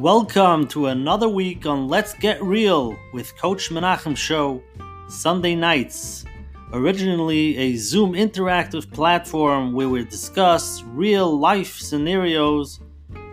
[0.00, 4.62] Welcome to another week on Let's Get Real with Coach Menachem Show,
[5.10, 6.24] Sunday nights.
[6.72, 12.80] Originally a Zoom interactive platform where we discuss real life scenarios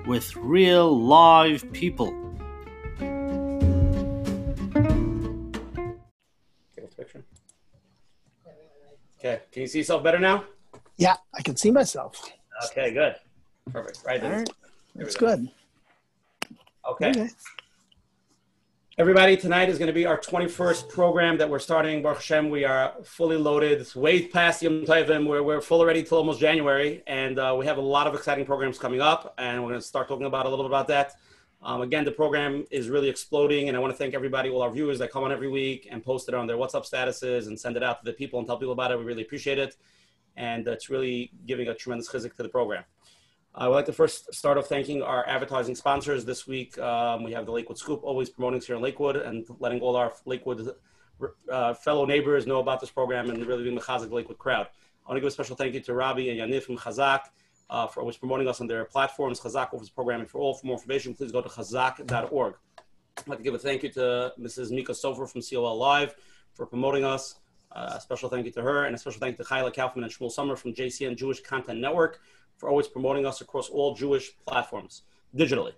[0.05, 2.13] with real live people.
[9.20, 10.43] Okay, can you see yourself better now?
[10.97, 12.29] Yeah, I can see myself.
[12.71, 13.15] Okay, good.
[13.71, 14.02] Perfect.
[14.05, 14.40] Right All then.
[14.40, 14.55] right, There
[14.95, 15.27] we that's go.
[15.27, 15.49] good.
[16.88, 17.09] Okay.
[17.09, 17.30] Okay.
[18.98, 22.02] Everybody, tonight is going to be our 21st program that we're starting.
[22.02, 23.82] Baruch Hashem, we are fully loaded.
[23.82, 25.27] It's way past Yom Tovim.
[25.27, 27.04] We're, we're full already till almost January.
[27.05, 29.36] And uh, we have a lot of exciting programs coming up.
[29.38, 31.16] And we're going to start talking about a little bit about that.
[31.62, 33.68] Um, again, the program is really exploding.
[33.68, 36.02] And I want to thank everybody, all our viewers that come on every week and
[36.02, 38.58] post it on their WhatsApp statuses and send it out to the people and tell
[38.58, 38.98] people about it.
[38.98, 39.76] We really appreciate it.
[40.38, 42.85] And it's really giving a tremendous chizik to the program.
[43.60, 46.77] I would like to first start off thanking our advertising sponsors this week.
[46.77, 49.96] Um, we have the Lakewood Scoop, always promoting us here in Lakewood and letting all
[49.96, 50.76] our Lakewood
[51.52, 54.68] uh, fellow neighbors know about this program and really being the Chazak Lakewood crowd.
[54.68, 57.22] I want to give a special thank you to Robbie and Yaniv from Chazak
[57.72, 59.40] uh, for always promoting us on their platforms.
[59.40, 60.54] Chazak offers programming for all.
[60.54, 62.54] For more information, please go to chazak.org.
[63.18, 64.69] I'd like to give a thank you to Mrs.
[64.69, 66.13] Mika Sofer from COL Live
[66.53, 67.40] for promoting us.
[67.72, 70.03] Uh, a special thank you to her and a special thank you to Kyla Kaufman
[70.03, 72.19] and Shmuel Summer from JCN Jewish Content Network
[72.58, 75.03] for always promoting us across all Jewish platforms
[75.36, 75.74] digitally.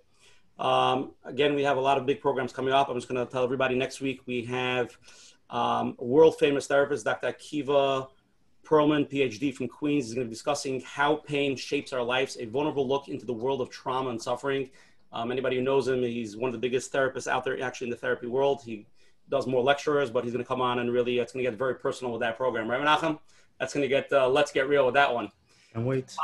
[0.58, 2.88] Um, again, we have a lot of big programs coming up.
[2.88, 4.96] I'm just going to tell everybody next week we have
[5.48, 7.32] um, world famous therapist, Dr.
[7.32, 8.08] Akiva
[8.64, 12.44] Perlman, PhD from Queens, is going to be discussing how pain shapes our lives, a
[12.44, 14.70] vulnerable look into the world of trauma and suffering.
[15.12, 17.90] Um, anybody who knows him, he's one of the biggest therapists out there actually in
[17.90, 18.62] the therapy world.
[18.64, 18.86] He
[19.28, 21.58] does more lecturers, but he's going to come on and really, it's going to get
[21.58, 22.70] very personal with that program.
[22.70, 23.18] Right, Menachem?
[23.58, 25.30] That's going to get, uh, let's get real with that one.
[25.74, 26.14] And wait.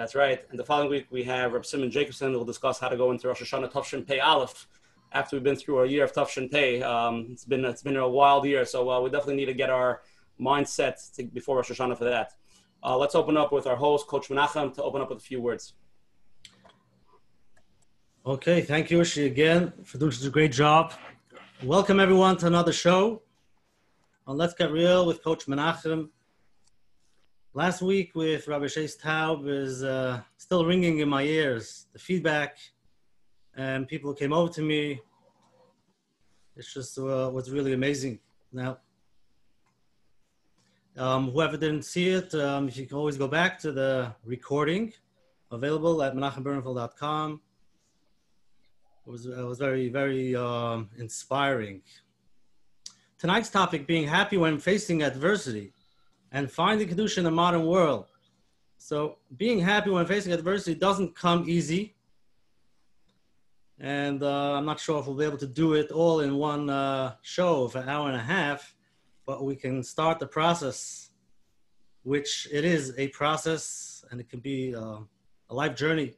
[0.00, 0.42] That's right.
[0.48, 3.10] And the following week, we have Reb Simon Jacobson who will discuss how to go
[3.10, 4.66] into Rosh Hashanah Tufshin Pei Aleph
[5.12, 6.82] after we've been through a year of Tufshin Pei.
[6.82, 9.68] Um, it's been it's been a wild year, so uh, we definitely need to get
[9.68, 10.00] our
[10.40, 12.32] mindset to, before Rosh Hashanah for that.
[12.82, 15.38] Uh, let's open up with our host, Coach Menachem, to open up with a few
[15.38, 15.74] words.
[18.24, 20.94] Okay, thank you, Ishi, again for doing such a great job.
[21.62, 23.20] Welcome everyone to another show
[24.26, 26.08] on Let's Get Real with Coach Menachem.
[27.52, 31.86] Last week with Rabbi Shais Taub is uh, still ringing in my ears.
[31.92, 32.58] The feedback
[33.56, 35.00] and people came over to me.
[36.56, 38.20] It's just uh, was really amazing.
[38.52, 38.78] Now,
[40.96, 44.92] um, whoever didn't see it, um, you can always go back to the recording
[45.50, 47.40] available at menachembernfeld.com.
[49.06, 51.82] It was, it was very, very um, inspiring.
[53.18, 55.72] Tonight's topic being happy when facing adversity
[56.32, 58.06] and finding Kedusha in the modern world.
[58.78, 61.94] So, being happy when facing adversity doesn't come easy.
[63.78, 66.68] And uh, I'm not sure if we'll be able to do it all in one
[66.70, 68.74] uh, show of an hour and a half,
[69.26, 71.10] but we can start the process,
[72.02, 74.98] which it is a process and it can be uh,
[75.50, 76.14] a life journey.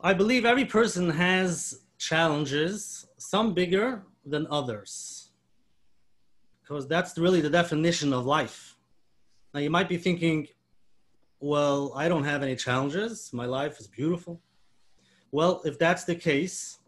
[0.00, 5.19] I believe every person has challenges, some bigger than others
[6.70, 8.76] because that's really the definition of life.
[9.52, 10.46] Now, you might be thinking,
[11.40, 13.30] well, I don't have any challenges.
[13.32, 14.40] My life is beautiful.
[15.32, 16.78] Well, if that's the case,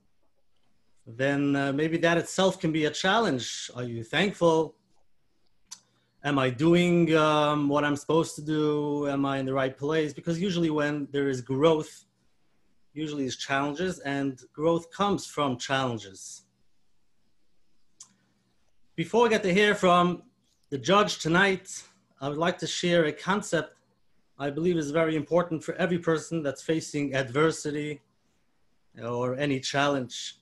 [1.04, 3.72] then uh, maybe that itself can be a challenge.
[3.74, 4.76] Are you thankful?
[6.22, 9.08] Am I doing um, what I'm supposed to do?
[9.08, 10.12] Am I in the right place?
[10.12, 12.04] Because usually, when there is growth,
[12.94, 16.44] usually is challenges, and growth comes from challenges.
[19.02, 20.22] Before we get to hear from
[20.70, 21.82] the judge tonight,
[22.20, 23.74] I would like to share a concept
[24.38, 28.00] I believe is very important for every person that's facing adversity
[29.02, 30.36] or any challenge.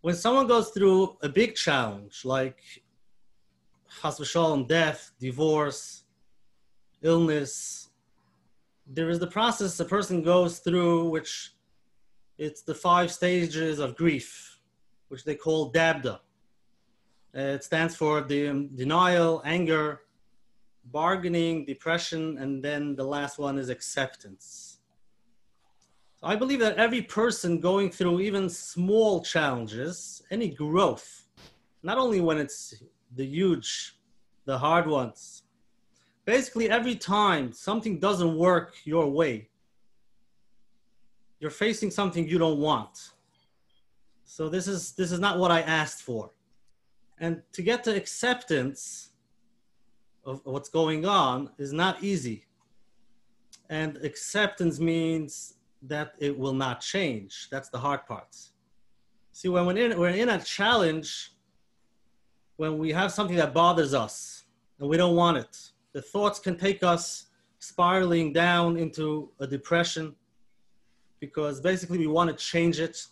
[0.00, 2.58] When someone goes through a big challenge like
[4.02, 6.02] v'shalom, death, divorce,
[7.02, 7.90] illness,
[8.84, 11.52] there is the process a person goes through, which
[12.36, 14.58] it's the five stages of grief,
[15.06, 16.18] which they call dabda.
[17.36, 20.02] Uh, it stands for the denial, anger,
[20.86, 24.78] bargaining, depression, and then the last one is acceptance.
[26.20, 31.26] So I believe that every person going through even small challenges, any growth,
[31.82, 32.74] not only when it's
[33.16, 33.96] the huge,
[34.44, 35.42] the hard ones,
[36.24, 39.48] basically every time something doesn't work your way,
[41.40, 43.10] you're facing something you don't want.
[44.24, 46.30] So this is this is not what I asked for.
[47.22, 49.10] And to get to acceptance
[50.24, 52.46] of what's going on is not easy.
[53.70, 57.48] And acceptance means that it will not change.
[57.48, 58.36] That's the hard part.
[59.30, 61.32] See, when we're in, we're in a challenge,
[62.56, 64.44] when we have something that bothers us
[64.80, 65.56] and we don't want it,
[65.92, 67.26] the thoughts can take us
[67.60, 70.16] spiraling down into a depression
[71.20, 73.06] because basically we want to change it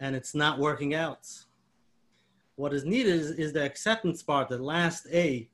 [0.00, 1.28] and it's not working out.
[2.58, 5.48] What is needed is, is the acceptance part, the last A,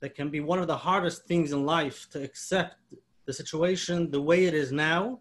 [0.00, 2.76] that can be one of the hardest things in life to accept
[3.24, 5.20] the situation the way it is now,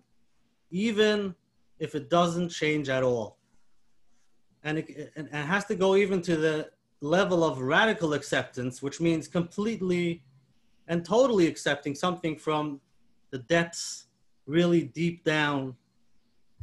[0.71, 1.33] even
[1.79, 3.37] if it doesn't change at all.
[4.63, 6.69] And it, and it has to go even to the
[6.99, 10.21] level of radical acceptance, which means completely
[10.89, 12.81] and totally accepting something from
[13.31, 14.07] the depths,
[14.47, 15.77] really deep down.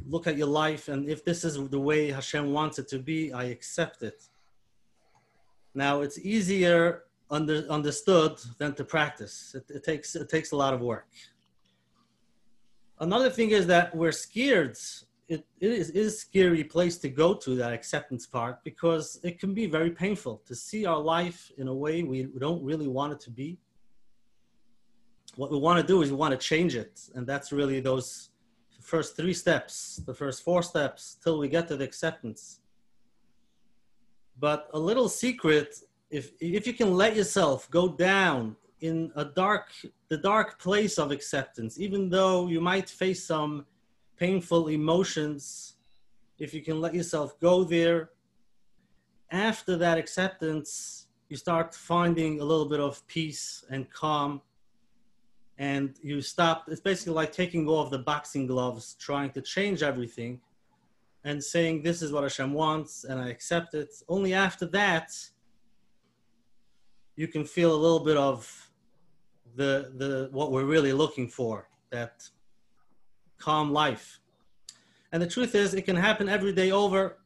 [0.07, 3.33] Look at your life, and if this is the way Hashem wants it to be,
[3.33, 4.29] I accept it.
[5.75, 9.55] Now, it's easier under, understood than to practice.
[9.55, 11.07] It, it, takes, it takes a lot of work.
[12.99, 14.77] Another thing is that we're scared.
[15.27, 19.39] It, it is, is a scary place to go to, that acceptance part, because it
[19.39, 23.13] can be very painful to see our life in a way we don't really want
[23.13, 23.57] it to be.
[25.35, 27.01] What we want to do is we want to change it.
[27.15, 28.29] And that's really those
[28.79, 32.59] first three steps, the first four steps, till we get to the acceptance.
[34.39, 35.75] But a little secret
[36.13, 39.65] if if you can let yourself go down in a dark
[40.09, 43.65] the dark place of acceptance even though you might face some
[44.17, 45.75] painful emotions
[46.37, 48.09] if you can let yourself go there
[49.31, 54.41] after that acceptance you start finding a little bit of peace and calm
[55.57, 60.39] and you stop it's basically like taking off the boxing gloves trying to change everything
[61.23, 63.89] and saying this is what Hashem wants and I accept it.
[64.09, 65.11] Only after that
[67.15, 68.71] you can feel a little bit of
[69.55, 72.27] the the what we're really looking for that
[73.37, 74.19] calm life.
[75.11, 77.19] And the truth is it can happen every day over.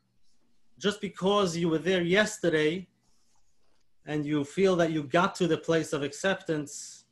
[0.77, 2.87] Just because you were there yesterday
[4.05, 7.05] and you feel that you got to the place of acceptance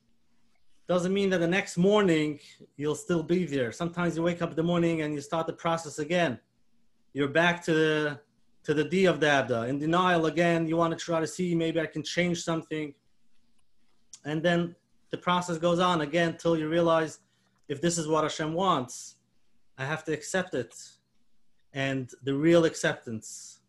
[0.87, 2.39] doesn't mean that the next morning
[2.77, 3.71] you'll still be there.
[3.71, 6.39] Sometimes you wake up in the morning and you start the process again
[7.15, 8.19] you're back to the
[8.65, 9.61] to the D of Dabda.
[9.61, 12.93] Uh, in denial again, you want to try to see maybe I can change something.
[14.25, 14.75] And then
[15.11, 17.19] the process goes on again until you realize
[17.69, 19.15] if this is what Hashem wants,
[19.77, 20.75] I have to accept it.
[21.73, 23.59] And the real acceptance.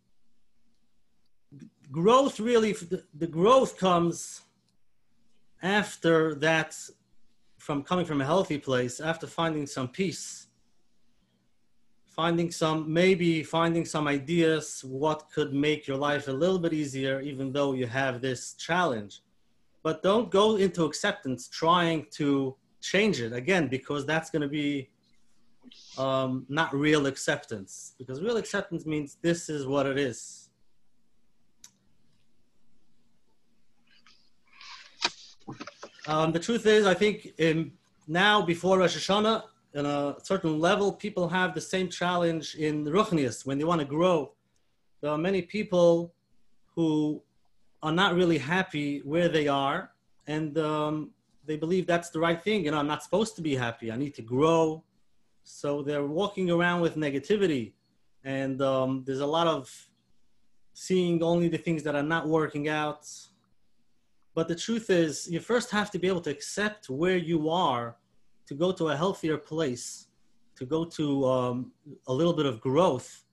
[1.92, 2.74] Growth really,
[3.14, 4.42] the growth comes
[5.62, 6.76] after that,
[7.58, 10.45] from coming from a healthy place, after finding some peace
[12.16, 17.20] finding some maybe finding some ideas what could make your life a little bit easier
[17.20, 19.20] even though you have this challenge.
[19.82, 24.88] But don't go into acceptance trying to change it again because that's going to be
[25.98, 30.48] um, not real acceptance because real acceptance means this is what it is.
[36.08, 37.72] Um, the truth is i think in,
[38.06, 39.42] now before rosh hashanah
[39.76, 43.86] in a certain level, people have the same challenge in Ruchnius when they want to
[43.86, 44.32] grow.
[45.02, 46.14] There are many people
[46.74, 47.22] who
[47.82, 49.90] are not really happy where they are,
[50.26, 51.10] and um,
[51.44, 52.64] they believe that's the right thing.
[52.64, 53.92] You know, I'm not supposed to be happy.
[53.92, 54.82] I need to grow.
[55.44, 57.74] So they're walking around with negativity,
[58.24, 59.70] and um, there's a lot of
[60.72, 63.06] seeing only the things that are not working out.
[64.34, 67.96] But the truth is, you first have to be able to accept where you are
[68.46, 70.08] to go to a healthier place,
[70.56, 71.72] to go to um,
[72.06, 73.24] a little bit of growth.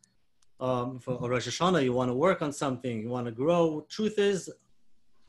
[0.59, 3.85] Um, for Rosh Hashanah, you want to work on something, you want to grow.
[3.89, 4.49] Truth is,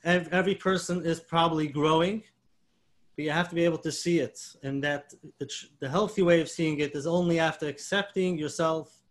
[0.04, 2.22] every person is probably growing,
[3.16, 4.38] but you have to be able to see it.
[4.62, 5.48] And that the,
[5.80, 9.02] the healthy way of seeing it is only after accepting yourself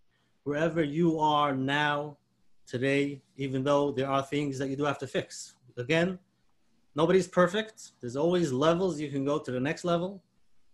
[0.44, 2.18] wherever you are now,
[2.66, 5.56] today, even though there are things that you do have to fix.
[5.78, 6.20] Again,
[6.96, 7.92] nobody's perfect.
[8.00, 10.24] There's always levels you can go to the next level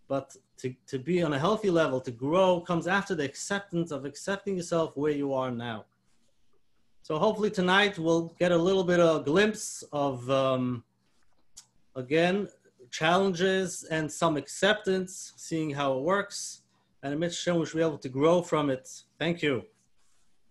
[0.10, 4.04] but to, to be on a healthy level, to grow, comes after the acceptance of
[4.04, 5.86] accepting yourself where you are now.
[7.04, 10.84] So hopefully tonight we'll get a little bit of a glimpse of, um,
[11.96, 12.50] again,
[12.92, 16.64] challenges and some acceptance, seeing how it works.
[17.04, 18.90] And amidst Hashem, we should be able to grow from it.
[19.20, 19.64] Thank you.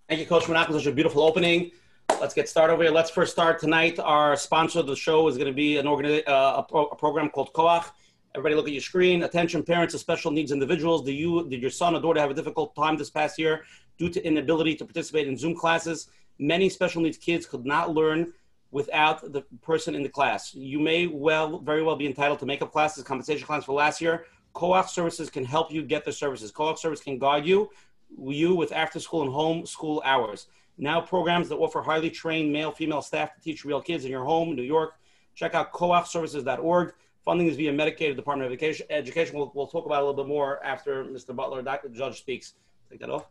[0.08, 0.72] Thank you, Coach Menachem.
[0.72, 1.72] Such a beautiful opening.
[2.20, 2.92] Let's get started over here.
[2.92, 3.98] Let's first start tonight.
[3.98, 6.96] Our sponsor of the show is going to be an organi- uh, a, pro- a
[6.96, 7.90] program called Koach.
[8.38, 9.25] Everybody look at your screen.
[9.25, 11.02] Attention parents of special needs individuals.
[11.02, 13.64] Did you did your son or daughter have a difficult time this past year
[13.99, 16.09] due to inability to participate in Zoom classes?
[16.38, 18.33] Many special needs kids could not learn
[18.71, 20.54] without the person in the class.
[20.54, 24.26] You may well very well be entitled to makeup classes, compensation classes for last year.
[24.54, 26.52] Koach Services can help you get the services.
[26.52, 27.68] Koach Service can guide you,
[28.16, 30.47] you with after school and home school hours.
[30.76, 34.25] Now programs that offer highly trained male, female staff to teach real kids in your
[34.25, 34.92] home, New York.
[35.35, 36.95] Check out koachservices.org.
[37.28, 38.87] Funding is via Medicaid, Department of Education.
[38.88, 39.37] Education.
[39.37, 41.37] We'll, we'll talk about a little bit more after Mr.
[41.37, 41.90] Butler, Dr.
[41.90, 42.54] Judge speaks.
[42.88, 43.26] Take that off.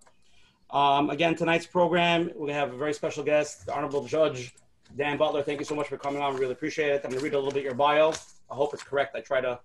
[0.70, 4.54] Um, again, tonight's program, we have a very special guest, the Honorable Judge
[4.96, 5.42] Dan Butler.
[5.42, 6.36] Thank you so much for coming on.
[6.36, 7.01] We really appreciate it.
[7.04, 8.13] I'm going to read a little bit your bio.
[8.51, 9.16] I hope it's correct.
[9.16, 9.60] I try to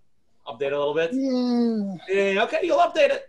[0.49, 1.11] update a little bit.
[1.13, 3.29] Yeah, Yeah, okay, you'll update it.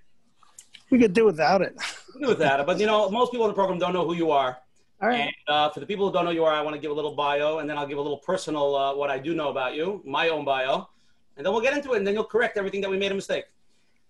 [0.89, 1.75] we could do without it.
[2.21, 2.65] do with that.
[2.65, 4.57] But you know, most people in the program don't know who you are.
[5.01, 5.19] All right.
[5.23, 6.91] And uh, for the people who don't know who you are, I want to give
[6.91, 9.49] a little bio, and then I'll give a little personal uh, what I do know
[9.49, 10.87] about you, my own bio,
[11.37, 13.15] and then we'll get into it, and then you'll correct everything that we made a
[13.15, 13.45] mistake.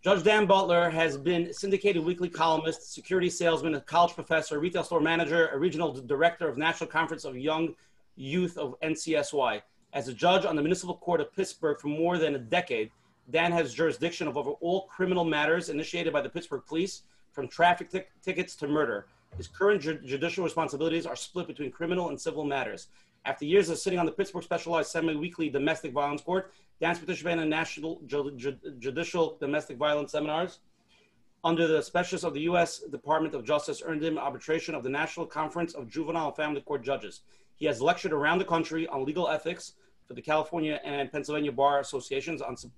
[0.04, 5.00] Judge Dan Butler has been syndicated weekly columnist, security salesman, a college professor, retail store
[5.00, 7.74] manager, a regional director of National Conference of Young
[8.16, 9.62] Youth of NCSY.
[9.94, 12.92] As a judge on the Municipal Court of Pittsburgh for more than a decade,
[13.32, 18.12] Dan has jurisdiction over all criminal matters initiated by the Pittsburgh Police, from traffic tic-
[18.22, 19.08] tickets to murder.
[19.38, 22.88] His current ju- judicial responsibilities are split between criminal and civil matters.
[23.26, 26.54] After years of sitting on the Pittsburgh Specialized Semi-Weekly Domestic Violence Court,
[26.84, 30.60] Dan's participated in national ju- ju- judicial domestic violence seminars.
[31.46, 32.80] Under the specialists of the U.S.
[32.80, 36.84] Department of Justice, earned him arbitration of the National Conference of Juvenile and Family Court
[36.84, 37.22] Judges.
[37.56, 39.76] He has lectured around the country on legal ethics
[40.06, 42.70] for the California and Pennsylvania Bar Associations on, su-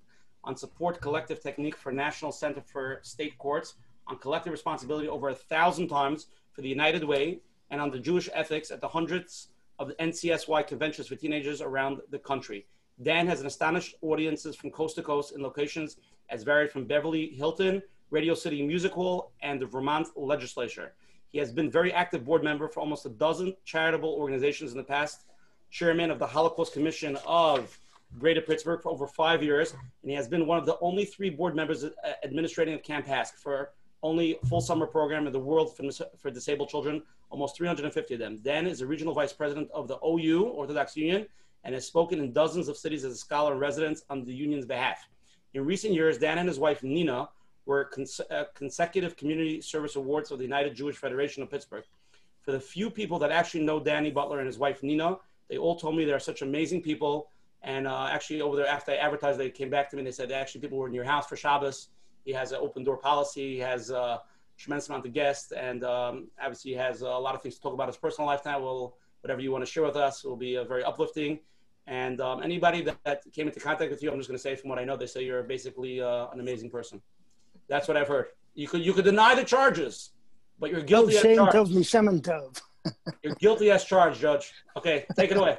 [0.44, 3.74] on support collective technique for National Center for State Courts,
[4.06, 7.40] on collective responsibility over a thousand times for the United Way,
[7.72, 9.48] and on the Jewish ethics at the hundreds
[9.80, 12.66] of the NCSY conventions for teenagers around the country.
[13.02, 15.98] Dan has an astonished audiences from coast to coast in locations
[16.30, 20.94] as varied from Beverly Hilton, Radio City Music Hall, and the Vermont legislature.
[21.28, 24.84] He has been very active board member for almost a dozen charitable organizations in the
[24.84, 25.26] past,
[25.70, 27.78] chairman of the Holocaust Commission of
[28.18, 31.28] Greater Pittsburgh for over five years, and he has been one of the only three
[31.28, 31.90] board members uh,
[32.22, 33.72] administrating of Camp HASC for
[34.02, 35.82] only full summer program in the world for,
[36.16, 38.38] for disabled children, almost 350 of them.
[38.38, 41.26] Dan is a regional vice president of the OU, Orthodox Union,
[41.66, 44.64] and has spoken in dozens of cities as a scholar in residence on the union's
[44.64, 45.08] behalf.
[45.52, 47.28] In recent years, Dan and his wife Nina
[47.66, 51.82] were cons- uh, consecutive community service awards of the United Jewish Federation of Pittsburgh.
[52.42, 55.16] For the few people that actually know Danny Butler and his wife Nina,
[55.48, 57.30] they all told me they're such amazing people.
[57.62, 60.12] And uh, actually, over there, after I advertised, they came back to me and they
[60.12, 61.88] said, actually, people were in your house for Shabbos.
[62.24, 63.54] He has an open door policy.
[63.54, 64.22] He has a
[64.56, 65.50] tremendous amount of guests.
[65.50, 68.42] And um, obviously, he has a lot of things to talk about his personal life
[68.44, 68.60] now.
[68.60, 71.40] Well, whatever you want to share with us will be uh, very uplifting.
[71.86, 74.56] And um, anybody that, that, came into contact with you, I'm just going to say
[74.56, 77.00] from what I know, they say you're basically uh, an amazing person.
[77.68, 78.26] That's what I've heard.
[78.54, 80.12] You could you could deny the charges,
[80.58, 81.56] but you're guilty Tov as Shem charged.
[81.56, 82.62] Tov Mishem Tov.
[83.22, 84.52] You're guilty as charged, Judge.
[84.76, 85.58] Okay, take it away.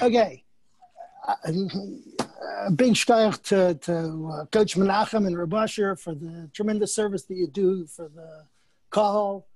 [0.00, 0.44] Okay.
[1.26, 1.34] Uh,
[2.66, 7.36] A big shout to, to uh, Coach Menachem and Rabusher for the tremendous service that
[7.36, 8.44] you do for the
[8.90, 9.46] call.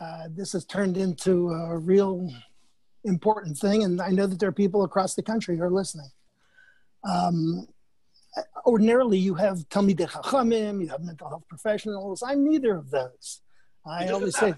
[0.00, 2.30] Uh, this has turned into a real
[3.04, 6.10] important thing, and I know that there are people across the country who are listening.
[7.04, 7.66] Um,
[8.64, 12.22] ordinarily, you have Talmidei Chachamim, you have mental health professionals.
[12.22, 13.40] I'm neither of those.
[13.86, 14.54] I always say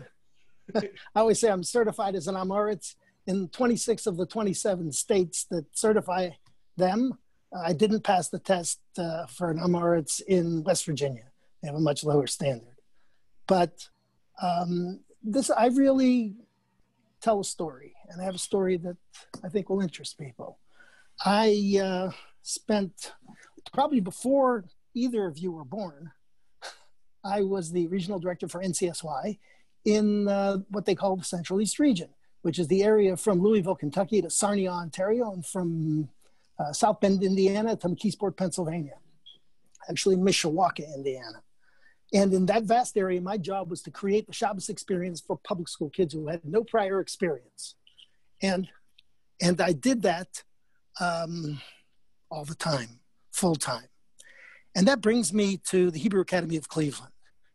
[0.75, 2.95] I always say I'm certified as an Amoritz
[3.27, 6.31] in 26 of the 27 states that certify
[6.77, 7.19] them.
[7.57, 11.25] I didn't pass the test uh, for an Amoritz in West Virginia.
[11.63, 12.77] They have a much lower standard.
[13.47, 13.89] But
[14.43, 16.35] um, this, I really
[17.25, 18.97] tell a story, and I have a story that
[19.43, 20.59] I think will interest people.
[21.25, 22.11] I uh,
[22.43, 23.13] spent
[23.73, 26.13] probably before either of you were born,
[27.25, 29.39] I was the regional director for NCSY
[29.87, 32.11] in uh, what they call the Central East region,
[32.43, 36.09] which is the area from Louisville, Kentucky to Sarnia, Ontario, and from
[36.59, 38.99] uh, South Bend, Indiana to McKeesport, Pennsylvania,
[39.89, 41.43] actually Mishawaka, Indiana.
[42.15, 45.69] And in that vast area, my job was to create the Shabbos experience for public
[45.69, 47.75] school kids who had no prior experience.
[48.41, 48.69] And,
[49.43, 50.45] and I did that
[51.01, 51.61] um,
[52.31, 53.01] all the time,
[53.33, 53.89] full time.
[54.77, 57.13] And that brings me to the Hebrew Academy of Cleveland.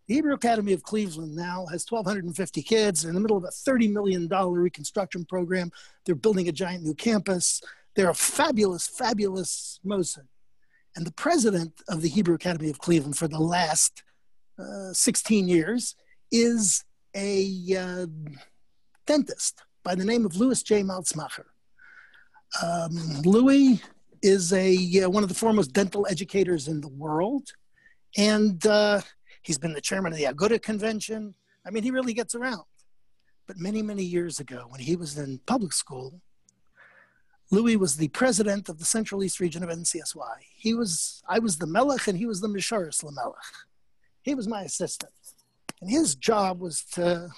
[0.07, 3.05] The Hebrew Academy of Cleveland now has 1,250 kids.
[3.05, 5.71] In the middle of a $30 million reconstruction program.
[6.05, 7.61] They're building a giant new campus.
[7.95, 10.27] They're a fabulous, fabulous Mosid.
[10.95, 14.03] And the president of the Hebrew Academy of Cleveland for the last
[14.59, 15.95] uh, 16 years
[16.31, 16.83] is
[17.15, 17.47] a
[17.77, 18.05] uh,
[19.05, 20.83] dentist by the name of Louis J.
[20.83, 21.45] Malcmacher.
[22.61, 23.81] Um, Louis
[24.21, 27.49] is a uh, one of the foremost dental educators in the world,
[28.17, 29.01] and uh,
[29.43, 31.35] he's been the chairman of the Aguda Convention.
[31.65, 32.63] I mean, he really gets around.
[33.47, 36.21] But many, many years ago, when he was in public school,
[37.51, 40.35] Louis was the president of the Central East region of NCSY.
[40.55, 43.33] He was, I was the Melech and he was the Misharis Lamelech.
[44.23, 45.11] He was my assistant.
[45.81, 47.29] And his job was to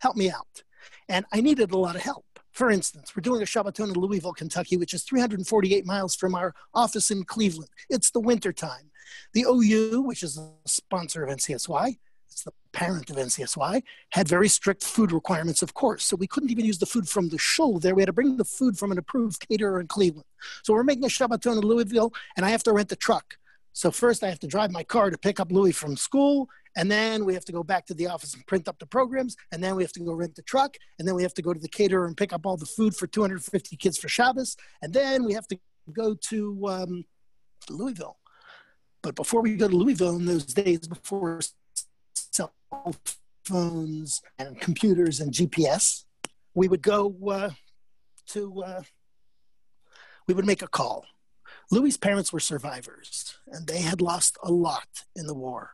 [0.00, 0.62] help me out.
[1.08, 2.24] And I needed a lot of help.
[2.52, 6.54] For instance, we're doing a Shabbaton in Louisville, Kentucky, which is 348 miles from our
[6.74, 7.70] office in Cleveland.
[7.88, 8.90] It's the winter time.
[9.32, 11.98] The OU, which is a sponsor of NCSY,
[12.28, 16.04] it's the parent of NCSY, had very strict food requirements, of course.
[16.04, 17.94] So we couldn't even use the food from the shul there.
[17.94, 20.26] We had to bring the food from an approved caterer in Cleveland.
[20.62, 23.36] So we're making a Shabbaton in Louisville, and I have to rent a truck.
[23.72, 26.90] So first I have to drive my car to pick up Louis from school, and
[26.90, 29.62] then we have to go back to the office and print up the programs, and
[29.62, 31.60] then we have to go rent the truck, and then we have to go to
[31.60, 35.24] the caterer and pick up all the food for 250 kids for Shabbos, and then
[35.24, 35.58] we have to
[35.92, 37.04] go to um,
[37.70, 38.18] Louisville.
[39.02, 41.40] But before we go to Louisville in those days, before
[42.14, 42.52] cell
[43.44, 46.04] phones and computers and GPS,
[46.54, 47.50] we would go uh,
[48.28, 48.82] to, uh,
[50.28, 51.04] we would make a call.
[51.72, 55.70] Louis's parents were survivors, and they had lost a lot in the war.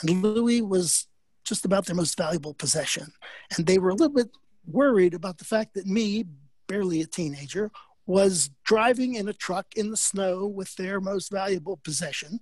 [0.00, 1.08] And Louis was
[1.44, 3.12] just about their most valuable possession.
[3.54, 4.30] And they were a little bit
[4.66, 6.24] worried about the fact that me,
[6.68, 7.70] barely a teenager,
[8.06, 12.40] was driving in a truck in the snow with their most valuable possession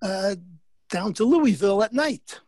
[0.00, 0.34] uh,
[0.88, 2.40] down to Louisville at night.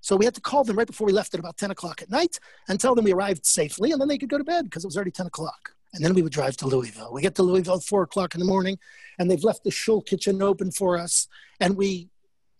[0.00, 2.10] So we had to call them right before we left at about 10 o'clock at
[2.10, 4.82] night and tell them we arrived safely, and then they could go to bed because
[4.82, 5.74] it was already 10 o'clock.
[5.92, 7.12] And then we would drive to Louisville.
[7.12, 8.78] We get to Louisville at 4 o'clock in the morning,
[9.18, 11.26] and they've left the shul kitchen open for us.
[11.58, 12.10] And we,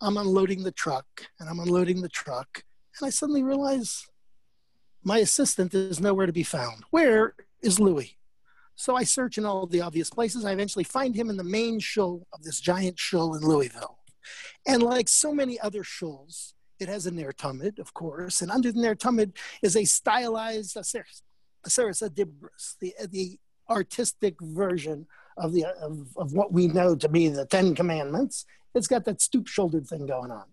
[0.00, 1.06] I'm unloading the truck,
[1.38, 2.64] and I'm unloading the truck,
[2.98, 4.06] and I suddenly realize
[5.02, 6.84] my assistant is nowhere to be found.
[6.90, 8.16] Where is Louis?
[8.74, 10.44] So I search in all the obvious places.
[10.44, 13.98] I eventually find him in the main shul of this giant shul in Louisville.
[14.66, 18.72] And like so many other shuls, it has a Ner Tamid, of course, and under
[18.72, 20.76] the Ner Tamid is a stylized
[21.66, 23.38] Aseres Hadibros, the, the
[23.68, 28.44] artistic version of, the, of, of what we know to be the Ten Commandments.
[28.74, 30.44] It's got that stoop-shouldered thing going on.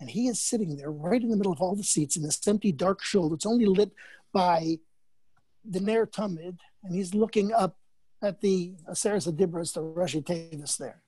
[0.00, 2.46] And he is sitting there right in the middle of all the seats in this
[2.48, 3.92] empty dark shul that's only lit
[4.32, 4.78] by
[5.64, 7.76] the Ner Tamid, and he's looking up
[8.22, 11.02] at the uh, Aseres Hadibros, the Rashi Tevis there.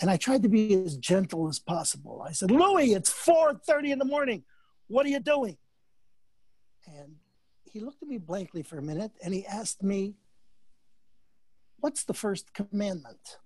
[0.00, 2.24] And I tried to be as gentle as possible.
[2.26, 4.44] I said, Louis, it's 4.30 in the morning.
[4.88, 5.56] What are you doing?
[6.86, 7.16] And
[7.72, 10.14] he looked at me blankly for a minute and he asked me,
[11.80, 13.38] what's the first commandment?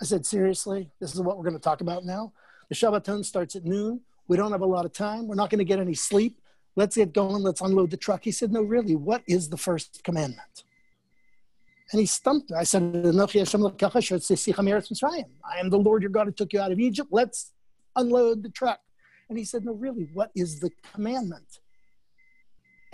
[0.00, 2.32] I said, seriously, this is what we're going to talk about now.
[2.70, 4.00] The Shabbaton starts at noon.
[4.28, 5.28] We don't have a lot of time.
[5.28, 6.40] We're not going to get any sleep.
[6.74, 7.42] Let's get going.
[7.42, 8.24] Let's unload the truck.
[8.24, 10.64] He said, no, really, what is the first commandment?
[11.92, 12.56] And he stumped me.
[12.56, 12.98] I said, I
[15.60, 17.10] am the Lord your God who took you out of Egypt.
[17.12, 17.52] Let's
[17.94, 18.80] unload the truck.
[19.28, 21.60] And he said, No, really, what is the commandment?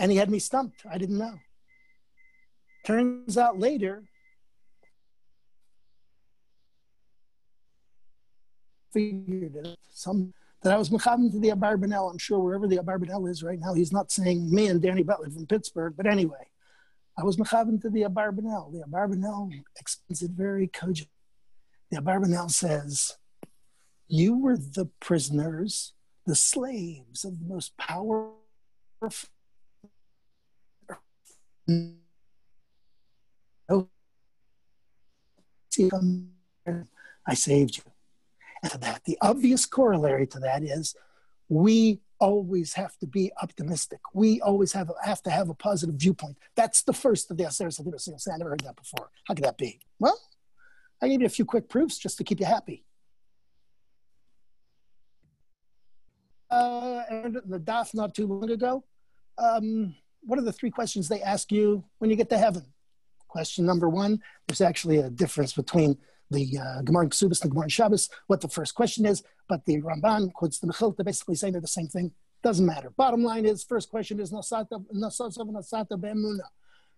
[0.02, 0.84] And he had me stumped.
[0.90, 1.38] I didn't know.
[2.84, 4.02] Turns out later,
[8.92, 12.10] figured it some that I was mechavan to the Abarbanel.
[12.10, 15.30] I'm sure wherever the Abarbanel is right now, he's not saying me and Danny Butler
[15.30, 15.94] from Pittsburgh.
[15.96, 16.48] But anyway,
[17.16, 18.72] I was mechavan to the Abarbanel.
[18.72, 21.10] The Abarbanel explains it very cogent.
[21.92, 23.18] The Abarbanel says,
[24.08, 25.92] You were the prisoners,
[26.26, 28.34] the slaves of the most powerful.
[37.26, 37.82] I saved you.
[38.62, 40.94] And that, the obvious corollary to that is
[41.48, 43.98] we always have to be optimistic.
[44.14, 46.38] We always have, have to have a positive viewpoint.
[46.54, 49.10] That's the first of the Aseres I never heard that before.
[49.26, 49.80] How could that be?
[49.98, 50.18] Well,
[51.02, 52.84] I gave you a few quick proofs just to keep you happy.
[56.48, 58.84] Uh, and the DAF not too long ago.
[59.38, 62.64] Um, what are the three questions they ask you when you get to heaven?
[63.28, 65.96] Question number one, there's actually a difference between
[66.30, 70.32] the uh, Gemara Ksubis and Gemara Shabbos, what the first question is, but the Ramban
[70.32, 72.12] quotes the Mechilta basically saying they're the same thing.
[72.42, 72.90] Doesn't matter.
[72.90, 76.40] Bottom line is, first question is Nasata Nasata Bemuna.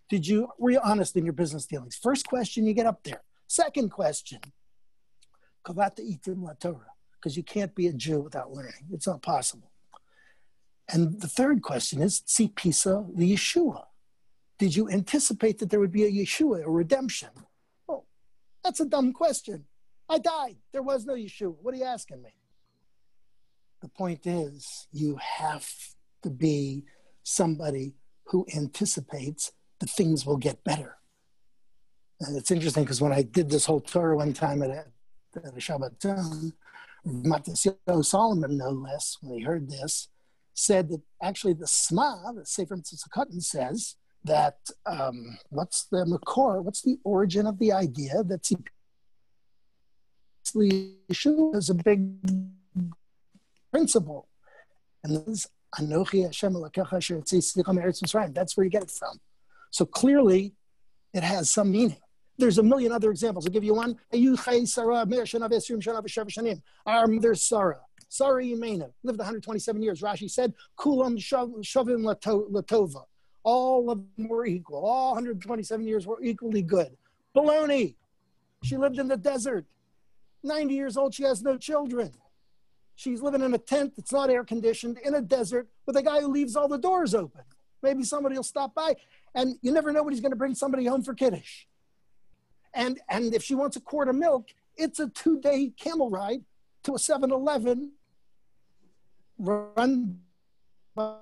[0.08, 1.96] Did you were you honest in your business dealings?
[1.96, 3.22] First question, you get up there.
[3.46, 4.40] Second question,
[5.66, 8.88] Kavata Itim La Torah, because you can't be a Jew without learning.
[8.92, 9.70] It's not possible.
[10.88, 13.84] And the third question is see Pisa, the Yeshua.
[14.58, 17.30] Did you anticipate that there would be a Yeshua, a redemption?
[17.88, 18.04] Oh,
[18.62, 19.64] that's a dumb question.
[20.08, 20.56] I died.
[20.72, 21.56] There was no Yeshua.
[21.60, 22.30] What are you asking me?
[23.80, 25.68] The point is, you have
[26.22, 26.84] to be
[27.22, 27.94] somebody
[28.24, 30.96] who anticipates that things will get better.
[32.20, 34.84] And it's interesting because when I did this whole tour one time at a,
[35.36, 36.52] at a Shabbaton,
[38.02, 40.08] Solomon, no less, when he heard this,
[40.54, 46.62] said that actually the Sma, the Sefer Mitzvah says, that um, what's the makor?
[46.64, 48.50] What's the origin of the idea that
[50.54, 52.16] Yeshua is a big
[53.70, 54.28] principle,
[55.02, 55.46] and this is
[55.78, 56.54] Anochi Hashem
[58.32, 59.20] That's where you get it from.
[59.70, 60.54] So clearly,
[61.12, 61.96] it has some meaning.
[62.38, 63.46] There's a million other examples.
[63.46, 63.98] I'll give you one.
[66.86, 70.00] Our mother Sarah, Sarah Yemena, lived 127 years.
[70.00, 73.04] Rashi said, Kulam Shavim Latova.
[73.42, 74.84] All of them were equal.
[74.86, 76.96] All 127 years were equally good.
[77.36, 77.96] Baloney.
[78.62, 79.66] She lived in the desert.
[80.42, 81.14] 90 years old.
[81.14, 82.12] She has no children.
[82.96, 86.20] She's living in a tent that's not air conditioned in a desert with a guy
[86.20, 87.42] who leaves all the doors open.
[87.82, 88.94] Maybe somebody will stop by,
[89.34, 91.66] and you never know when he's going to bring somebody home for kiddush.
[92.72, 96.42] And and if she wants a quart of milk, it's a two-day camel ride
[96.84, 97.92] to a 7-Eleven
[99.38, 100.20] run
[100.94, 101.16] by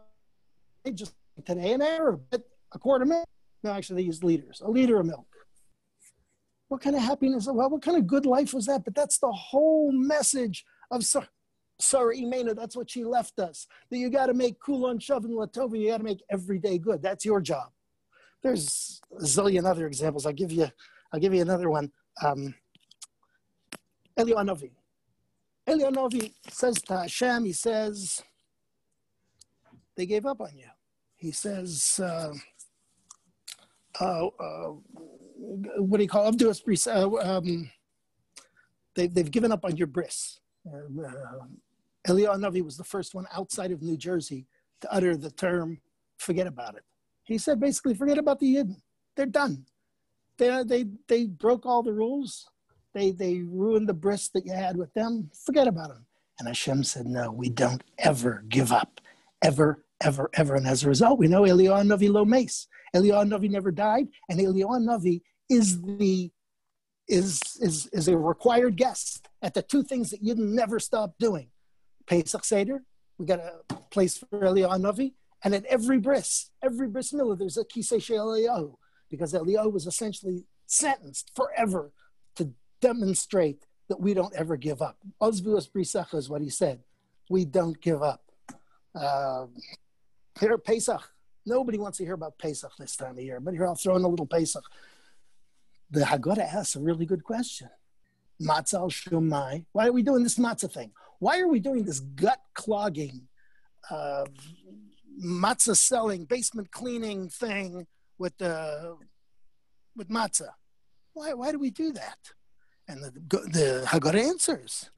[0.92, 3.26] just today an Arab, a quarter milk.
[3.64, 5.26] No, actually, they use liters, a liter of milk.
[6.68, 7.46] What kind of happiness?
[7.46, 8.84] Well, what kind of good life was that?
[8.84, 12.56] But that's the whole message of Sarah Imena.
[12.56, 13.66] That's what she left us.
[13.90, 15.78] That you got to make kulon shavin latova.
[15.78, 17.02] You got to make every day good.
[17.02, 17.70] That's your job.
[18.42, 20.26] There's a zillion other examples.
[20.26, 20.68] I'll give you.
[21.12, 21.92] I'll give you another one.
[22.24, 22.54] Um,
[25.68, 28.22] Eliyahu says to Hashem, he says,
[29.96, 30.66] they gave up on you
[31.22, 32.32] he says, uh,
[34.00, 34.72] uh, uh,
[35.78, 36.86] what do you call it?
[36.88, 37.70] Uh, um,
[38.96, 40.40] they, they've given up on your bris.
[40.66, 41.04] Uh,
[42.08, 44.48] Eliyahu Navi was the first one outside of New Jersey
[44.80, 45.80] to utter the term,
[46.18, 46.82] forget about it.
[47.22, 48.82] He said, basically, forget about the Yidden.
[49.14, 49.66] They're done.
[50.38, 52.48] They, they, they broke all the rules.
[52.94, 55.30] They, they ruined the bris that you had with them.
[55.46, 56.06] Forget about them.
[56.38, 59.00] And Hashem said, no, we don't ever give up,
[59.42, 60.54] ever, ever, ever.
[60.56, 62.66] And as a result, we know Eliyahu Navi lo mace.
[62.94, 66.30] Eliyahu Navi never died, and Eliyahu Navi is the
[67.08, 71.48] is is is a required guest at the two things that you never stop doing.
[72.06, 72.82] Pesach Seder,
[73.18, 77.56] we got a place for Eliyahu Navi, and at every bris, every bris milah, there's
[77.56, 78.74] a kisei Eliyahu,
[79.10, 81.92] because Eliyahu was essentially sentenced forever
[82.82, 84.98] demonstrate that we don't ever give up.
[85.20, 86.80] Ozvuas brisacha is what he said.
[87.30, 88.22] We don't give up.
[88.94, 89.46] Uh,
[90.38, 91.00] here Pesach.
[91.46, 94.02] Nobody wants to hear about Pesach this time of year, but here I'll throw in
[94.02, 94.64] a little Pesach.
[95.90, 97.68] The Haggadah asks a really good question.
[98.40, 99.64] Matzah Shumai.
[99.72, 100.92] Why are we doing this matzah thing?
[101.18, 103.28] Why are we doing this gut clogging,
[103.90, 104.24] uh,
[105.24, 107.86] matzah selling, basement cleaning thing
[108.18, 108.96] with the
[109.96, 110.54] with matzah?
[111.12, 112.18] Why why do we do that?
[112.92, 113.10] And the
[113.56, 114.90] the Haggadah answers.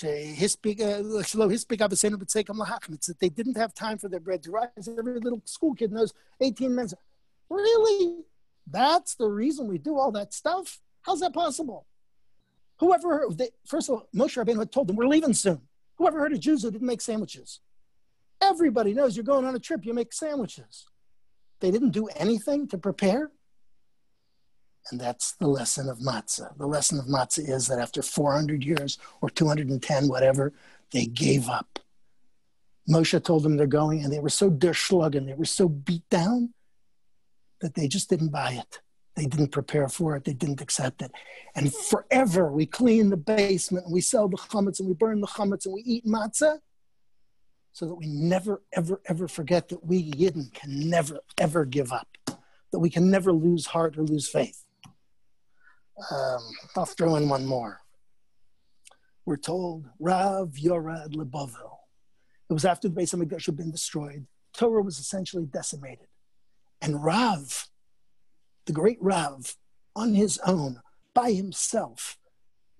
[0.00, 0.56] Uh, it's
[3.06, 4.88] that they didn't have time for their bread to rise.
[4.88, 6.94] Every little school kid knows 18 minutes.
[7.50, 8.24] Really?
[8.66, 10.80] That's the reason we do all that stuff?
[11.02, 11.86] How's that possible?
[12.80, 15.62] Whoever, they, first of all, Moshe Rabbeinu had told them, we're leaving soon.
[15.96, 17.60] Whoever heard of Jews who didn't make sandwiches?
[18.40, 20.86] Everybody knows you're going on a trip, you make sandwiches.
[21.60, 23.30] They didn't do anything to prepare.
[24.90, 26.56] And that's the lesson of matzah.
[26.56, 30.52] The lesson of matzah is that after 400 years or 210, whatever,
[30.92, 31.78] they gave up.
[32.88, 36.54] Moshe told them they're going, and they were so derschlagen, they were so beat down
[37.60, 38.80] that they just didn't buy it.
[39.14, 40.24] They didn't prepare for it.
[40.24, 41.10] They didn't accept it.
[41.56, 45.26] And forever we clean the basement and we sell the chametz and we burn the
[45.26, 46.58] chametz and we eat matzah
[47.72, 52.08] so that we never, ever, ever forget that we Yidden can never, ever give up,
[52.70, 54.64] that we can never lose heart or lose faith.
[56.10, 56.42] Um,
[56.76, 57.80] I'll throw in one more.
[59.24, 61.80] We're told Rav Yorad Lebavel.
[62.48, 64.26] It was after the Beis Hamikdash had been destroyed.
[64.54, 66.06] Torah was essentially decimated,
[66.80, 67.68] and Rav,
[68.64, 69.54] the great Rav,
[69.94, 70.80] on his own,
[71.14, 72.18] by himself,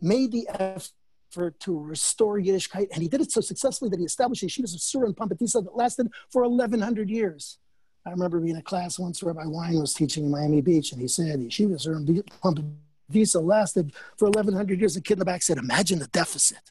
[0.00, 4.42] made the effort to restore Yiddishkeit, and he did it so successfully that he established
[4.42, 7.58] yeshivas of Sura and Pumbedisa that lasted for 1,100 years.
[8.06, 11.00] I remember being in a class once Rabbi Wein was teaching in Miami Beach, and
[11.00, 12.00] he said, Yeshivas are
[12.42, 12.72] Pumbedisa
[13.08, 14.94] visa lasted for 1100 years.
[14.94, 16.70] The kid in the back said, imagine the deficit.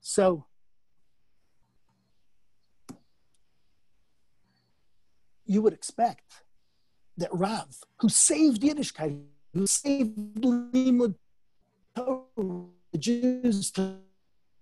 [0.00, 0.46] So
[5.46, 6.42] you would expect
[7.16, 11.14] that Rav, who saved Yiddishkeit, who saved the
[12.98, 13.96] Jews to,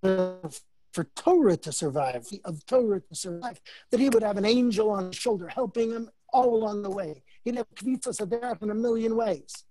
[0.03, 0.49] uh,
[0.93, 5.07] for Torah to survive, of Torah to survive, that he would have an angel on
[5.07, 7.23] his shoulder helping him all along the way.
[7.45, 9.65] He'd have Kvitza Saderach in a million ways.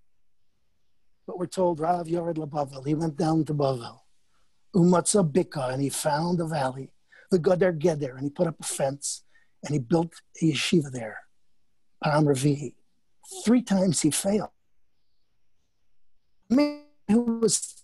[1.31, 4.01] But we're told Rav Yored Labavel, he went down to Bavel.
[4.75, 6.91] Umatza Bika, and he found a valley.
[7.29, 9.23] The Goder Geder, and he put up a fence,
[9.63, 11.19] and he built a yeshiva there.
[12.03, 12.73] Param Ravihi.
[13.45, 14.49] Three times he failed.
[16.49, 17.81] Man who was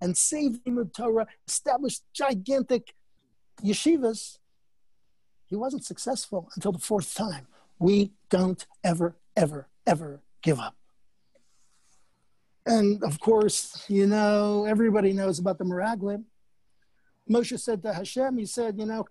[0.00, 2.94] and saved the Torah, established gigantic
[3.62, 4.38] yeshivas,
[5.46, 7.46] he wasn't successful until the fourth time.
[7.78, 10.74] We don't ever, ever, ever give up.
[12.68, 16.24] And of course, you know, everybody knows about the Meraglim.
[17.28, 19.06] Moshe said to Hashem, he said, you know,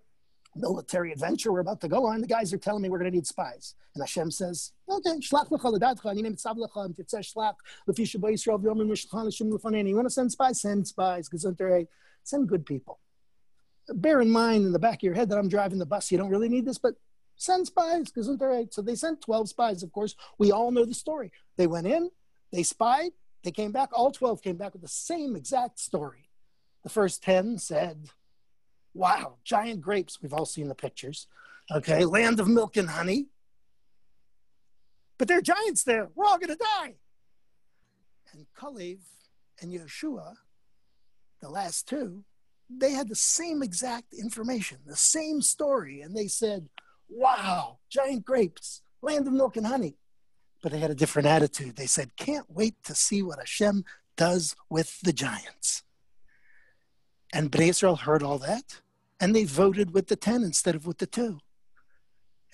[0.54, 2.20] military adventure we're about to go on.
[2.20, 3.74] The guys are telling me we're going to need spies.
[3.94, 7.56] And Hashem says, okay, shlach lecha l'dadcha, ani tzav lecha, im titzeh shlach,
[7.88, 9.88] lefi sheba Yisrael v'yomim.
[9.88, 10.60] You want to send spies?
[10.60, 11.28] Send spies.
[11.28, 11.88] Gesundheit.
[12.22, 13.00] Send good people.
[13.88, 16.12] Bear in mind in the back of your head that I'm driving the bus.
[16.12, 16.94] You don't really need this, but
[17.34, 18.12] send spies.
[18.12, 18.72] Gesundheit.
[18.72, 20.14] So they sent 12 spies, of course.
[20.38, 21.32] We all know the story.
[21.56, 22.10] They went in,
[22.52, 23.10] they spied,
[23.44, 23.90] they came back.
[23.92, 26.28] All 12 came back with the same exact story.
[26.82, 28.08] The first 10 said,
[28.94, 30.20] wow, giant grapes.
[30.20, 31.26] We've all seen the pictures.
[31.70, 33.26] Okay, land of milk and honey.
[35.18, 36.08] But there are giants there.
[36.14, 36.94] We're all going to die.
[38.32, 39.00] And Kalev
[39.60, 40.34] and Yeshua,
[41.40, 42.24] the last two,
[42.70, 46.00] they had the same exact information, the same story.
[46.00, 46.68] And they said,
[47.08, 49.96] wow, giant grapes, land of milk and honey
[50.62, 51.76] but they had a different attitude.
[51.76, 53.84] They said, can't wait to see what Hashem
[54.16, 55.82] does with the giants.
[57.32, 58.80] And Bnei Israel heard all that,
[59.20, 61.38] and they voted with the 10 instead of with the two.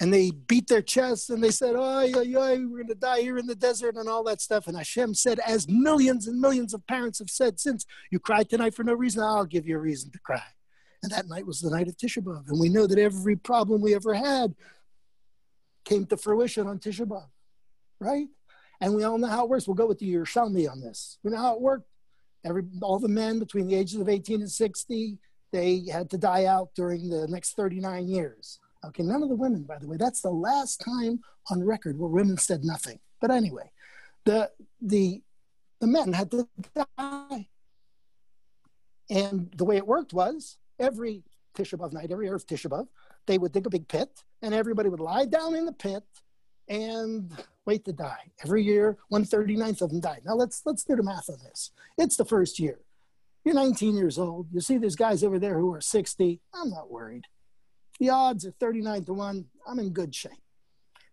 [0.00, 3.20] And they beat their chests and they said, oh, yeah, yeah, we're going to die
[3.20, 4.66] here in the desert and all that stuff.
[4.66, 8.74] And Hashem said, as millions and millions of parents have said since, you cried tonight
[8.74, 10.42] for no reason, I'll give you a reason to cry.
[11.04, 12.48] And that night was the night of Tisha B'Av.
[12.48, 14.56] And we know that every problem we ever had
[15.84, 17.28] came to fruition on Tisha B'Av
[18.04, 18.26] right?
[18.80, 19.66] And we all know how it works.
[19.66, 21.18] We'll go with the Yerushalmi on this.
[21.22, 21.88] We know how it worked.
[22.44, 25.18] Every, all the men between the ages of 18 and 60,
[25.52, 28.58] they had to die out during the next 39 years.
[28.84, 29.96] Okay, none of the women, by the way.
[29.96, 32.98] That's the last time on record where women said nothing.
[33.20, 33.70] But anyway,
[34.24, 34.50] the
[34.82, 35.22] the
[35.80, 37.48] the men had to die.
[39.10, 41.22] And the way it worked was every
[41.56, 42.86] Tisha B'Av night, every Erev Tisha
[43.26, 44.10] they would dig a big pit,
[44.42, 46.04] and everybody would lie down in the pit,
[46.68, 47.30] and
[47.66, 48.30] wait to die.
[48.42, 50.20] Every year, 139th of them die.
[50.24, 51.70] Now let's let's do the math on this.
[51.98, 52.78] It's the first year.
[53.44, 54.48] You're 19 years old.
[54.52, 56.40] You see there's guys over there who are 60.
[56.54, 57.24] I'm not worried.
[58.00, 59.44] The odds are 39 to 1.
[59.66, 60.32] I'm in good shape.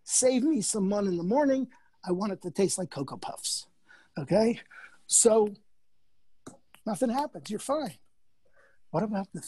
[0.04, 1.68] Save me some money in the morning.
[2.06, 3.68] I want it to taste like Cocoa Puffs.
[4.18, 4.62] Okay?
[5.08, 5.54] So
[6.86, 7.50] nothing happens.
[7.50, 7.96] You're fine.
[8.92, 9.46] What about the,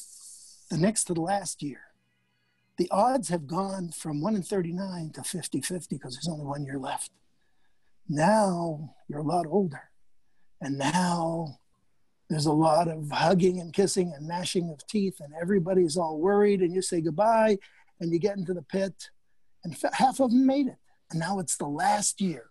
[0.69, 1.81] the next to the last year?
[2.77, 6.65] The odds have gone from 1 in 39 to 50 50 because there's only one
[6.65, 7.11] year left.
[8.09, 9.89] Now you're a lot older.
[10.59, 11.59] And now
[12.29, 16.61] there's a lot of hugging and kissing and gnashing of teeth, and everybody's all worried.
[16.61, 17.59] And you say goodbye,
[17.99, 19.09] and you get into the pit,
[19.63, 20.77] and half of them made it.
[21.11, 22.45] And now it's the last year,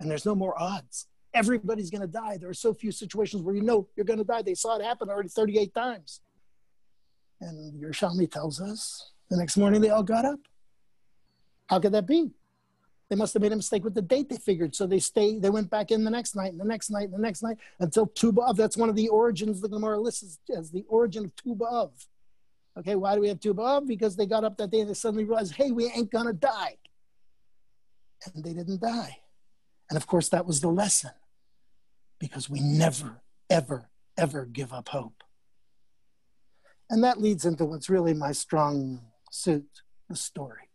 [0.00, 1.06] and there's no more odds.
[1.34, 2.38] Everybody's going to die.
[2.38, 4.42] There are so few situations where you know you're going to die.
[4.42, 6.20] They saw it happen already 38 times.
[7.40, 10.40] And Yerushalmi tells us the next morning, they all got up.
[11.66, 12.30] How could that be?
[13.08, 14.74] They must have made a mistake with the date they figured.
[14.74, 17.14] So they stay, they went back in the next night and the next night and
[17.14, 18.56] the next night until Tu B'Av.
[18.56, 21.90] That's one of the origins the Gemara lists as the origin of Tu B'Av.
[22.78, 23.86] Okay, why do we have Tu B'Av?
[23.86, 26.76] Because they got up that day and they suddenly realized, hey, we ain't gonna die.
[28.34, 29.18] And they didn't die.
[29.90, 31.10] And of course, that was the lesson
[32.18, 33.88] because we never, ever,
[34.18, 35.22] ever give up hope.
[36.90, 40.70] And that leads into what's really my strong suit the story.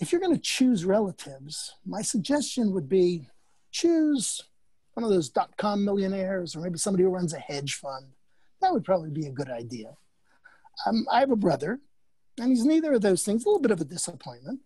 [0.00, 3.28] If you're going to choose relatives, my suggestion would be
[3.70, 4.42] choose
[4.94, 8.06] one of those dot com millionaires or maybe somebody who runs a hedge fund.
[8.60, 9.96] That would probably be a good idea.
[10.86, 11.80] Um, I have a brother,
[12.38, 14.60] and he's neither of those things, a little bit of a disappointment,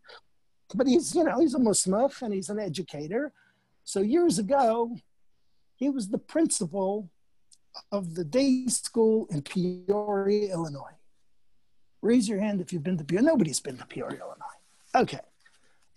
[0.75, 3.33] but he's, you know, he's a Muslim and he's an educator.
[3.85, 4.97] So years ago,
[5.77, 7.11] he was the principal
[7.93, 10.96] of the day school in Peoria, Illinois.
[12.07, 13.27] Raise your hand if you've been to Peoria.
[13.27, 14.59] Nobody's been to Peoria, Illinois.
[14.95, 15.21] Okay.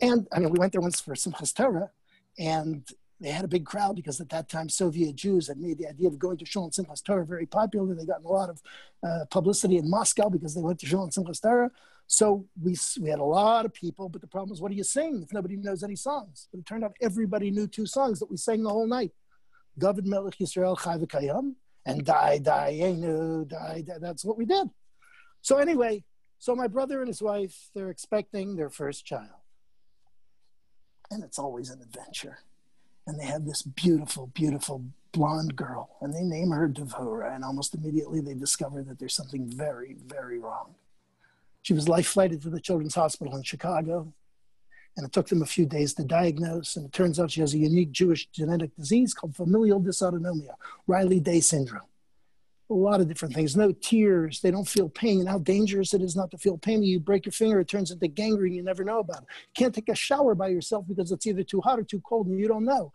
[0.02, 1.92] And I mean, we went there once for Simchas Torah,
[2.40, 2.88] and
[3.22, 6.08] they had a big crowd because at that time Soviet Jews had made the idea
[6.08, 7.94] of going to Shul and Simchas Torah very popular.
[7.94, 8.62] They got a lot of
[9.08, 11.70] uh, publicity in Moscow because they went to Shul and Simchas Torah.
[12.08, 14.84] So we, we had a lot of people, but the problem was, what do you
[14.84, 16.48] sing if nobody knows any songs?
[16.50, 19.12] But it turned out everybody knew two songs that we sang the whole night.
[19.78, 21.54] David Melech Yisrael Chai V'Kayam
[21.86, 24.00] and Die Die Enu Die Die.
[24.00, 24.70] That's what we did.
[25.42, 26.04] So anyway,
[26.38, 29.30] so my brother and his wife, they're expecting their first child.
[31.12, 32.40] And it's always an adventure.
[33.08, 37.34] And they have this beautiful, beautiful blonde girl, and they name her Devora.
[37.36, 40.76] And almost immediately they discover that there's something very, very wrong.
[41.62, 44.14] She was life flighted to the Children's Hospital in Chicago.
[44.98, 46.76] And it took them a few days to diagnose.
[46.76, 50.56] And it turns out she has a unique Jewish genetic disease called familial dysautonomia,
[50.88, 51.84] Riley Day syndrome.
[52.70, 53.56] A lot of different things.
[53.56, 54.42] No tears.
[54.42, 55.26] They don't feel pain.
[55.26, 56.84] How dangerous it is not to feel pain.
[56.84, 58.54] You break your finger, it turns into gangrene.
[58.54, 59.28] You never know about it.
[59.56, 62.40] Can't take a shower by yourself because it's either too hot or too cold and
[62.40, 62.92] you don't know.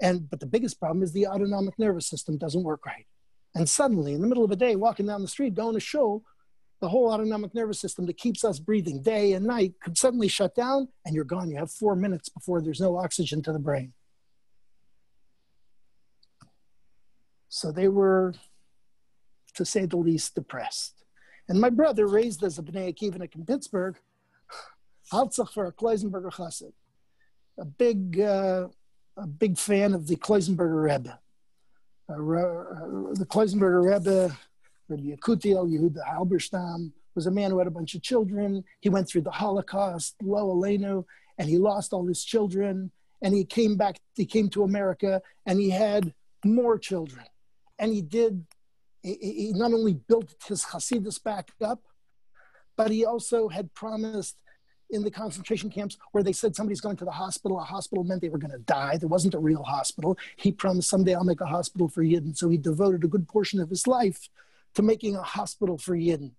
[0.00, 3.06] And but the biggest problem is the autonomic nervous system doesn't work right.
[3.54, 6.22] And suddenly, in the middle of the day, walking down the street, going to show,
[6.80, 10.54] the whole autonomic nervous system that keeps us breathing day and night could suddenly shut
[10.54, 11.50] down and you're gone.
[11.50, 13.92] You have four minutes before there's no oxygen to the brain.
[17.48, 18.34] So they were,
[19.58, 21.04] to say the least, depressed.
[21.48, 23.96] And my brother, raised as a Bnei Akivanik in Pittsburgh,
[25.12, 26.72] Haltzach for a Kloisenberger Chassid,
[27.58, 28.68] a big, uh,
[29.16, 31.18] a big fan of the Kloisenberger Rebbe.
[32.08, 34.36] Uh, uh, the Kloisenberger Rebbe
[34.88, 38.64] Rabbi Yekutiel Yehuda Halberstam was a man who had a bunch of children.
[38.80, 41.04] He went through the Holocaust, Lo Aleinu,
[41.36, 42.90] and he lost all his children.
[43.20, 47.26] And he came back, he came to America and he had more children.
[47.78, 48.46] And he did,
[49.02, 51.82] he, not only built his Hasidus back up,
[52.76, 54.42] but he also had promised
[54.90, 57.58] in the concentration camps where they said somebody's going to the hospital.
[57.58, 58.96] A hospital meant they were going to die.
[58.96, 60.16] There wasn't a real hospital.
[60.36, 62.36] He promised someday I'll make a hospital for Yidden.
[62.36, 64.28] So he devoted a good portion of his life
[64.74, 66.32] to making a hospital for Yidden.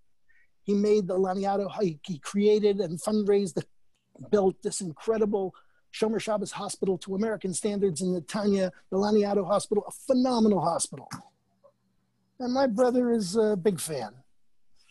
[0.64, 3.62] He made the Laniado, he, created and fundraised,
[4.30, 5.56] built this incredible
[5.94, 11.10] Shomer Shabbos hospital to American standards in Netanya, the Laniado Hospital, a phenomenal hospital.
[12.40, 14.14] And my brother is a big fan.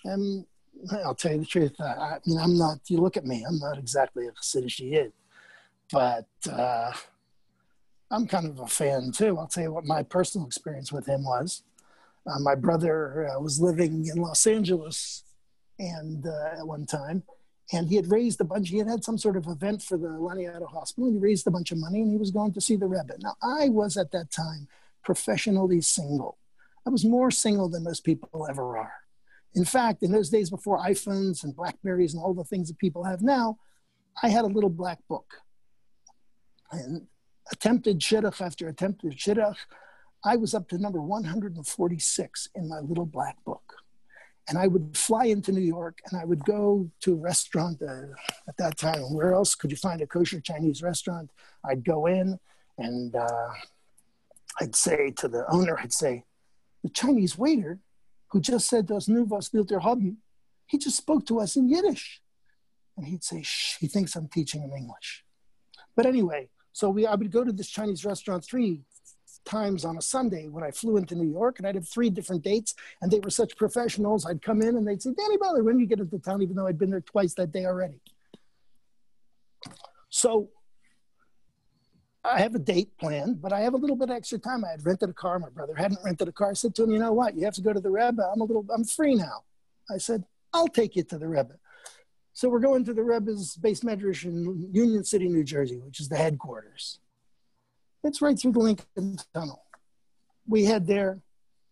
[0.04, 0.44] And
[1.04, 1.80] I'll tell you the truth.
[1.80, 5.12] I, I mean, I'm not, you look at me, I'm not exactly a Hasidic Yid,
[5.90, 6.92] but uh,
[8.10, 9.38] I'm kind of a fan too.
[9.38, 11.62] I'll tell you what my personal experience with him was.
[12.26, 15.24] Uh, my brother uh, was living in Los Angeles
[15.78, 17.22] and uh, at one time,
[17.72, 18.68] and he had raised a bunch.
[18.68, 21.50] He had had some sort of event for the Laniado Hospital, and he raised a
[21.50, 23.14] bunch of money, and he was going to see the Rebbe.
[23.20, 24.68] Now, I was at that time
[25.02, 26.36] professionally single.
[26.88, 28.94] I was more single than most people ever are.
[29.54, 33.04] In fact, in those days before iPhones and Blackberries and all the things that people
[33.04, 33.58] have now,
[34.22, 35.34] I had a little black book.
[36.72, 37.06] And
[37.52, 39.58] attempted shidduch after attempted shidduch,
[40.24, 43.74] I was up to number 146 in my little black book.
[44.48, 48.14] And I would fly into New York and I would go to a restaurant uh,
[48.48, 49.12] at that time.
[49.12, 51.28] Where else could you find a kosher Chinese restaurant?
[51.66, 52.40] I'd go in
[52.78, 53.50] and uh,
[54.58, 56.24] I'd say to the owner, I'd say,
[56.82, 57.80] the Chinese waiter
[58.28, 60.16] who just said to us, Nuvas Bilter Hobby,
[60.66, 62.20] he just spoke to us in Yiddish.
[62.96, 65.24] And he'd say, Shh, he thinks I'm teaching him English.
[65.96, 68.82] But anyway, so we, I would go to this Chinese restaurant three,
[69.48, 72.42] times on a Sunday when I flew into New York, and I'd have three different
[72.42, 74.26] dates, and they were such professionals.
[74.26, 76.54] I'd come in and they'd say, Danny Butler, when do you get into town, even
[76.54, 78.00] though I'd been there twice that day already.
[80.10, 80.50] So
[82.24, 84.64] I have a date planned, but I have a little bit extra time.
[84.64, 85.38] I had rented a car.
[85.38, 86.50] My brother hadn't rented a car.
[86.50, 87.36] I said to him, you know what?
[87.36, 88.22] You have to go to the Rebbe.
[88.22, 89.44] I'm a little, I'm free now.
[89.90, 91.54] I said, I'll take you to the Rebbe.
[92.32, 96.08] So we're going to the Rebbe's beis medrash in Union City, New Jersey, which is
[96.08, 97.00] the headquarters.
[98.04, 99.62] It's right through the Lincoln Tunnel.
[100.46, 101.20] We head there.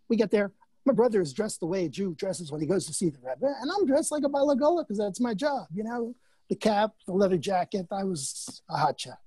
[0.08, 0.52] We get there.
[0.84, 3.18] My brother is dressed the way a Jew dresses when he goes to see the
[3.18, 5.66] Rebbe, and I'm dressed like a balagola because that's my job.
[5.74, 6.14] You know,
[6.48, 7.86] the cap, the leather jacket.
[7.90, 9.18] I was a hot shot.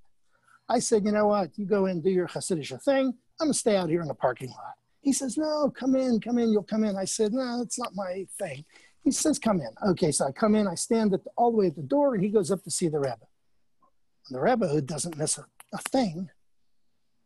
[0.69, 1.57] I said, you know what?
[1.57, 3.13] You go in, do your Hasidic thing.
[3.41, 4.75] I'm gonna stay out here in the parking lot.
[5.01, 6.51] He says, no, come in, come in.
[6.51, 6.95] You'll come in.
[6.95, 8.65] I said, no, it's not my thing.
[9.03, 9.69] He says, come in.
[9.91, 10.67] Okay, so I come in.
[10.67, 12.71] I stand at the, all the way at the door, and he goes up to
[12.71, 13.27] see the Rebbe.
[14.27, 16.29] And the Rebbe, who doesn't miss a, a thing,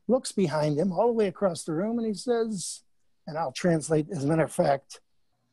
[0.08, 2.84] looks behind him all the way across the room and he says,
[3.28, 5.00] and I'll translate as a matter of fact,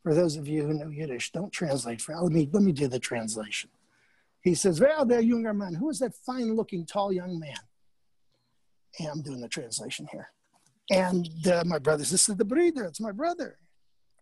[0.03, 2.89] for those of you who know Yiddish, don't translate for let me let me do
[2.89, 3.71] the translation.
[4.41, 7.59] He says, Well, there, younger man, who is that fine looking tall young man?
[8.99, 10.29] And I'm doing the translation here.
[10.91, 13.59] And uh, my brother says, This is the breeder, it's my brother.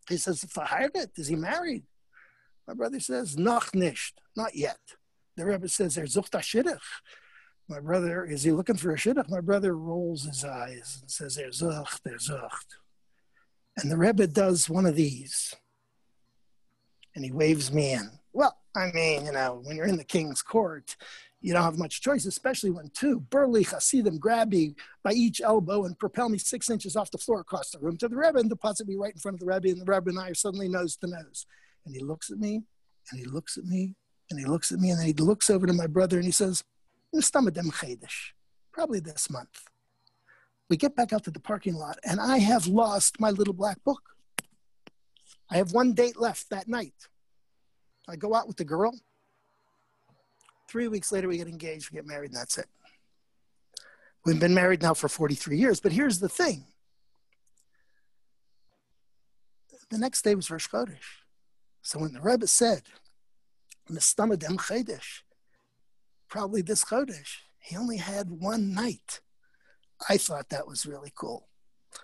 [0.08, 1.84] He says, Verheiratet, is he married?
[2.66, 4.78] My brother says, Noch nicht, not yet.
[5.36, 6.34] The Rebbe says, "There's Er sucht
[7.68, 9.28] my brother, is he looking for a shidduch?
[9.28, 12.78] My brother rolls his eyes and says, There's ucht, there's ucht.
[13.76, 15.54] And the Rebbe does one of these.
[17.14, 18.10] And he waves me in.
[18.32, 20.96] Well, I mean, you know, when you're in the king's court,
[21.40, 24.74] you don't have much choice, especially when two burly Hasidim grab me
[25.04, 28.08] by each elbow and propel me six inches off the floor across the room to
[28.08, 29.68] the Rebbe and deposit me right in front of the Rebbe.
[29.68, 31.46] And the Rebbe and I are suddenly nose to nose.
[31.86, 32.62] And he looks at me
[33.10, 33.94] and he looks at me
[34.30, 36.32] and he looks at me and then he looks over to my brother and he
[36.32, 36.64] says,
[38.72, 39.62] probably this month.
[40.68, 43.82] We get back out to the parking lot, and I have lost my little black
[43.84, 44.02] book.
[45.50, 47.08] I have one date left that night.
[48.06, 48.94] I go out with the girl.
[50.68, 52.66] Three weeks later, we get engaged, we get married, and that's it.
[54.24, 55.80] We've been married now for 43 years.
[55.80, 56.64] But here's the thing
[59.90, 61.22] the next day was Rosh Chodesh.
[61.82, 62.82] So when the Rebbe said,
[63.90, 65.22] Mistamad Chedesh,
[66.28, 69.20] probably this Chodesh, he only had one night.
[70.08, 71.48] I thought that was really cool.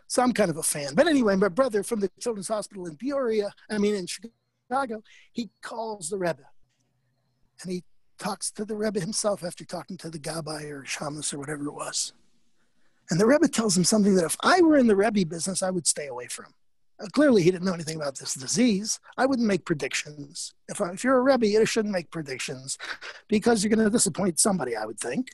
[0.07, 0.95] So I'm kind of a fan.
[0.95, 5.03] But anyway, my brother from the Children's Hospital in Peoria, I mean in Chicago,
[5.33, 6.47] he calls the Rebbe.
[7.63, 7.85] And he
[8.19, 11.75] talks to the Rebbe himself after talking to the Gabbai or Shamus or whatever it
[11.75, 12.13] was.
[13.11, 15.71] And the Rebbe tells him something that if I were in the Rebbe business, I
[15.71, 16.55] would stay away from.
[17.01, 19.01] Uh, clearly, he didn't know anything about this disease.
[19.17, 20.55] I wouldn't make predictions.
[20.69, 22.79] If, I, if you're a Rebbe, you shouldn't make predictions
[23.29, 25.31] because you're going to disappoint somebody, I would think.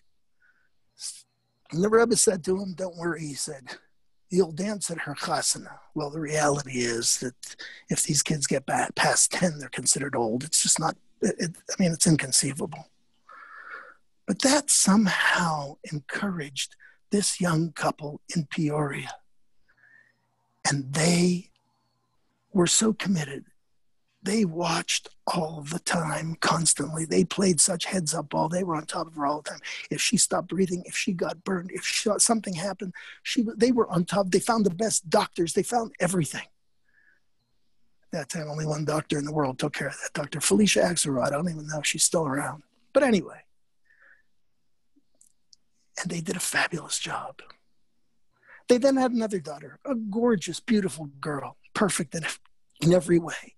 [1.70, 3.76] And the Rebbe said to him, Don't worry, he said,
[4.30, 5.78] You'll dance at her chasana.
[5.94, 7.56] Well, the reality is that
[7.88, 10.44] if these kids get past 10, they're considered old.
[10.44, 12.86] It's just not, it, it, I mean, it's inconceivable.
[14.26, 16.76] But that somehow encouraged
[17.10, 19.10] this young couple in Peoria.
[20.68, 21.50] And they
[22.52, 23.46] were so committed.
[24.22, 27.06] They watched all the time, constantly.
[27.06, 28.48] They played such heads up ball.
[28.48, 29.60] They were on top of her all the time.
[29.90, 32.92] If she stopped breathing, if she got burned, if she, something happened,
[33.22, 34.30] she they were on top.
[34.30, 35.54] They found the best doctors.
[35.54, 36.46] They found everything.
[38.12, 40.12] At that time, only one doctor in the world took care of that.
[40.14, 40.40] Dr.
[40.40, 41.28] Felicia Axelrod.
[41.28, 42.64] I don't even know if she's still around.
[42.92, 43.42] But anyway,
[46.00, 47.40] and they did a fabulous job.
[48.68, 52.24] They then had another daughter, a gorgeous, beautiful girl, perfect in,
[52.80, 53.54] in every way.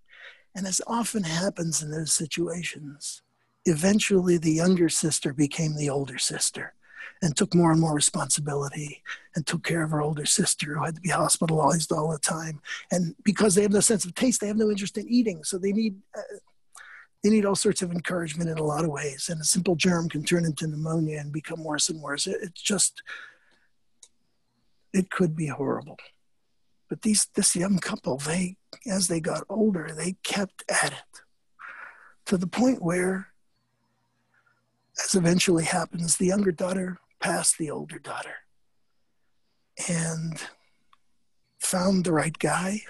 [0.54, 3.22] And as often happens in those situations,
[3.64, 6.74] eventually the younger sister became the older sister
[7.20, 9.02] and took more and more responsibility
[9.34, 12.60] and took care of her older sister who had to be hospitalized all the time.
[12.90, 15.44] And because they have no sense of taste, they have no interest in eating.
[15.44, 16.38] So they need, uh,
[17.22, 19.28] they need all sorts of encouragement in a lot of ways.
[19.28, 22.26] And a simple germ can turn into pneumonia and become worse and worse.
[22.26, 23.02] It, it's just,
[24.92, 25.98] it could be horrible.
[26.88, 31.22] But these this young couple, they as they got older, they kept at it
[32.26, 33.28] to the point where,
[35.04, 38.34] as eventually happens, the younger daughter passed the older daughter
[39.88, 40.42] and
[41.60, 42.80] found the right guy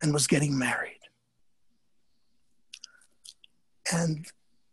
[0.00, 0.98] and was getting married.
[3.92, 4.26] And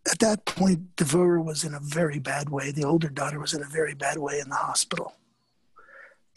[0.09, 2.71] at that point, Devora was in a very bad way.
[2.71, 5.13] The older daughter was in a very bad way in the hospital.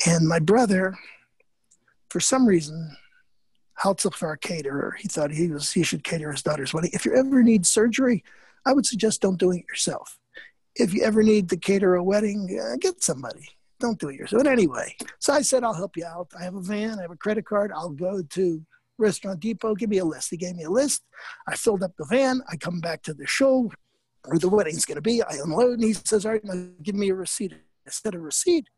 [0.07, 0.99] And my brother,
[2.11, 2.97] for some reason,
[3.83, 4.97] Haltzach for a caterer.
[4.99, 6.91] He thought he was he should cater his daughter's wedding.
[6.93, 8.25] If you ever need surgery,
[8.67, 10.19] I would suggest don't do it yourself.
[10.75, 13.49] If you ever need to cater a wedding, uh, get somebody.
[13.79, 14.45] Don't do it yourself.
[14.45, 16.29] But anyway, so I said I'll help you out.
[16.39, 16.99] I have a van.
[16.99, 17.73] I have a credit card.
[17.75, 18.65] I'll go to
[18.97, 19.75] Restaurant Depot.
[19.75, 20.31] Give me a list.
[20.31, 21.03] He gave me a list.
[21.49, 22.43] I filled up the van.
[22.49, 23.71] I come back to the show
[24.25, 25.23] where the wedding's going to be.
[25.23, 27.53] I unload, and he says, "All right, now give me a receipt."
[27.87, 28.69] I said, "A receipt."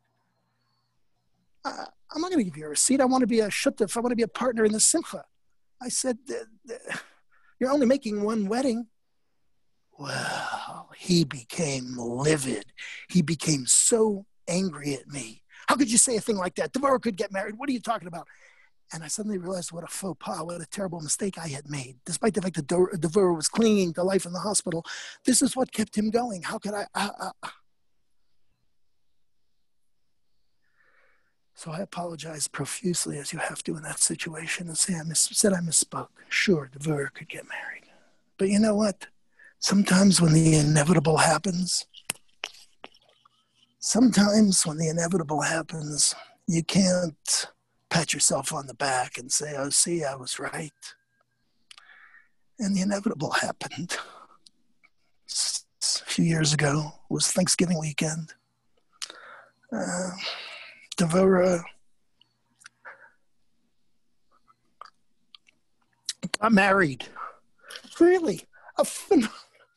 [1.65, 3.01] I'm not going to give you a receipt.
[3.01, 3.97] I want to be a shuttif.
[3.97, 5.25] I want to be a partner in the simcha.
[5.81, 6.17] I said,
[7.59, 8.87] You're only making one wedding.
[9.97, 12.65] Well, he became livid.
[13.09, 15.43] He became so angry at me.
[15.67, 16.73] How could you say a thing like that?
[16.73, 17.55] Devora could get married.
[17.57, 18.27] What are you talking about?
[18.93, 21.97] And I suddenly realized what a faux pas, what a terrible mistake I had made.
[22.05, 24.85] Despite the fact that Devora was clinging to life in the hospital,
[25.25, 26.43] this is what kept him going.
[26.43, 26.85] How could I?
[26.93, 27.09] I,
[27.41, 27.49] I
[31.57, 35.29] So I apologized profusely as you have to in that situation and say I mis-
[35.31, 36.09] said I misspoke.
[36.27, 37.85] Sure, Devora could get married.
[38.37, 39.07] But you know what?
[39.65, 41.87] Sometimes when the inevitable happens,
[43.79, 46.13] sometimes when the inevitable happens,
[46.47, 47.47] you can't
[47.89, 50.71] pat yourself on the back and say, oh, see, I was right.
[52.59, 53.97] And the inevitable happened.
[55.27, 58.35] A few years ago It was Thanksgiving weekend.
[59.73, 60.11] Uh,
[60.95, 61.63] Devora
[66.39, 67.07] got married.
[67.99, 68.43] Really,
[68.77, 68.85] a,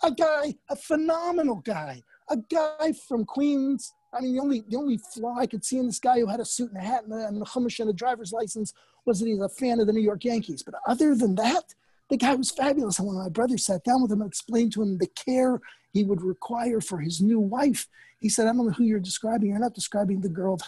[0.02, 3.94] a guy, a phenomenal guy, a guy from Queens.
[4.12, 6.40] I mean, the only the only flaw I could see in this guy who had
[6.40, 8.72] a suit and a hat and a, chumash and a driver's license
[9.04, 10.62] was that he's a fan of the New York Yankees.
[10.62, 11.74] But other than that,
[12.08, 12.98] the guy was fabulous.
[12.98, 15.60] And when my brother sat down with him and explained to him the care
[15.92, 17.86] he would require for his new wife,
[18.20, 19.50] he said, "I don't know who you're describing.
[19.50, 20.58] You're not describing the girl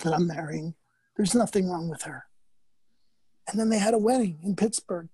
[0.00, 0.74] that I'm marrying.
[1.16, 2.24] There's nothing wrong with her.
[3.48, 5.08] And then they had a wedding in Pittsburgh.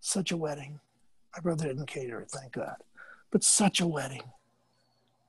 [0.00, 0.80] Such a wedding.
[1.34, 2.76] My brother didn't cater thank God.
[3.30, 4.22] But such a wedding.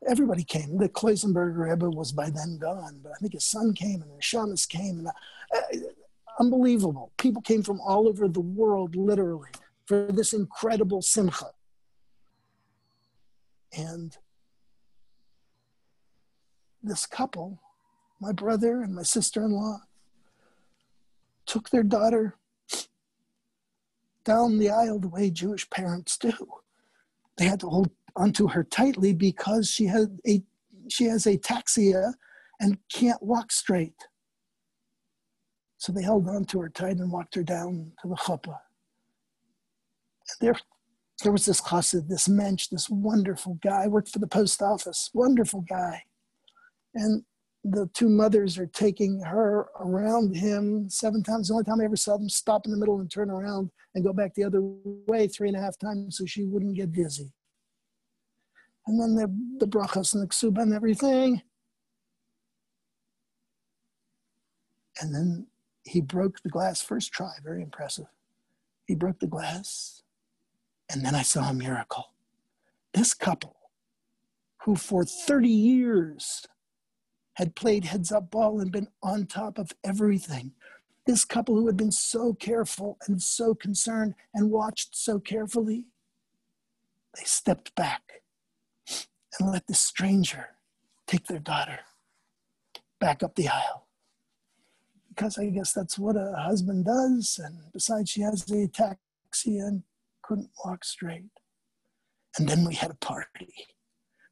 [0.07, 0.77] Everybody came.
[0.77, 4.21] The Kloisenberger Rebbe was by then gone, but I think his son came and the
[4.21, 4.99] Shamus came.
[4.99, 5.89] And, uh,
[6.39, 7.11] unbelievable.
[7.17, 9.49] People came from all over the world, literally,
[9.85, 11.51] for this incredible simcha.
[13.75, 14.15] And
[16.83, 17.59] this couple,
[18.21, 19.81] my brother and my sister in law,
[21.47, 22.35] took their daughter
[24.25, 26.33] down the aisle the way Jewish parents do.
[27.37, 30.43] They had to hold onto her tightly because she had a
[30.89, 32.13] she has ataxia
[32.59, 34.07] and can't walk straight.
[35.77, 38.59] So they held on to her tight and walked her down to the chuppah.
[40.41, 40.55] There,
[41.21, 45.61] there was this chassid, this mensch, this wonderful guy, worked for the post office, wonderful
[45.61, 46.03] guy.
[46.93, 47.23] And
[47.67, 51.47] the two mothers are taking her around him seven times.
[51.47, 54.03] The only time I ever saw them stop in the middle and turn around and
[54.03, 57.31] go back the other way three and a half times so she wouldn't get dizzy.
[58.85, 61.41] And then the, the brachas and the ksuba and everything.
[65.01, 65.47] And then
[65.83, 68.05] he broke the glass first try, very impressive.
[68.85, 70.03] He broke the glass,
[70.91, 72.13] and then I saw a miracle.
[72.93, 73.55] This couple,
[74.63, 76.45] who for 30 years
[77.35, 80.53] had played heads up ball and been on top of everything.
[81.05, 85.85] This couple who had been so careful and so concerned and watched so carefully,
[87.15, 88.23] they stepped back
[89.39, 90.49] and let this stranger
[91.07, 91.79] take their daughter
[92.99, 93.87] back up the aisle.
[95.09, 97.39] Because I guess that's what a husband does.
[97.43, 99.83] And besides, she has the ataxia and
[100.23, 101.29] couldn't walk straight.
[102.37, 103.53] And then we had a party.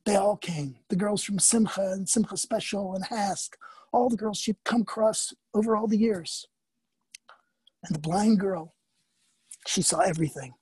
[0.06, 0.76] They all came.
[0.90, 3.52] The girls from Simcha and Simcha Special and HASC,
[3.92, 6.48] all the girls she'd come across over all the years.
[7.84, 8.74] And the blind girl,
[9.68, 10.54] she saw everything.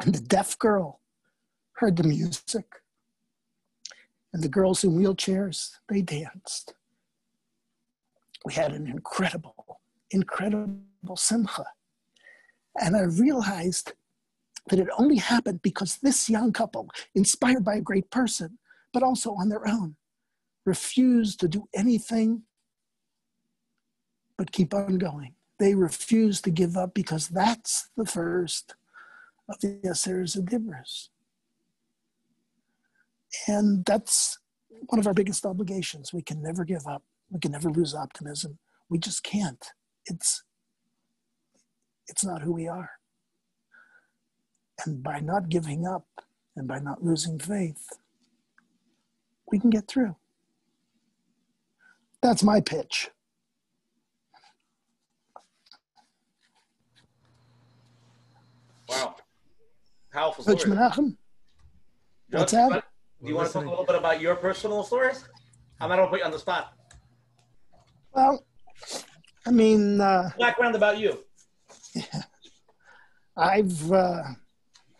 [0.00, 1.00] And the deaf girl
[1.74, 2.66] heard the music.
[4.32, 6.74] And the girls in wheelchairs, they danced.
[8.44, 11.66] We had an incredible, incredible simcha.
[12.80, 13.92] And I realized
[14.68, 18.58] that it only happened because this young couple, inspired by a great person,
[18.92, 19.96] but also on their own,
[20.64, 22.42] refused to do anything
[24.38, 25.34] but keep on going.
[25.58, 28.74] They refused to give up because that's the first
[29.48, 31.08] of the Aseres Hadibros.
[33.46, 34.38] And that's
[34.86, 36.12] one of our biggest obligations.
[36.12, 37.02] We can never give up.
[37.30, 38.58] We can never lose optimism.
[38.88, 39.64] We just can't.
[40.06, 40.42] It's
[42.08, 42.90] it's not who we are.
[44.84, 46.06] And by not giving up
[46.56, 47.88] and by not losing faith,
[49.50, 50.16] we can get through.
[52.20, 53.10] That's my pitch.
[58.88, 59.16] Wow.
[60.12, 60.76] Powerful Coach story.
[60.76, 61.16] Menachem,
[62.30, 62.84] what's that?
[63.22, 65.24] Do you want to talk a little bit about your personal stories?
[65.80, 66.74] I'm not going to put you on the spot.
[68.14, 68.44] Well,
[69.46, 71.18] I mean, uh, Background about you.
[71.94, 72.04] Yeah.
[73.36, 74.22] I've uh,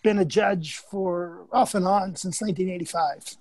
[0.02, 3.36] been a judge for off and on since 1985,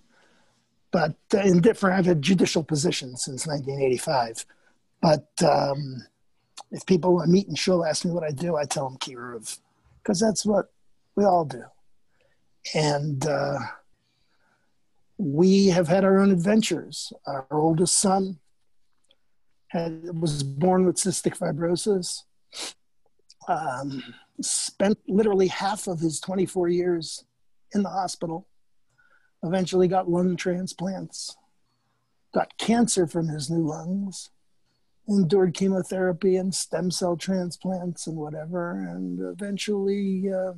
[0.92, 4.46] but uh, in different, I've had judicial positions since 1985.
[5.02, 6.06] But um,
[6.72, 9.58] if people I meet in shul ask me what I do, I tell them kiruv,
[10.04, 10.72] because that's what
[11.16, 11.64] we all do.
[12.76, 13.60] And uh,
[15.18, 17.12] we have had our own adventures.
[17.26, 18.40] Our oldest son
[19.68, 22.24] had, was born with cystic fibrosis.
[23.48, 24.04] Um,
[24.42, 27.26] spent literally half of his 24 years
[27.74, 28.48] in the hospital.
[29.44, 31.36] Eventually got lung transplants.
[32.34, 34.30] Got cancer from his new lungs.
[35.08, 40.54] Endured chemotherapy and stem cell transplants and whatever, and eventually, uh,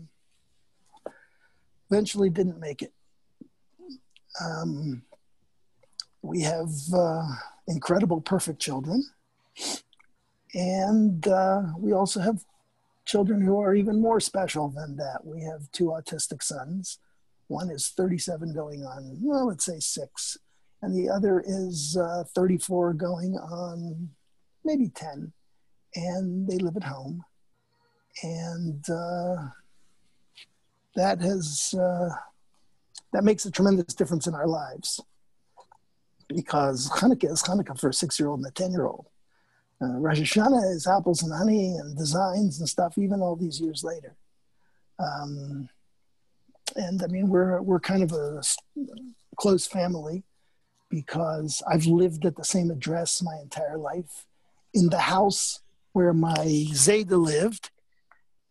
[1.90, 2.94] eventually didn't make it.
[4.44, 5.04] Um,
[6.22, 7.24] we have uh,
[7.68, 9.06] incredible, perfect children.
[10.54, 12.44] And uh, we also have
[13.06, 15.26] children who are even more special than that.
[15.26, 17.00] We have two autistic sons.
[17.48, 20.38] One is 37 going on, well, let's say six.
[20.82, 24.10] And the other is uh, 34 going on
[24.66, 25.32] maybe 10.
[25.96, 27.24] And they live at home.
[28.24, 29.36] And uh,
[30.96, 32.10] that has, uh,
[33.12, 35.02] that makes a tremendous difference in our lives
[36.28, 39.06] because Hanukkah is Hanukkah for a six-year-old and a ten-year-old.
[39.82, 43.84] Uh, Rosh Hashanah is apples and honey and designs and stuff, even all these years
[43.84, 44.16] later.
[45.00, 45.70] Um,
[46.76, 48.42] and I mean, we're we're kind of a
[49.36, 50.24] close family
[50.90, 54.26] because I've lived at the same address my entire life,
[54.74, 55.62] in the house
[55.94, 57.72] where my Zayda lived,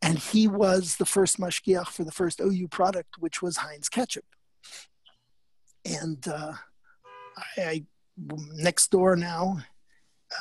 [0.00, 4.24] and he was the first mashgiach for the first OU product, which was Heinz ketchup.
[5.84, 6.54] And uh,
[7.56, 7.84] I, I
[8.18, 9.58] next door now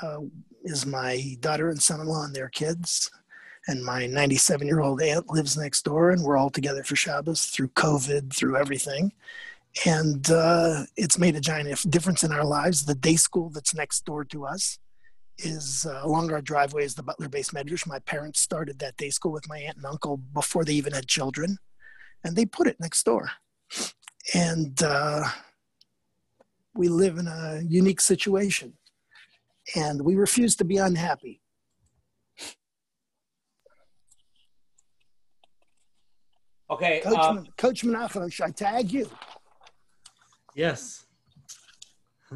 [0.01, 0.17] uh,
[0.63, 3.11] is my daughter and son-in-law and their kids.
[3.67, 7.45] and my 97 year old aunt lives next door, and we're all together for Shabbos
[7.45, 9.13] through COVID, through everything.
[9.85, 12.85] And uh, it's made a giant difference in our lives.
[12.85, 14.79] The day school that's next door to us
[15.37, 17.87] is uh, along our driveway is the Butler Beis Medrash.
[17.87, 21.07] My parents started that day school with my aunt and uncle before they even had
[21.07, 21.57] children,
[22.23, 23.31] and they put it next door.
[24.33, 25.23] And uh,
[26.73, 28.73] we live in a unique situation,
[29.75, 31.41] and we refuse to be unhappy.
[36.69, 39.09] Okay, Coach, um, Coach Menachem, should I tag you?
[40.55, 41.05] Yes.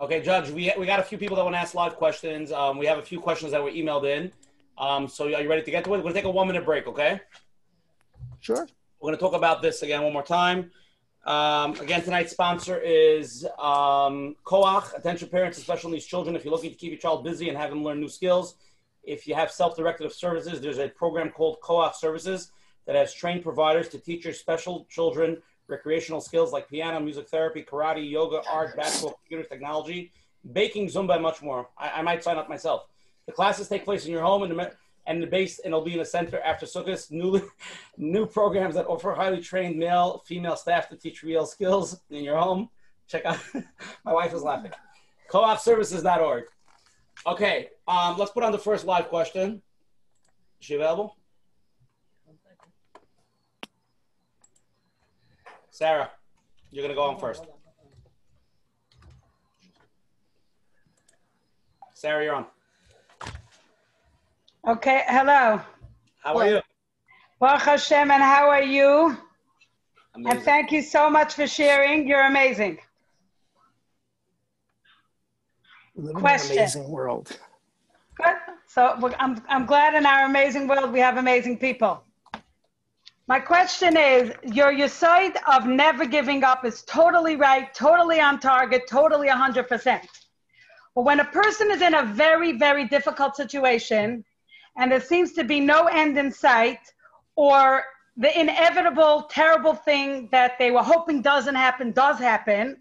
[0.00, 0.50] okay, Judge.
[0.50, 2.52] We we got a few people that want to ask live questions.
[2.52, 4.30] Um, we have a few questions that were emailed in.
[4.78, 5.96] Um, so are you ready to get to it?
[5.96, 6.86] We're gonna take a one minute break.
[6.86, 7.20] Okay.
[8.38, 8.68] Sure.
[9.00, 10.70] We're gonna talk about this again one more time.
[11.26, 14.96] Um, again, tonight's sponsor is um, Koach.
[14.96, 16.36] Attention parents and special needs children.
[16.36, 18.54] If you're looking to keep your child busy and have them learn new skills,
[19.02, 22.52] if you have self-directed services, there's a program called Koach Services
[22.86, 27.60] that has trained providers to teach your special children recreational skills like piano, music therapy,
[27.60, 30.12] karate, yoga, art, basketball, computers, technology,
[30.52, 31.68] baking, Zumba, and much more.
[31.76, 32.86] I, I might sign up myself.
[33.26, 34.72] The classes take place in your home and the,
[35.06, 37.10] and the base in a center after Sukkot.
[37.10, 37.50] New,
[37.96, 42.36] new programs that offer highly trained male, female staff to teach real skills in your
[42.36, 42.68] home.
[43.08, 43.38] Check out.
[44.04, 44.72] my wife is laughing.
[45.30, 46.44] Koachservices.org.
[47.26, 49.62] Okay, um, let's put on the first live question.
[50.60, 51.16] Is she available?
[55.70, 56.10] Sarah,
[56.70, 57.44] you're gonna go on first.
[61.92, 62.46] Sarah, you're on.
[64.66, 65.60] Okay, hello.
[66.24, 66.60] How are you?
[67.38, 69.16] Baruch Hashem, and how are you?
[70.16, 70.32] Amazing.
[70.32, 72.08] And thank you so much for sharing.
[72.08, 72.78] You're amazing.
[75.94, 76.56] We live Question.
[76.56, 77.38] an amazing world.
[78.16, 78.34] Good.
[78.66, 82.02] So I'm, I'm glad in our amazing world we have amazing people.
[83.28, 88.40] My question is your your side of never giving up is totally right, totally on
[88.40, 90.00] target, totally 100%.
[90.96, 94.24] But when a person is in a very, very difficult situation
[94.76, 96.80] and there seems to be no end in sight
[97.34, 97.84] or
[98.16, 102.76] the inevitable, terrible thing that they were hoping doesn't happen does happen,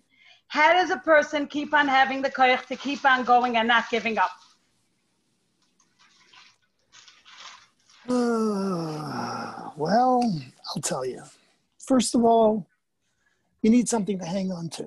[0.48, 3.90] how does a person keep on having the courage to keep on going and not
[3.90, 4.32] giving up?
[8.08, 10.22] Uh, well,
[10.76, 11.24] I'll tell you.
[11.80, 12.66] First of all,
[13.62, 14.84] you need something to hang on to.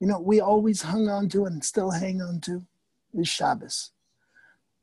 [0.00, 2.62] You know, we always hung on to and still hang on to
[3.14, 3.90] is Shabbos.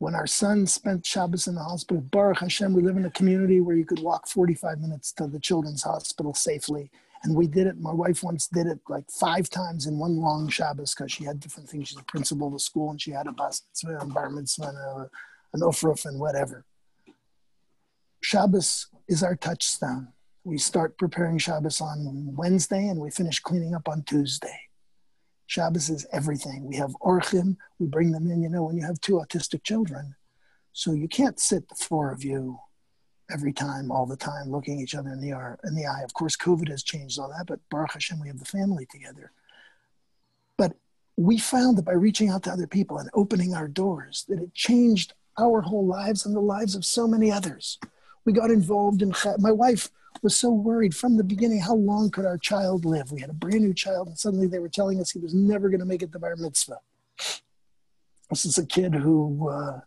[0.01, 3.61] When our son spent Shabbos in the hospital, Baruch Hashem, we live in a community
[3.61, 6.89] where you could walk 45 minutes to the children's hospital safely.
[7.21, 7.79] And we did it.
[7.79, 11.39] My wife once did it like five times in one long Shabbos because she had
[11.39, 11.89] different things.
[11.89, 15.07] She's a principal of a school and she had a bas mitzvah, a bar mitzvah,
[15.53, 16.65] an ofruf and whatever.
[18.23, 20.07] Shabbos is our touchstone.
[20.43, 24.70] We start preparing Shabbos on Wednesday and we finish cleaning up on Tuesday.
[25.51, 26.65] Shabbos is everything.
[26.65, 30.15] We have orchim, we bring them in, you know, when you have two autistic children.
[30.71, 32.57] So you can't sit the four of you
[33.29, 36.03] every time, all the time, looking each other in the, eye, in the eye.
[36.05, 39.33] Of course, COVID has changed all that, but Baruch Hashem, we have the family together.
[40.57, 40.71] But
[41.17, 44.53] we found that by reaching out to other people and opening our doors, that it
[44.53, 47.77] changed our whole lives and the lives of so many others.
[48.23, 49.89] We got involved in, my wife
[50.21, 53.11] was so worried from the beginning how long could our child live?
[53.11, 55.69] We had a brand new child, and suddenly they were telling us he was never
[55.69, 56.79] going to make it to bar mitzvah.
[58.29, 59.81] This is a kid who, uh,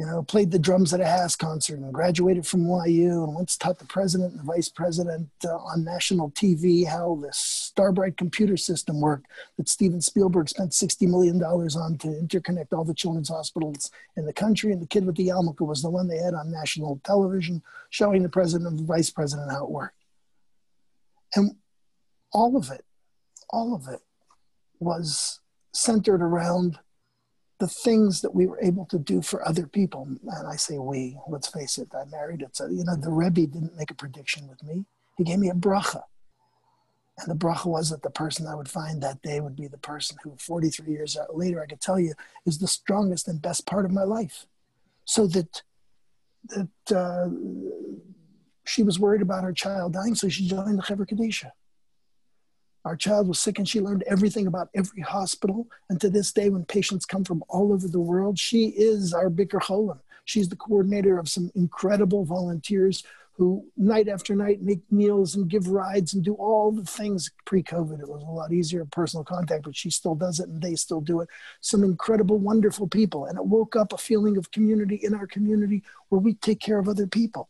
[0.00, 3.58] you know, played the drums at a HASC concert and graduated from YU and once
[3.58, 8.56] taught the president and the vice president uh, on national TV how the Starbright computer
[8.56, 9.26] system worked
[9.58, 14.32] that Steven Spielberg spent $60 million on to interconnect all the children's hospitals in the
[14.32, 14.72] country.
[14.72, 18.22] And the kid with the yarmulke was the one they had on national television showing
[18.22, 20.02] the president and the vice president how it worked.
[21.36, 21.56] And
[22.32, 22.86] all of it,
[23.50, 24.00] all of it
[24.78, 25.40] was
[25.74, 26.78] centered around
[27.60, 30.08] the things that we were able to do for other people.
[30.08, 32.56] And I say we, let's face it, I married it.
[32.56, 34.86] So, you know, the Rebbe didn't make a prediction with me.
[35.18, 36.02] He gave me a bracha.
[37.18, 39.76] And the bracha was that the person I would find that day would be the
[39.76, 42.14] person who 43 years later, I could tell you,
[42.46, 44.46] is the strongest and best part of my life.
[45.04, 45.62] So that,
[46.48, 47.28] that uh,
[48.64, 51.50] she was worried about her child dying, so she joined the Chevra Kadisha.
[52.84, 55.66] Our child was sick and she learned everything about every hospital.
[55.88, 59.28] And to this day, when patients come from all over the world, she is our
[59.28, 59.98] Bikur Cholim.
[60.24, 63.02] She's the coordinator of some incredible volunteers
[63.32, 68.00] who night after night make meals and give rides and do all the things pre-COVID.
[68.00, 71.00] It was a lot easier personal contact, but she still does it and they still
[71.00, 71.28] do it.
[71.62, 73.24] Some incredible, wonderful people.
[73.24, 76.78] And it woke up a feeling of community in our community where we take care
[76.78, 77.48] of other people.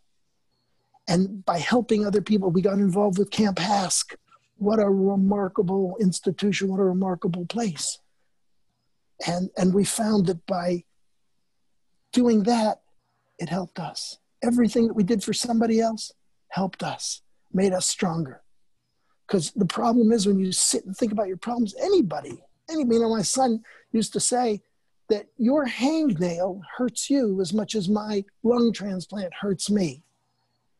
[1.08, 4.14] And by helping other people, we got involved with Camp HASC.
[4.60, 7.98] What a remarkable institution, what a remarkable place.
[9.26, 10.84] And, and we found that by
[12.12, 12.82] doing that,
[13.38, 16.12] it helped us everything that we did for somebody else
[16.48, 18.42] helped us, made us stronger.
[19.26, 23.02] Because the problem is when you sit and think about your problems, anybody, anybody, you
[23.02, 24.60] know, my son used to say
[25.08, 30.02] that your hangnail hurts you as much as my lung transplant hurts me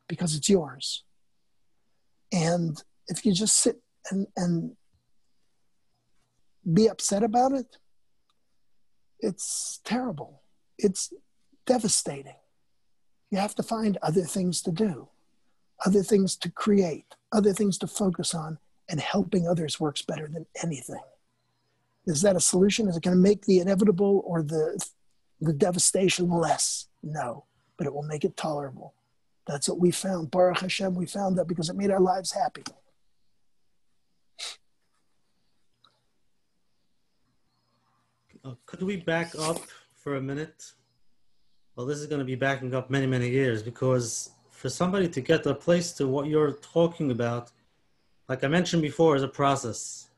[0.09, 1.05] because it's yours.
[2.33, 4.77] And if you just sit and, and
[6.73, 7.77] be upset about it,
[9.21, 10.43] it's terrible.
[10.79, 11.13] It's
[11.67, 12.37] devastating
[13.31, 15.09] you have to find other things to do,
[15.87, 18.59] other things to create, other things to focus on,
[18.89, 21.01] and helping others works better than anything.
[22.07, 22.89] Is that a solution?
[22.89, 24.85] Is it going to make the inevitable or the,
[25.41, 26.89] the devastation less?
[27.03, 27.45] No,
[27.77, 28.95] but it will make it tolerable.
[29.47, 30.31] That's what we found.
[30.31, 32.65] Baruch Hashem, we found that because it made our lives happy.
[38.45, 39.61] Uh, could we back up
[39.95, 40.73] for a minute?
[41.81, 45.21] well, this is going to be backing up many, many years because for somebody to
[45.23, 47.51] get a place to what you're talking about,
[48.29, 50.11] like I mentioned before, is a process.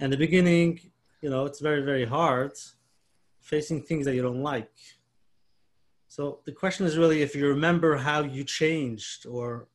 [0.00, 0.80] And the beginning,
[1.22, 2.52] you know, it's very, very hard
[3.40, 4.70] facing things that you don't like.
[6.08, 9.68] So the question is really if you remember how you changed or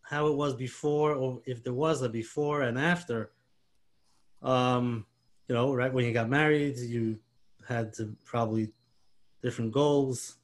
[0.00, 3.32] how it was before, or if there was a before and after.
[4.42, 5.04] Um,
[5.46, 7.18] you know, right when you got married, you
[7.70, 8.72] had to probably
[9.42, 10.36] different goals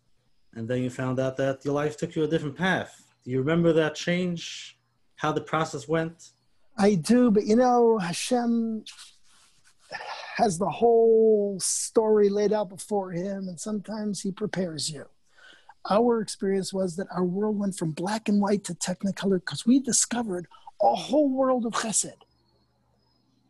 [0.57, 3.05] and then you found out that your life took you a different path.
[3.25, 4.79] Do you remember that change?
[5.17, 6.31] How the process went?
[6.79, 8.85] I do, but you know, Hashem
[10.37, 15.05] has the whole story laid out before him, and sometimes he prepares you.
[15.89, 19.79] Our experience was that our world went from black and white to technicolor because we
[19.79, 20.47] discovered
[20.83, 22.23] a whole world of chesed.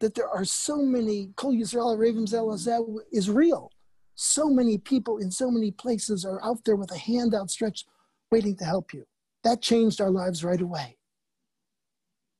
[0.01, 3.71] That there are so many, Kol Yisrael Ravim is real.
[4.15, 7.87] So many people in so many places are out there with a hand outstretched
[8.31, 9.07] waiting to help you.
[9.45, 10.97] That changed our lives right away.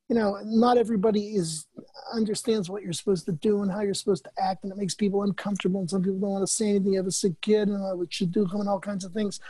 [0.09, 1.67] You know not everybody is
[2.15, 4.95] understands what you're supposed to do and how you're supposed to act and it makes
[4.95, 6.93] people uncomfortable and some people don't want to say anything.
[6.93, 9.41] You have a sick kid and uh, what should do and all kinds of things.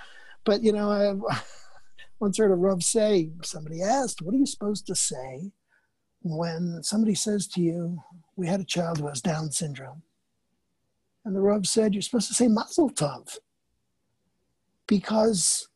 [0.44, 1.36] But you know i
[2.20, 5.52] once heard a Rav say somebody asked what are you supposed to say
[6.28, 8.02] when somebody says to you
[8.36, 10.02] we had a child who has down syndrome
[11.26, 13.36] and the Rav said, You're supposed to say Mazel Tov
[14.86, 15.68] because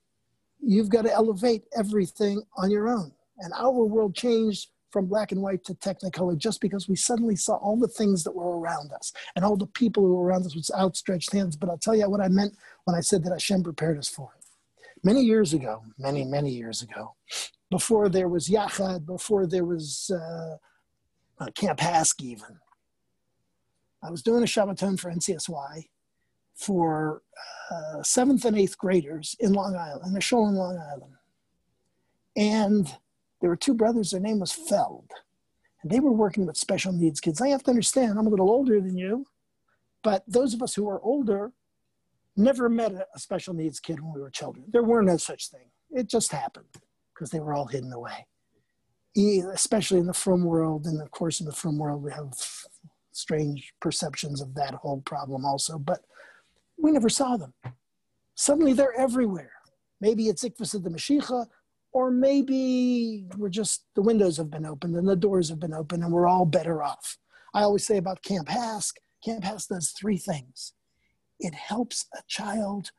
[0.60, 3.10] you've got to elevate everything on your own.
[3.38, 7.56] And our world changed from black and white to technicolor just because we suddenly saw
[7.56, 10.54] all the things that were around us and all the people who were around us
[10.54, 11.56] with outstretched hands.
[11.56, 14.30] But I'll tell you what I meant when I said that Hashem prepared us for
[14.38, 14.44] it.
[15.02, 17.16] Many years ago, many, many years ago,
[17.70, 20.56] before there was Yachad, before there was uh,
[21.42, 22.58] uh, Camp HASC even,
[24.02, 25.88] I was doing a Shabbaton for NCSY
[26.54, 27.22] for
[27.70, 31.14] uh, seventh and eighth graders in Long Island, a show in Long Island.
[32.36, 32.94] And
[33.40, 35.10] there were two brothers, their name was Feld.
[35.82, 37.40] And they were working with special needs kids.
[37.40, 39.26] I have to understand, I'm a little older than you,
[40.02, 41.52] but those of us who are older
[42.36, 44.66] never met a, a special needs kid when we were children.
[44.68, 45.70] There were no such thing.
[45.90, 46.66] It just happened
[47.20, 48.26] because they were all hidden away.
[49.52, 52.32] Especially in the frum world, and of course in the frum world we have
[53.12, 56.00] strange perceptions of that whole problem also, but
[56.78, 57.52] we never saw them.
[58.36, 59.52] Suddenly they're everywhere.
[60.00, 61.46] Maybe it's Ikvus of the Mashiach,
[61.92, 66.02] or maybe we're just, the windows have been opened and the doors have been opened
[66.02, 67.18] and we're all better off.
[67.52, 70.72] I always say about Camp HASC, Camp HASC does three things.
[71.38, 72.92] It helps a child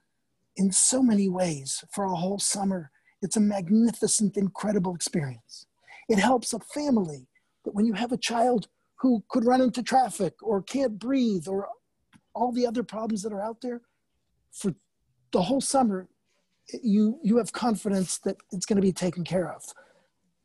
[0.56, 2.92] in so many ways for a whole summer.
[3.22, 5.68] It's a magnificent, incredible experience.
[6.10, 7.28] It helps a family
[7.64, 8.68] that when you have a child
[9.00, 11.68] who could run into traffic or can't breathe or
[12.34, 13.82] all the other problems that are out there
[14.52, 14.74] for
[15.32, 16.08] the whole summer
[16.84, 19.64] you you have confidence that it's going to be taken care of.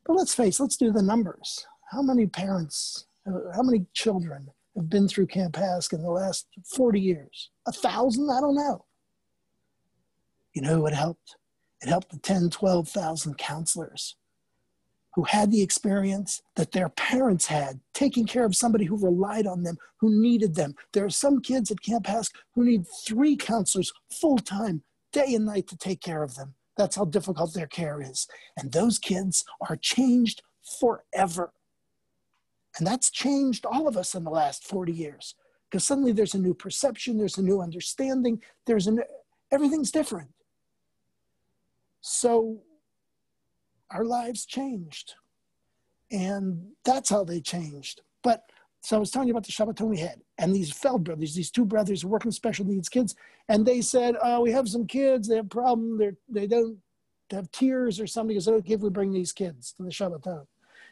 [0.05, 1.65] But let's face let's do the numbers.
[1.91, 6.47] How many parents uh, how many children have been through camp HASC in the last
[6.75, 7.51] 40 years?
[7.67, 8.29] A thousand?
[8.29, 8.85] I don't know.
[10.53, 11.35] You know what helped
[11.81, 14.15] it helped the 10 12,000 counselors
[15.17, 19.63] who had the experience that their parents had, taking care of somebody who relied on
[19.63, 20.75] them, who needed them.
[20.93, 25.43] There are some kids at Camp HASC who need three counselors full time, day and
[25.43, 28.27] night, to take care of them That's how difficult their care is.
[28.57, 30.43] And those kids are changed
[30.79, 31.51] forever.
[32.77, 35.33] And that's changed all of us in the last 40 years
[35.69, 39.01] because suddenly there's a new perception, there's a new understanding, there's an
[39.51, 40.29] everything's different.
[42.09, 42.61] So
[43.91, 45.15] our lives changed.
[46.09, 48.01] And that's how they changed.
[48.23, 48.43] But
[48.81, 51.51] so I was telling you about the Shabbaton we had, and these Feld brothers, these
[51.51, 53.13] two brothers working special needs kids,
[53.49, 55.27] and they said, "Oh, we have some kids.
[55.27, 55.97] They have a problem.
[55.97, 56.77] They're they don't
[57.31, 58.39] have tears or something.
[58.39, 60.47] So if we bring these kids to the Shabbaton?"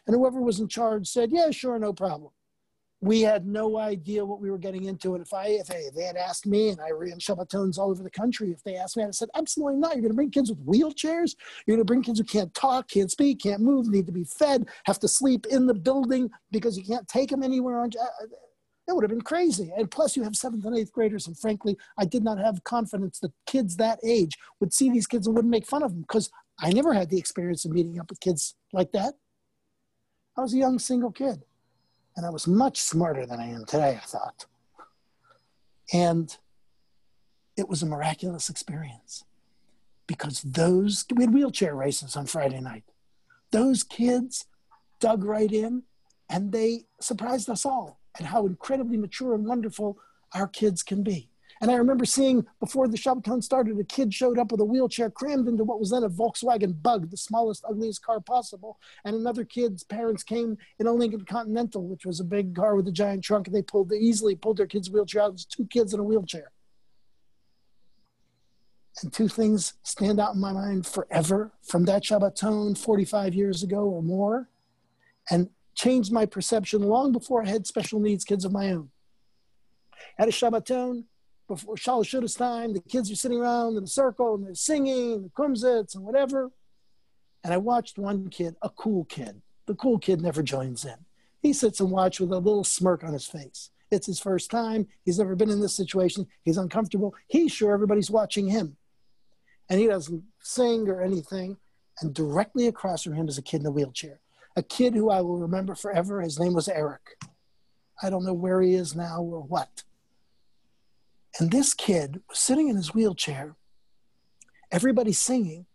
[0.05, 2.32] And whoever was in charge said, "Yeah, sure, no problem."
[3.06, 5.14] We had no idea what we were getting into.
[5.14, 8.01] And if I, if they, they had asked me, and I ran Shabbatons all over
[8.01, 9.93] the country, if they asked me, I'd said, absolutely not.
[9.93, 11.36] You're going to bring kids with wheelchairs.
[11.66, 14.24] You're going to bring kids who can't talk, can't speak, can't move, need to be
[14.24, 17.84] fed, have to sleep in the building because you can't take them anywhere.
[17.84, 17.88] Uh,
[18.88, 19.72] it would have been crazy.
[19.78, 21.28] And plus, you have seventh and eighth graders.
[21.28, 25.28] And frankly, I did not have confidence that kids that age would see these kids
[25.28, 28.10] and wouldn't make fun of them because I never had the experience of meeting up
[28.10, 29.14] with kids like that.
[30.36, 31.43] I was a young single kid.
[32.16, 34.45] And I was much smarter than I am today, I thought.
[35.93, 36.36] And
[37.57, 39.24] it was a miraculous experience
[40.07, 42.84] because those, we had wheelchair races on Friday night.
[43.51, 44.45] Those kids
[44.99, 45.84] dug right in
[46.30, 49.97] and they surprised us all and how incredibly mature and wonderful
[50.34, 51.30] our kids can be.
[51.62, 55.10] And I remember seeing before the Shabbaton started, a kid showed up with a wheelchair
[55.10, 58.78] crammed into what was then a Volkswagen Bug, the smallest, ugliest car possible.
[59.06, 62.88] And another kid's parents came in a Lincoln Continental, which was a big car with
[62.88, 65.32] a giant trunk, and they pulled they easily pulled their kid's wheelchair out.
[65.32, 66.51] There's two kids in a wheelchair.
[69.01, 73.84] And two things stand out in my mind forever from that Shabbaton 45 years ago
[73.84, 74.49] or more,
[75.30, 78.89] and changed my perception long before I had special needs kids of my own.
[80.18, 81.03] At a Shabbaton,
[81.48, 85.30] before Shalosh time, the kids are sitting around in a circle and they're singing the
[85.30, 86.52] kumzits and whatever.
[87.43, 89.41] And I watched one kid, a cool kid.
[89.68, 90.96] The cool kid never joins in.
[91.41, 93.70] He sits and watches with a little smirk on his face.
[93.91, 94.88] It's his first time.
[95.04, 96.28] He's never been in this situation.
[96.41, 97.14] He's uncomfortable.
[97.28, 98.78] He's sure everybody's watching him.
[99.70, 101.58] And he doesn't sing or anything.
[102.02, 104.20] And directly across from him is a kid in a wheelchair.
[104.56, 106.22] A kid who I will remember forever.
[106.22, 107.18] His name was Eric.
[108.02, 109.84] I don't know where he is now or what.
[111.40, 113.56] And this kid was sitting in his wheelchair,
[114.72, 115.66] everybody's singing,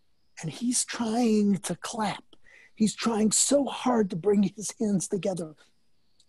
[0.41, 2.25] and he's trying to clap.
[2.75, 5.55] He's trying so hard to bring his hands together.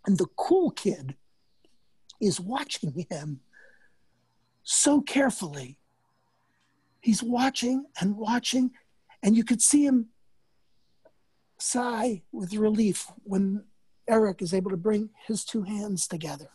[0.05, 1.15] And the cool kid
[2.19, 3.39] is watching him
[4.63, 5.77] so carefully.
[6.99, 8.71] He's watching and watching,
[9.23, 10.07] and you could see him
[11.57, 13.63] sigh with relief when
[14.07, 16.49] Eric is able to bring his two hands together.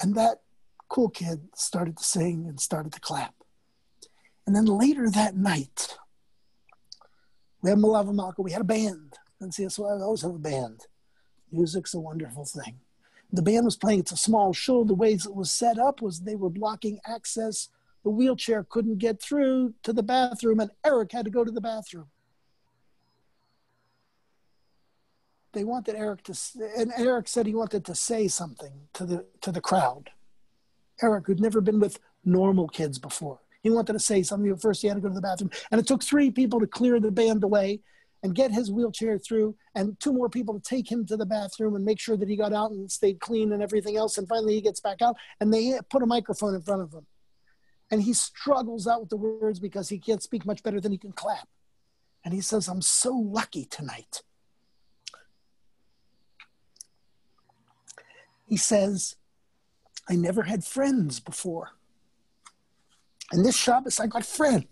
[0.00, 0.42] And that
[0.88, 3.34] cool kid started to sing and started to clap.
[4.46, 5.96] And then later that night,
[7.62, 9.14] we had Melava Malka, we had a band.
[9.40, 10.86] And see, so I always have a band.
[11.52, 12.80] Music's a wonderful thing.
[13.32, 14.82] The band was playing, it's a small show.
[14.82, 17.68] The ways it was set up was they were blocking access.
[18.02, 21.60] The wheelchair couldn't get through to the bathroom, and Eric had to go to the
[21.60, 22.06] bathroom.
[25.52, 26.34] They wanted Eric to,
[26.76, 30.10] and Eric said he wanted to say something to the to the crowd.
[31.02, 34.50] Eric, who'd never been with normal kids before, he wanted to say something.
[34.50, 36.66] But First, he had to go to the bathroom, and it took three people to
[36.66, 37.80] clear the band away
[38.22, 41.74] and get his wheelchair through, and two more people to take him to the bathroom
[41.74, 44.18] and make sure that he got out and stayed clean and everything else.
[44.18, 47.06] And finally, he gets back out, and they put a microphone in front of him,
[47.90, 50.98] and he struggles out with the words because he can't speak much better than he
[50.98, 51.48] can clap.
[52.22, 54.22] And he says, "I'm so lucky tonight."
[58.50, 59.14] He says,
[60.08, 61.70] I never had friends before.
[63.30, 64.66] And this Shabbos, I got friends.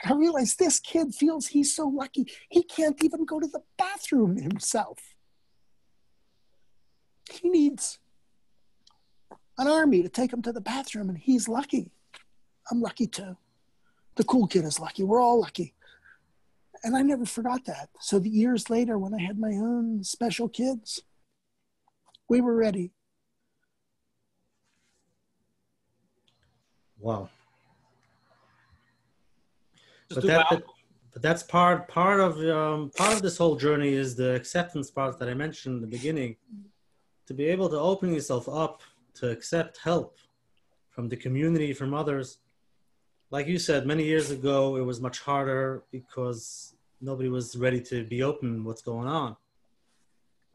[0.00, 3.64] And I realized this kid feels he's so lucky, he can't even go to the
[3.76, 5.16] bathroom himself.
[7.28, 7.98] He needs
[9.58, 11.90] an army to take him to the bathroom, and he's lucky.
[12.70, 13.36] I'm lucky too.
[14.14, 15.02] The cool kid is lucky.
[15.02, 15.74] We're all lucky.
[16.84, 17.88] And I never forgot that.
[17.98, 21.02] So the years later, when I had my own special kids,
[22.28, 22.92] we were ready.
[26.98, 27.28] Wow.
[30.08, 30.62] But, that, that,
[31.12, 35.18] but that's part part of um, part of this whole journey is the acceptance part
[35.18, 36.36] that I mentioned in the beginning.
[37.26, 38.82] To be able to open yourself up
[39.14, 40.18] to accept help
[40.90, 42.38] from the community, from others.
[43.30, 48.04] Like you said, many years ago, it was much harder because nobody was ready to
[48.04, 49.36] be open what's going on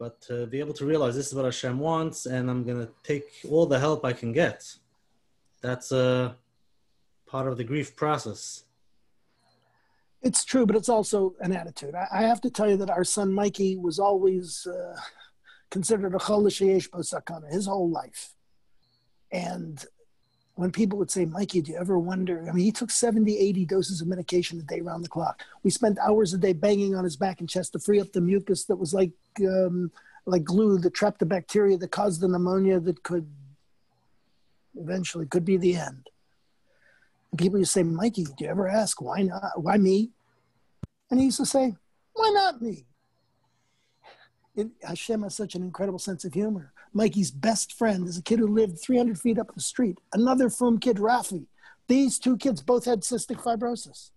[0.00, 3.26] but to be able to realize this is what Hashem wants, and I'm gonna take
[3.48, 4.74] all the help I can get.
[5.60, 6.36] That's a
[7.26, 8.64] part of the grief process.
[10.22, 11.94] It's true, but it's also an attitude.
[11.94, 14.98] I, have to tell you that our son Mikey was always uh,
[15.70, 18.34] considered a cholish sakana his whole life.
[19.30, 19.84] And
[20.54, 22.46] when people would say, Mikey, do you ever wonder?
[22.48, 25.42] I mean, he took 70, 80 doses of medication a day around the clock.
[25.62, 28.20] We spent hours a day banging on his back and chest to free up the
[28.20, 29.90] mucus that was like, um,
[30.26, 33.26] like glue that trapped the bacteria that caused the pneumonia that could
[34.76, 36.08] eventually could be the end.
[37.30, 39.52] And people used to say, Mikey, do you ever ask why not?
[39.56, 40.10] Why me?
[41.10, 41.74] And he used to say,
[42.12, 42.86] Why not me?
[44.56, 46.72] It, Hashem has such an incredible sense of humor.
[46.92, 49.98] Mikey's best friend is a kid who lived 300 feet up the street.
[50.12, 51.46] Another from kid, Rafi.
[51.88, 54.10] These two kids both had cystic fibrosis.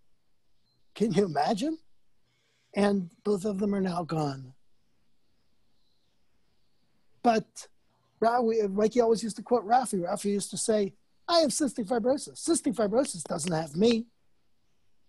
[0.96, 1.78] Can you imagine?
[2.76, 4.54] And both of them are now gone.
[7.24, 7.68] But
[8.22, 10.02] Mikey always used to quote Rafi.
[10.02, 10.94] Rafi used to say,
[11.28, 12.48] I have cystic fibrosis.
[12.48, 14.06] Cystic fibrosis doesn't have me.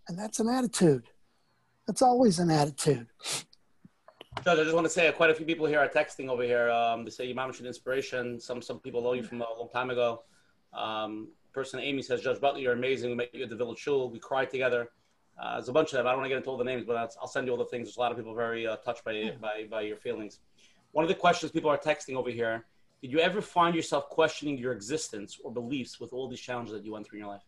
[0.09, 1.05] And that's an attitude.
[1.87, 3.07] That's always an attitude.
[4.45, 6.71] Judge, I just want to say quite a few people here are texting over here.
[6.71, 8.41] Um, they say Imam should inspiration.
[8.41, 10.25] Some some people know you from a long time ago.
[10.73, 13.11] Um, person Amy says, Judge Butler, you're amazing.
[13.11, 14.11] We met you at the Village Shul.
[14.11, 14.91] We cried together.
[15.41, 16.07] Uh, there's a bunch of them.
[16.07, 17.65] I don't want to get into all the names, but I'll send you all the
[17.65, 17.87] things.
[17.87, 20.41] There's a lot of people very uh, touched by, by, by your feelings.
[20.95, 22.65] One of the questions people are texting over here
[23.03, 26.87] did you ever find yourself questioning your existence or beliefs with all these challenges that
[26.87, 27.43] you went through in your life?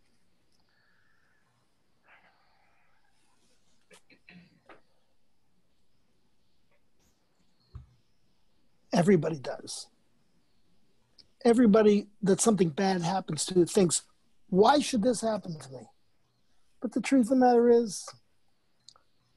[8.93, 9.87] Everybody does.
[11.43, 14.03] Everybody that something bad happens to thinks,
[14.51, 15.87] why should this happen to me?
[16.83, 18.07] But the truth of the matter is,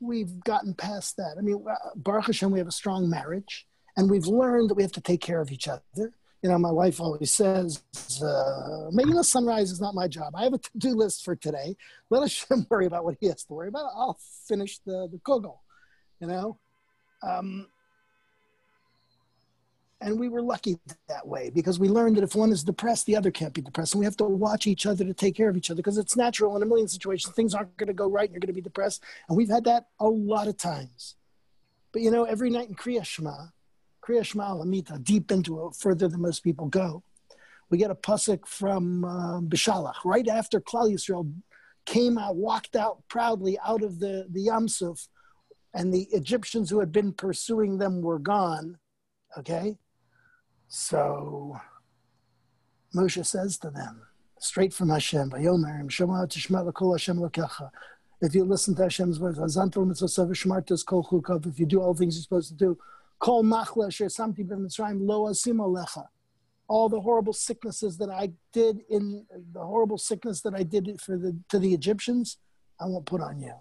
[0.01, 1.36] we've gotten past that.
[1.38, 3.68] I mean, uh, Baruch Hashem, we have a strong marriage
[4.00, 6.14] and we've learned that we have to take care of each other.
[6.41, 7.84] You know, my wife always says,
[8.24, 10.34] uh, making the sunrise is not my job.
[10.38, 11.76] I have a to-do list for today.
[12.10, 13.91] Let us worry about what he has to worry about.
[13.93, 15.58] I'll finish the, the kugel,
[16.22, 16.58] you know?
[17.22, 17.68] Um,
[20.00, 20.80] and we were lucky
[21.10, 23.95] that way because we learned that if one is depressed, the other can't be depressed.
[23.95, 26.16] And we have to watch each other to take care of each other because it's
[26.16, 27.36] natural in a million situations.
[27.36, 29.04] Things aren't going to go right and you're going to be depressed.
[29.28, 31.16] And we've had that a lot of times.
[31.91, 33.47] But you know, every night in Kriya Shema,
[34.10, 34.55] Kriya Shema
[35.03, 37.03] deep into it, further than most people go.
[37.70, 41.32] We get a pasuk from uh, Beshalach, right after Klal Yisrael
[41.86, 45.07] came out, walked out proudly out of the, the Yam Suf,
[45.74, 48.80] and the Egyptians who had been pursuing them were gone.
[49.38, 49.78] Okay?
[50.68, 51.60] So
[52.95, 54.01] Moshe says to them,
[54.39, 55.32] straight from Hashem,
[58.22, 59.47] if you listen to Hashem's voice, if
[61.60, 62.78] you do all the things you're supposed to do,
[63.20, 66.07] Kol machla samti b'mitzrayim lo asim alecha.
[66.67, 71.17] All the horrible sicknesses that I did in the horrible sickness that I did for
[71.17, 72.38] the to the Egyptians,
[72.80, 73.55] I won't put on you.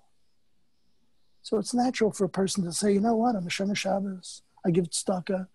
[1.42, 4.42] So it's natural for a person to say, you know what, I'm a Shomer Shabbos.
[4.66, 5.46] I give tzedakah.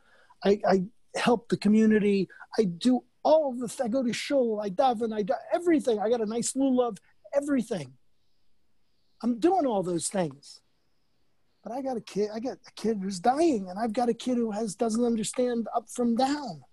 [0.43, 0.83] I, I
[1.15, 2.27] help the community.
[2.57, 3.73] I do all the.
[3.83, 4.59] I go to shul.
[4.59, 5.13] I daven.
[5.13, 5.99] I do everything.
[5.99, 6.97] I got a nice lulav.
[7.35, 7.93] Everything.
[9.21, 10.62] I'm doing all those things
[11.63, 12.29] but I got a kid.
[12.33, 15.67] I got a kid who's dying, and I've got a kid who has doesn't understand
[15.75, 16.63] up from down.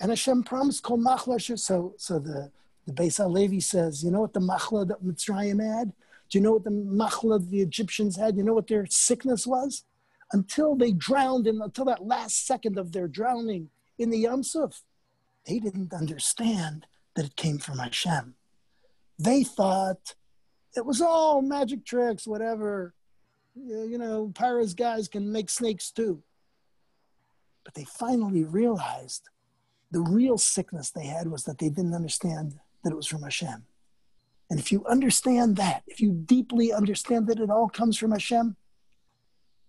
[0.00, 1.40] And Hashem promised kol machla.
[1.58, 2.50] So so the
[2.86, 5.92] the Beis Halevi says, you know what the machla that Mitzrayim had?
[6.28, 8.36] Do you know what the machla the Egyptians had?
[8.36, 9.84] You know what their sickness was?
[10.32, 14.82] Until they drowned, and until that last second of their drowning in the Yam Suf,
[15.46, 18.34] they didn't understand that it came from Hashem.
[19.18, 20.14] They thought
[20.76, 22.94] it was all magic tricks, whatever.
[23.54, 26.22] You know, Pharaoh's guys can make snakes too.
[27.64, 29.28] But they finally realized
[29.90, 33.64] the real sickness they had was that they didn't understand that it was from Hashem.
[34.50, 38.56] And if you understand that, if you deeply understand that it all comes from Hashem,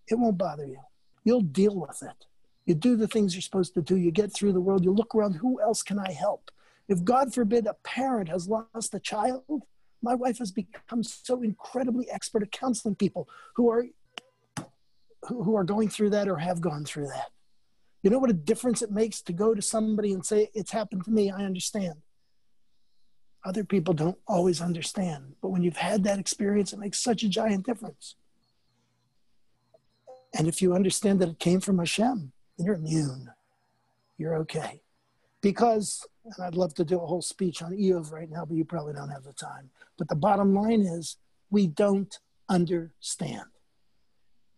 [0.07, 0.79] it won't bother you.
[1.23, 2.25] You'll deal with it.
[2.65, 3.97] You do the things you're supposed to do.
[3.97, 4.83] You get through the world.
[4.83, 6.51] You look around, who else can I help?
[6.87, 9.63] If God forbid a parent has lost a child,
[10.03, 13.85] my wife has become so incredibly expert at counseling people who are
[15.29, 17.29] who are going through that or have gone through that.
[18.03, 21.05] You know what a difference it makes to go to somebody and say, It's happened
[21.05, 21.95] to me, I understand.
[23.45, 25.35] Other people don't always understand.
[25.41, 28.15] But when you've had that experience, it makes such a giant difference.
[30.37, 33.29] And if you understand that it came from Hashem, then you're immune.
[34.17, 34.81] You're okay.
[35.43, 38.65] Because, and I'd love to do a whole speech on Iyov right now, but you
[38.65, 39.69] probably don't have the time.
[39.99, 41.17] But the bottom line is
[41.51, 42.17] we don't
[42.49, 43.43] understand.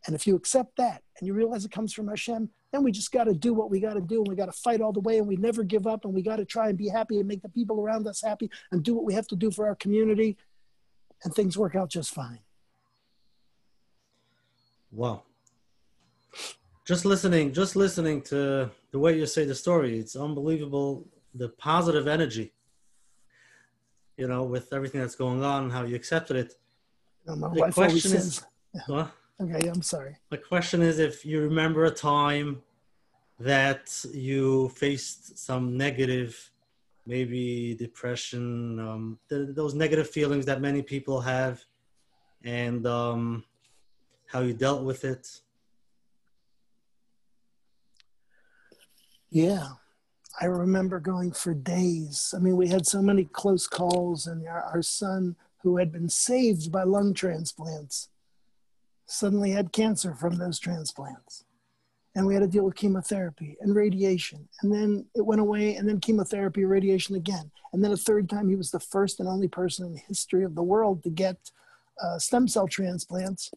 [0.06, 3.12] And if you accept that and you realize it comes from Hashem, then we just
[3.12, 5.00] got to do what we got to do and we got to fight all the
[5.00, 7.28] way and we never give up and we got to try and be happy and
[7.28, 9.76] make the people around us happy and do what we have to do for our
[9.76, 10.38] community
[11.24, 12.40] and things work out just fine.
[14.92, 15.24] Wow.
[16.86, 21.06] Just listening, just listening to the way you say the story, it's unbelievable
[21.42, 22.54] the positive energy.
[24.16, 26.54] You know, with everything that's going on, how you accepted it.
[27.26, 28.46] My The question is-
[29.44, 30.14] okay, I'm sorry.
[30.36, 32.50] The question is if you remember a time
[33.52, 33.84] that
[34.14, 36.32] you faced some negative,
[37.06, 38.44] maybe depression,
[38.88, 41.56] um, th- those negative feelings that many people have,
[42.62, 43.44] and um,
[44.32, 45.24] how you dealt with it.
[49.36, 49.68] Yeah.
[50.40, 52.34] I remember going for days.
[52.34, 56.08] I mean, we had so many close calls, and our, our son, who had been
[56.08, 58.08] saved by lung transplants,
[59.08, 61.44] suddenly had cancer from those transplants.
[62.16, 64.48] And we had to deal with chemotherapy and radiation.
[64.62, 67.52] And then it went away, and then chemotherapy, radiation again.
[67.74, 70.46] And then a third time, he was the first and only person in the history
[70.46, 71.52] of the world to get
[72.02, 73.52] uh, stem cell transplants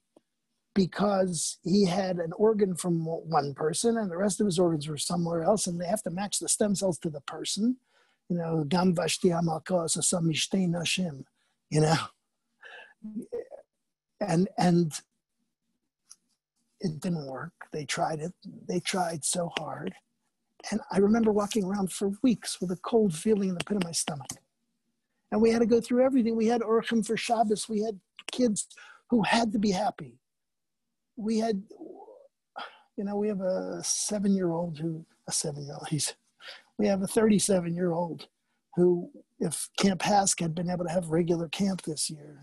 [0.79, 4.97] because he had an organ from one person and the rest of his organs were
[4.97, 7.77] somewhere else and they have to match the stem cells to the person
[8.29, 11.25] you know gam vashti nashim
[11.71, 11.97] you know?
[14.21, 14.93] And and
[16.81, 17.53] it didn't work.
[17.73, 18.33] They tried it.
[18.69, 19.95] They tried so hard.
[20.71, 23.85] And i remember walking around for weeks with a cold feeling in the pit of
[23.85, 24.31] my stomach.
[25.33, 26.37] And we had to go through everything.
[26.37, 27.69] We had orchim for shabbos.
[27.69, 27.99] We had
[28.31, 28.69] kids
[29.11, 30.19] who had to be happy
[31.19, 31.63] we had
[32.97, 36.15] you know we have a seven year old who a seven year old he's
[36.79, 38.29] we have a 37 year old
[38.77, 39.11] who
[39.41, 42.41] if Camp HASC had been able to have regular camp this year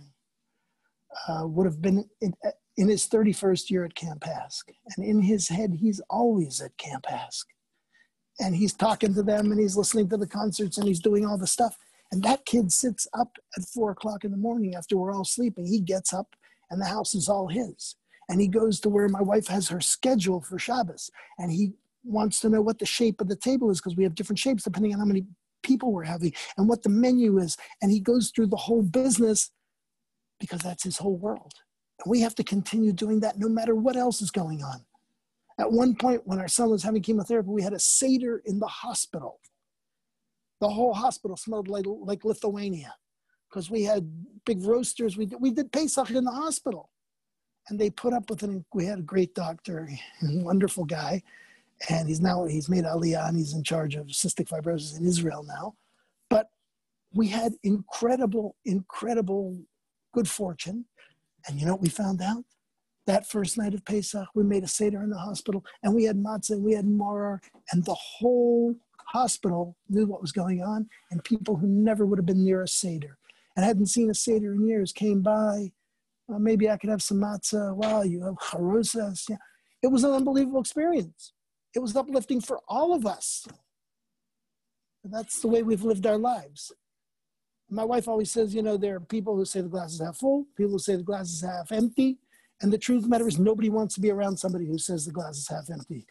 [1.27, 2.33] uh, would have been in,
[2.77, 4.63] in his 31st year at Camp HASC.
[4.95, 7.45] And in his head he's always at Camp HASC.
[8.39, 11.37] And he's talking to them and he's listening to the concerts and he's doing all
[11.37, 11.77] the stuff.
[12.11, 15.65] And that kid sits up at four o'clock in the morning after we're all sleeping.
[15.65, 16.35] He gets up
[16.69, 17.95] and the house is all his
[18.29, 21.73] and he goes to where my wife has her schedule for Shabbos, and he
[22.05, 24.63] wants to know what the shape of the table is because we have different shapes
[24.63, 25.25] depending on how many
[25.63, 27.57] people we're having and what the menu is.
[27.81, 29.51] And he goes through the whole business
[30.39, 31.53] because that's his whole world.
[32.03, 34.85] And we have to continue doing that no matter what else is going on.
[35.57, 38.67] At one point, when our son was having chemotherapy, we had a Seder in the
[38.67, 39.39] hospital.
[40.61, 42.93] The whole hospital smelled like, like Lithuania
[43.49, 44.09] because we had
[44.45, 45.17] big roasters.
[45.17, 46.91] We did, we did Pesach in the hospital
[47.69, 48.63] and they put up with it.
[48.73, 49.89] We had a great doctor,
[50.21, 51.23] wonderful guy,
[51.89, 55.43] and he's now he's made Aliyah and he's in charge of cystic fibrosis in Israel
[55.43, 55.75] now.
[56.29, 56.49] But
[57.13, 59.59] we had incredible, incredible
[60.13, 60.85] good fortune,
[61.47, 62.43] and you know what we found out?
[63.07, 66.17] That first night of Pesach, we made a seder in the hospital, and we had
[66.17, 67.39] matzah, and we had maror,
[67.71, 68.75] and the whole
[69.07, 72.67] hospital knew what was going on, and people who never would have been near a
[72.67, 73.17] seder
[73.55, 75.71] and hadn't seen a seder in years came by
[76.33, 77.75] uh, maybe I could have some matzah.
[77.75, 79.23] Wow, you have charosas.
[79.29, 79.37] Yeah.
[79.83, 81.33] It was an unbelievable experience.
[81.75, 83.45] It was uplifting for all of us.
[85.03, 86.71] And that's the way we've lived our lives.
[87.69, 90.17] My wife always says, you know, there are people who say the glass is half
[90.17, 92.17] full, people who say the glass is half empty.
[92.61, 95.05] And the truth of the matter is, nobody wants to be around somebody who says
[95.05, 96.05] the glass is half empty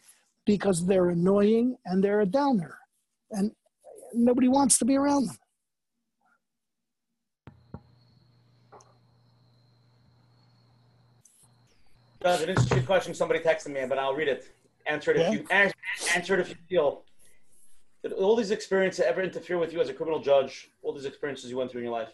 [0.45, 2.77] because they're annoying and they're a downer.
[3.31, 3.51] And
[4.13, 5.37] nobody wants to be around them.
[12.25, 14.51] Does an interesting question somebody texted me, but I'll read it.
[14.87, 15.75] Answer it if you answer,
[16.15, 17.03] answer it if you feel.
[18.01, 20.71] Did all these experiences ever interfere with you as a criminal judge?
[20.81, 22.09] All these experiences you went through in your life.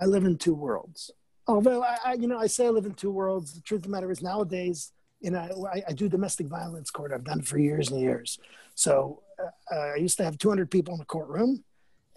[0.00, 1.12] I live in two worlds.
[1.46, 3.52] Although I, I you know, I say I live in two worlds.
[3.52, 4.90] The truth of the matter is, nowadays,
[5.20, 7.12] you know, I, I do domestic violence court.
[7.12, 8.40] I've done it for years and years.
[8.74, 9.22] So
[9.72, 11.62] uh, I used to have 200 people in the courtroom,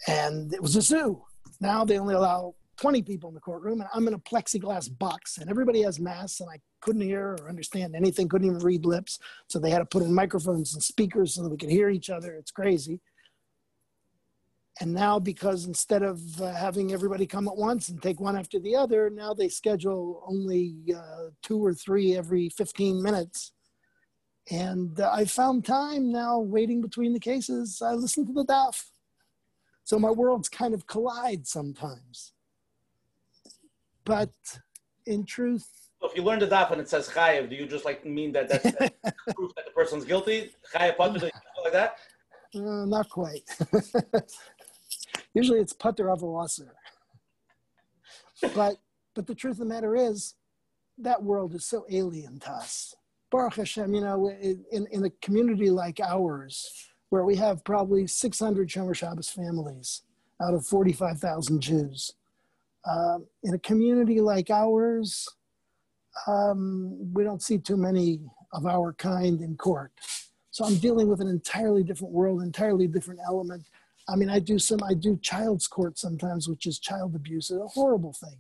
[0.08, 1.22] and it was a zoo.
[1.62, 5.38] Now they only allow 20 people in the courtroom and I'm in a plexiglass box
[5.38, 9.20] and everybody has masks and I couldn't hear or understand anything, couldn't even read lips.
[9.48, 12.10] So they had to put in microphones and speakers so that we could hear each
[12.10, 12.36] other.
[12.36, 13.02] It's crazy.
[14.80, 18.60] And now, because instead of uh, having everybody come at once and take one after
[18.60, 23.54] the other, now they schedule only uh, two or three every 15 minutes.
[24.52, 27.82] And uh, I found time now waiting between the cases.
[27.82, 28.84] I listen to the DAF.
[29.84, 32.34] So my worlds kind of collide sometimes
[34.08, 34.30] but
[35.06, 38.06] in truth if you learn the daf and it says chayev, do you just like
[38.06, 38.64] mean that that's
[39.36, 40.52] proof that the person's guilty?
[40.74, 41.32] Chayev pater,
[41.64, 41.98] like that?
[42.56, 43.44] Uh, not quite.
[45.34, 46.70] Usually it's pater avosser.
[48.54, 48.78] But
[49.16, 50.36] but the truth of the matter is,
[51.00, 52.96] that world is so alien to us.
[53.32, 56.72] Baruch Hashem, you know, in, in a community like ours,
[57.10, 60.04] where we have probably 600 Shomer Shabbos families
[60.42, 62.14] out of 45,000 Jews,
[62.90, 65.28] uh, in a community like ours,
[66.26, 68.20] um, we don't see too many
[68.54, 69.92] of our kind in court.
[70.52, 73.64] So I'm dealing with an entirely different world, entirely different element.
[74.10, 77.52] I mean, I do some, I do child's court sometimes, which is child abuse.
[77.52, 78.38] A horrible thing.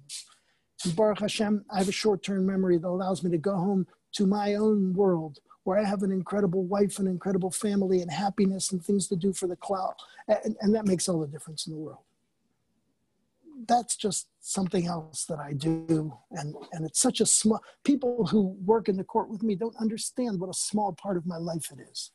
[0.84, 4.26] And Baruch Hashem, I have a short-term memory that allows me to go home to
[4.26, 8.82] my own world where I have an incredible wife, an incredible family, and happiness and
[8.82, 9.96] things to do for the cloud.
[10.30, 12.07] And, and that makes all the difference in the world.
[13.66, 16.14] That's just something else that I do.
[16.32, 19.76] And, and it's such a small, people who work in the court with me don't
[19.78, 22.12] understand what a small part of my life it is.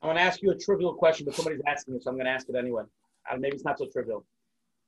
[0.00, 2.26] I'm going to ask you a trivial question, but somebody's asking you, so I'm going
[2.26, 2.82] to ask it anyway.
[3.30, 4.24] Uh, maybe it's not so trivial.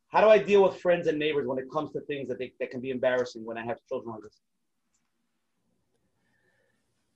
[0.08, 2.52] How do I deal with friends and neighbors when it comes to things that, they,
[2.60, 4.40] that can be embarrassing when I have children like this?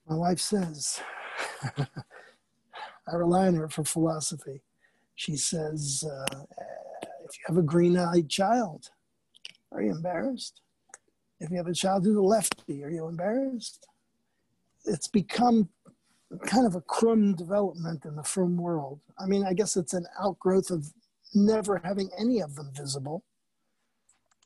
[0.09, 1.01] My wife says,
[1.77, 4.63] I rely on her for philosophy.
[5.19, 6.45] She says, uh,
[7.25, 8.91] if you have a green eyed child,
[9.73, 10.61] are you embarrassed?
[11.41, 13.85] If you have a child who's a lefty, are you embarrassed?
[14.85, 15.71] It's become
[16.47, 19.01] kind of a crumb development in the frum world.
[19.19, 20.87] I mean, I guess it's an outgrowth of
[21.35, 23.25] never having any of them visible.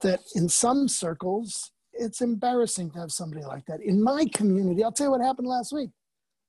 [0.01, 3.83] That in some circles, it's embarrassing to have somebody like that.
[3.83, 5.91] In my community, I'll tell you what happened last week.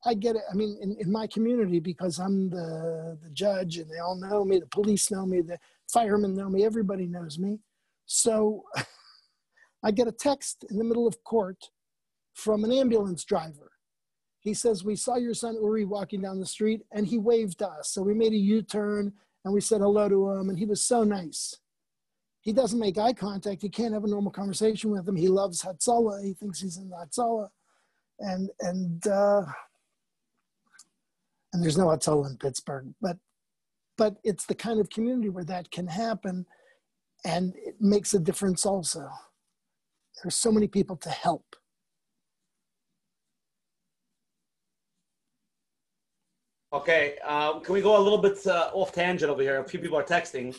[0.06, 0.42] I get it.
[0.52, 4.44] I mean, in, in my community, because I'm the, the judge and they all know
[4.44, 5.58] me, the police know me, the
[5.92, 7.60] firemen know me, everybody knows me.
[8.06, 8.64] So
[9.84, 11.70] I get a text in the middle of court
[12.34, 13.72] from an ambulance driver.
[14.40, 17.92] He says, We saw your son Uri walking down the street and he waved us.
[17.92, 19.14] So we made a U turn
[19.46, 21.58] and we said hello to him and he was so nice.
[22.42, 23.62] He doesn't make eye contact.
[23.62, 25.16] He can't have a normal conversation with him.
[25.16, 26.26] He loves Hatzalah.
[26.26, 27.48] He thinks he's in Hatzalah.
[28.20, 29.44] And, and, uh,
[31.54, 33.18] and there's no Hatzalah in Pittsburgh, but
[33.96, 36.48] but it's the kind of community where that can happen
[37.26, 39.08] and it makes a difference also.
[40.22, 41.56] There's so many people to help.
[46.74, 49.60] Okay uh, can we go a little bit uh, off tangent over here?
[49.60, 50.56] A few people are texting.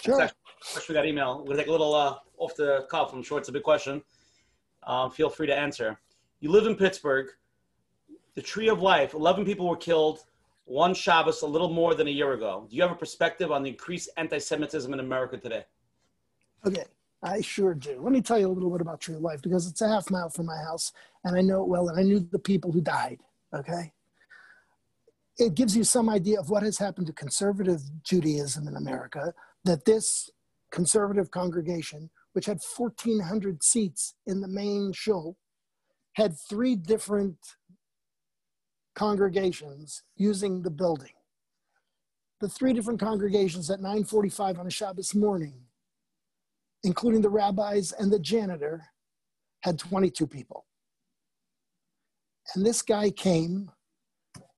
[0.00, 0.28] Sure.
[0.60, 1.38] Especially that email.
[1.38, 3.12] We're gonna take a little uh, off the cuff.
[3.12, 4.02] I'm sure it's a big question.
[4.84, 6.00] Um, feel free to answer.
[6.40, 7.28] You live in pittsburgh.
[8.34, 10.24] The tree of life 11 people were killed
[10.64, 12.66] one Shabbos a little more than a year ago.
[12.68, 15.64] Do you have a perspective on the increased anti-Semitism in America today?
[16.66, 16.84] Okay,
[17.22, 18.00] I sure do.
[18.00, 20.30] Let me tell you a little bit about Tree Life because it's a half mile
[20.30, 20.92] from my house
[21.24, 23.18] and I know it well and I knew the people who died.
[23.54, 23.92] Okay.
[25.38, 29.34] It gives you some idea of what has happened to conservative Judaism in America
[29.64, 30.30] that this
[30.70, 35.36] conservative congregation, which had 1,400 seats in the main shul,
[36.14, 37.36] had three different
[38.94, 41.12] congregations using the building.
[42.40, 45.66] The three different congregations at 9:45 on a Shabbos morning,
[46.82, 48.88] including the rabbis and the janitor,
[49.60, 50.66] had 22 people.
[52.54, 53.70] And this guy came,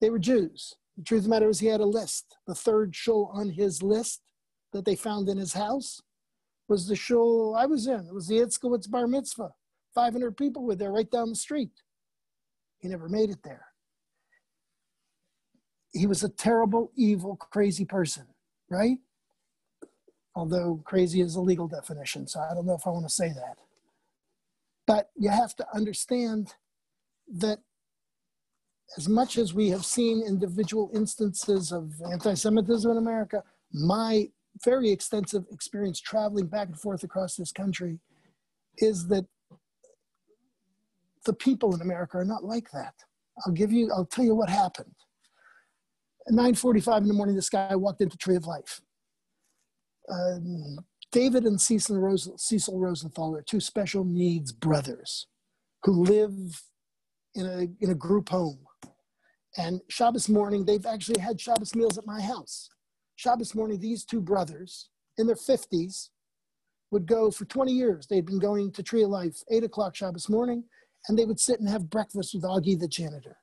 [0.01, 0.75] they were Jews.
[0.97, 2.39] The truth of the matter is he had a list.
[2.47, 4.23] The third shul on his list
[4.73, 6.01] that they found in his house
[6.69, 8.07] was the shul I was in.
[8.07, 9.55] It was the Itzkowitz Bar Mitzvah.
[9.95, 11.83] 500 people were there right down the street.
[12.79, 13.67] He never made it there
[15.95, 18.27] he was a terrible, evil, crazy person,
[18.69, 18.99] right?
[20.35, 23.29] Although crazy is a legal definition, so I don't know if I want to say
[23.29, 23.57] that.
[24.87, 26.55] But you have to understand
[27.39, 27.61] that
[28.99, 33.43] as much as we have seen individual instances of anti Semitism in America,
[33.73, 34.29] my
[34.65, 37.99] very extensive experience traveling back and forth across this country
[38.79, 39.25] is that
[41.25, 42.95] the people in America are not like that.
[43.47, 44.95] I'll give you, I'll tell you what happened.
[46.27, 48.81] At 9.45 in the morning, this guy walked into Tree of Life.
[50.11, 50.79] Um,
[51.13, 55.27] David and Cecil, Rose, Cecil Rosenthal are two special needs brothers
[55.83, 56.63] who live
[57.35, 58.61] in a, in a group home.
[59.57, 62.71] And Shabbos morning, they've actually had Shabbos meals at my house.
[63.17, 64.89] Shabbos morning, these two brothers
[65.19, 66.09] in their 50s
[66.91, 68.07] would go for 20 years.
[68.07, 70.65] They'd been going to Tree of Life, 8 o'clock Shabbos morning,
[71.09, 73.37] and they would sit and have breakfast with Augie the janitor.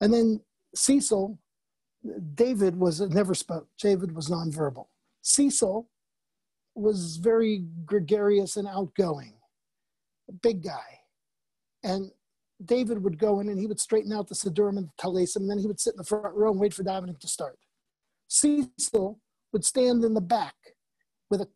[0.00, 0.40] And then
[0.74, 1.38] Cecil
[2.34, 3.68] David was never spoke.
[3.78, 4.86] David was nonverbal.
[5.22, 5.88] Cecil
[6.74, 9.34] was very gregarious and outgoing,
[10.28, 11.00] a big guy.
[11.82, 12.10] And
[12.64, 15.50] David would go in and he would straighten out the Siddurim and the Talesim, and
[15.50, 17.58] then he would sit in the front row and wait for davening to start.
[18.28, 19.20] Cecil
[19.52, 20.54] would stand in the back
[21.30, 21.48] with a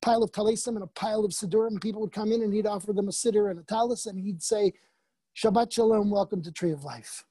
[0.00, 1.80] pile of talisim and a pile of siddurim.
[1.80, 4.42] People would come in and he'd offer them a siddur and a talis, and he'd
[4.42, 4.72] say,
[5.36, 7.24] Shabbat Shalom, welcome to Tree of Life.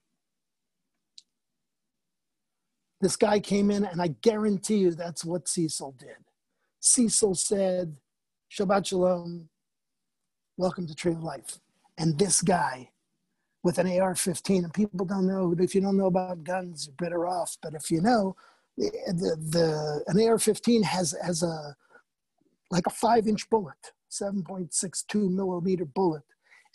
[3.01, 6.17] This guy came in, and I guarantee you that's what Cecil did.
[6.81, 7.95] Cecil said,
[8.51, 9.47] Shabbat Shalom,
[10.57, 11.59] welcome to Tree of Life.
[11.97, 12.89] And this guy
[13.63, 16.95] with an AR 15, and people don't know, if you don't know about guns, you're
[17.09, 17.57] better off.
[17.61, 18.35] But if you know,
[18.77, 21.77] the, the, an AR 15 has, has a,
[22.69, 26.23] like a five inch bullet, 7.62 millimeter bullet,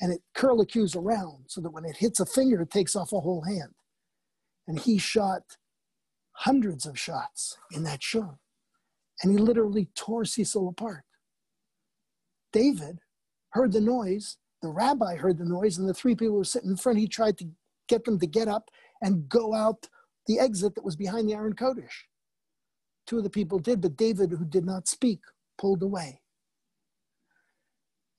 [0.01, 3.21] and it curlicues around so that when it hits a finger, it takes off a
[3.21, 3.75] whole hand.
[4.67, 5.59] And he shot
[6.35, 8.39] hundreds of shots in that show.
[9.23, 11.05] And he literally tore Cecil apart.
[12.53, 13.01] David
[13.51, 16.77] heard the noise, the rabbi heard the noise, and the three people were sitting in
[16.77, 16.99] front.
[16.99, 17.49] He tried to
[17.89, 18.71] get them to get up
[19.03, 19.89] and go out
[20.27, 22.05] the exit that was behind the Aron Kodesh.
[23.07, 25.21] Two of the people did, but David, who did not speak,
[25.59, 26.23] pulled away.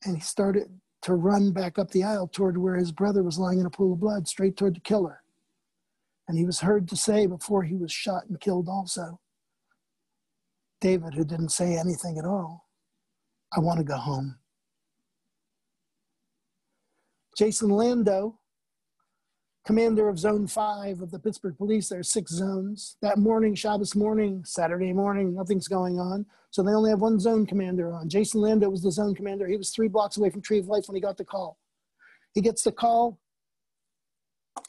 [0.03, 3.59] And he started to run back up the aisle toward where his brother was lying
[3.59, 5.23] in a pool of blood, straight toward the killer.
[6.27, 9.19] And he was heard to say before he was shot and killed also,
[10.81, 12.67] David, who didn't say anything at all,
[13.55, 14.37] I want to go home.
[17.37, 18.39] Jason Lando,
[19.65, 22.97] commander of Zone 5 of the Pittsburgh Police, there are six zones.
[23.01, 26.25] That morning, Shabbos morning, Saturday morning, nothing's going on.
[26.51, 28.07] So they only have one zone commander on.
[28.07, 29.47] Jason Lando was the zone commander.
[29.47, 31.57] He was three blocks away from Tree of Life when he got the call.
[32.33, 33.19] He gets the call.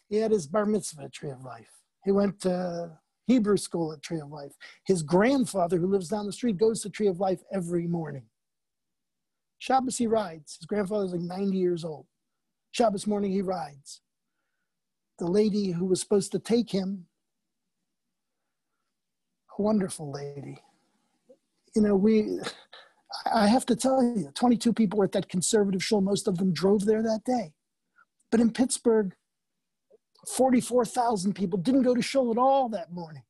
[0.08, 1.70] He had his bar mitzvah at Tree of Life.
[2.04, 4.52] He went to Hebrew school at Tree of Life.
[4.84, 8.24] His grandfather, who lives down the street, goes to Tree of Life every morning.
[9.58, 10.56] Shabbos, he rides.
[10.56, 12.06] His grandfather's like 90 years old.
[12.70, 14.02] Shabbos morning, he rides.
[15.18, 17.06] The lady who was supposed to take him,
[19.58, 20.58] a wonderful lady.
[21.74, 22.38] You know, we,
[23.32, 26.00] I have to tell you, 22 people were at that conservative shul.
[26.00, 27.54] Most of them drove there that day.
[28.30, 29.14] But in Pittsburgh,
[30.26, 33.22] 44,000 people didn't go to shul at all that morning.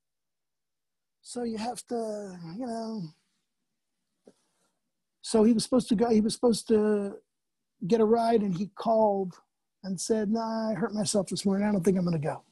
[1.23, 3.03] So you have to, you know.
[5.23, 7.17] So he was supposed to go, he was supposed to
[7.87, 9.35] get a ride and he called
[9.83, 11.67] and said, Nah, I hurt myself this morning.
[11.67, 12.43] I don't think I'm going to go.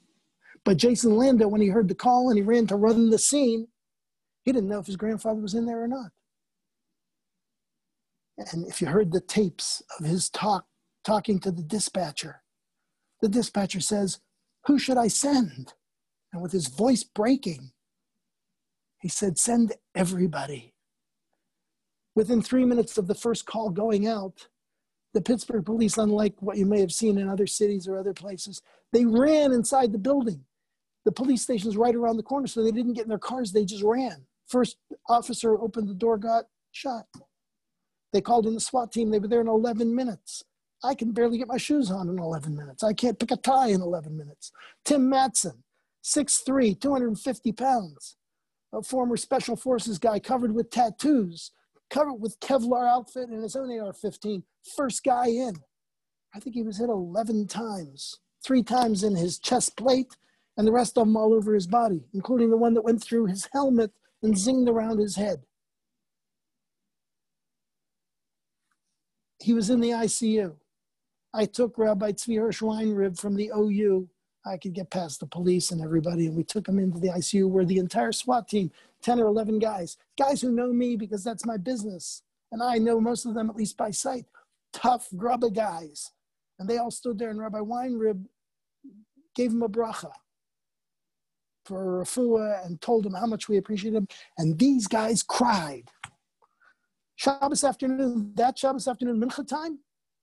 [0.64, 3.68] But Jason Lando, when he heard the call and he ran to run the scene,
[4.44, 6.10] he didn't know if his grandfather was in there or not.
[8.52, 10.66] And if you heard the tapes of his talk,
[11.04, 12.42] talking to the dispatcher,
[13.20, 14.20] the dispatcher says,
[14.66, 15.74] who should I send?
[16.32, 17.70] And with his voice breaking,
[19.00, 20.74] he said, Send everybody.
[22.14, 24.48] Within three minutes of the first call going out,
[25.12, 28.62] the Pittsburgh police, unlike what you may have seen in other cities or other places,
[28.92, 30.44] they ran inside the building.
[31.04, 33.52] The police station is right around the corner, so they didn't get in their cars,
[33.52, 34.24] they just ran.
[34.46, 34.76] First
[35.08, 37.06] officer opened the door, got shot.
[38.12, 40.44] They called in the SWAT team, they were there in 11 minutes.
[40.85, 42.82] I can barely get my shoes on in 11 minutes.
[42.82, 44.52] I can't pick a tie in 11 minutes.
[44.85, 45.65] Tim Matson,
[46.05, 48.16] 6'3, 250 pounds,
[48.73, 51.52] a former special forces guy covered with tattoos,
[51.89, 54.43] covered with Kevlar outfit and his own AR-15,
[54.77, 55.55] first guy in.
[56.35, 60.15] I think he was hit 11 times, three times in his chest plate
[60.56, 63.27] and the rest of them all over his body, including the one that went through
[63.27, 63.90] his helmet
[64.23, 65.43] and zinged around his head.
[69.40, 70.55] He was in the ICU.
[71.35, 74.09] I took Rabbi Tzvi Hirsch Weinreb from the OU.
[74.47, 77.48] I could get past the police and everybody, and we took him into the ICU
[77.48, 78.70] where the entire SWAT team,
[79.02, 82.23] 10 or 11 guys, guys who know me because that's my business.
[82.52, 84.27] And I know most of them at least by sight,
[84.73, 86.12] tough, grubba guys.
[86.61, 88.24] And they all stood there, and Rabbi Weinreb
[89.35, 90.12] gave him a bracha
[91.65, 94.06] for refuah and told him how much we appreciate him.
[94.39, 95.90] And these guys cried.
[97.16, 99.78] Shabbos afternoon, that Shabbos afternoon, mincha time,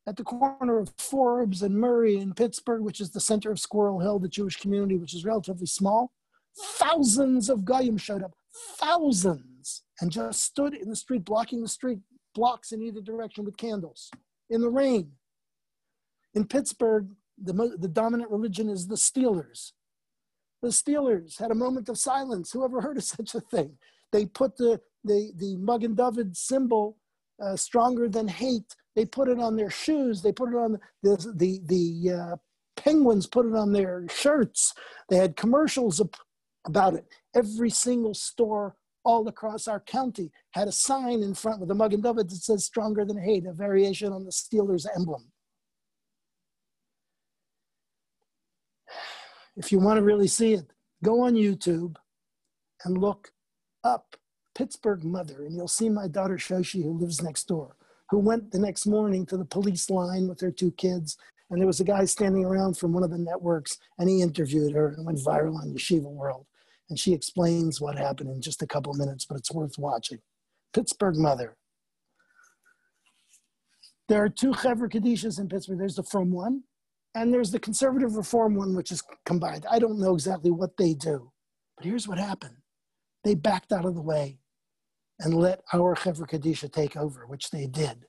[0.07, 3.99] at the corner of Forbes and Murray in Pittsburgh, which is the center of Squirrel
[3.99, 6.11] Hill, the Jewish community, which is relatively small,
[6.57, 11.99] thousands of Goyim showed up, thousands, and just stood in the street, blocking the street,
[12.34, 14.10] blocks in either direction with candles
[14.49, 15.11] in the rain.
[16.34, 17.10] In Pittsburgh,
[17.41, 19.73] the, the dominant religion is the Steelers.
[20.61, 22.52] The Steelers had a moment of silence.
[22.52, 23.78] Whoever heard of such a thing?
[24.11, 26.98] They put the, the, the Magen David symbol,
[27.41, 30.22] uh, stronger than hate, they put it on their shoes.
[30.22, 32.35] They put it on the the the uh,
[32.76, 34.73] Penguins put it on their shirts.
[35.09, 36.01] They had commercials
[36.65, 37.05] about it.
[37.35, 42.01] Every single store all across our county had a sign in front with a Magen
[42.01, 45.31] David that says "Stronger than hate," a variation on the Steelers emblem.
[49.55, 50.72] If you want to really see it,
[51.03, 51.97] go on YouTube
[52.85, 53.31] and look
[53.84, 54.15] up
[54.55, 57.76] Pittsburgh mother, and you'll see my daughter Shoshi, who lives next door,
[58.12, 61.18] who went the next morning to the police line with her two kids.
[61.50, 64.74] And there was a guy standing around from one of the networks, and he interviewed
[64.74, 66.46] her and went viral on Yeshiva World.
[66.90, 70.20] And she explains what happened in just a couple minutes, but it's worth watching.
[70.74, 71.56] Pittsburgh mother.
[74.10, 75.80] There are two Chevra Kadishas in Pittsburgh.
[75.80, 76.64] There's the Frum one,
[77.16, 79.66] and there's the conservative reform one, which is combined.
[79.72, 81.32] I don't know exactly what they do,
[81.78, 82.58] but here's what happened
[83.24, 84.40] they backed out of the way
[85.22, 88.06] and let our Chevra Kadisha take over, which they did.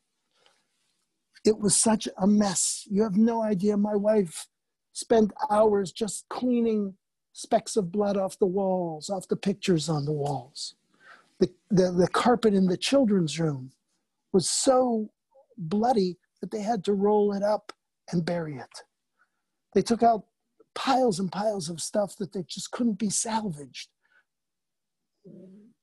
[1.44, 2.86] It was such a mess.
[2.90, 3.76] You have no idea.
[3.76, 4.46] My wife
[4.92, 6.94] spent hours just cleaning
[7.32, 10.74] specks of blood off the walls, off the pictures on the walls.
[11.40, 13.72] The, the, the carpet in the children's room
[14.32, 15.10] was so
[15.58, 17.72] bloody that they had to roll it up
[18.10, 18.82] and bury it.
[19.74, 20.24] They took out
[20.74, 23.88] piles and piles of stuff that they just couldn't be salvaged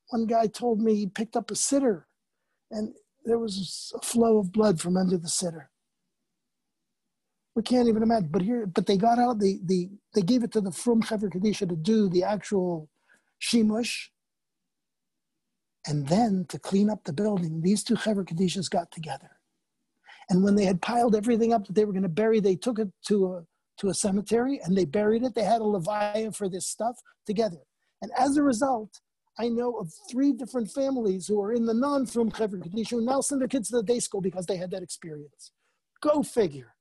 [0.10, 2.04] one guy told me he picked up a siddur
[2.72, 2.94] and
[3.26, 5.68] there was a flow of blood from under the siddur.
[7.56, 8.30] We can't even imagine.
[8.32, 9.40] But here, but they got out.
[9.40, 12.90] They they they gave it to the Frum Chevra Kadisha to do the actual
[13.42, 14.08] shimush,
[15.86, 17.62] and then to clean up the building.
[17.62, 19.32] These two Chevra Kadishas got together,
[20.30, 22.80] and when they had piled everything up that they were going to bury, they took
[22.80, 23.44] it to a
[23.80, 25.36] to a cemetery and they buried it.
[25.36, 27.62] They had a levaya for this stuff together,
[28.02, 29.02] and as a result,
[29.40, 33.22] I know of three different families who are in the non-Frum Chevra Kadisha who now
[33.22, 35.54] send their kids to the day school because they had that experience.
[36.02, 36.76] Go figure.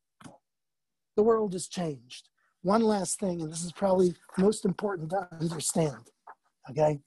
[1.14, 2.28] The world has changed.
[2.62, 6.10] One last thing, and this is probably most important to understand,
[6.68, 6.98] okay?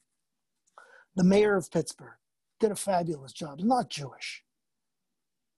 [1.18, 2.18] The mayor of Pittsburgh
[2.62, 4.44] did a fabulous job, not Jewish.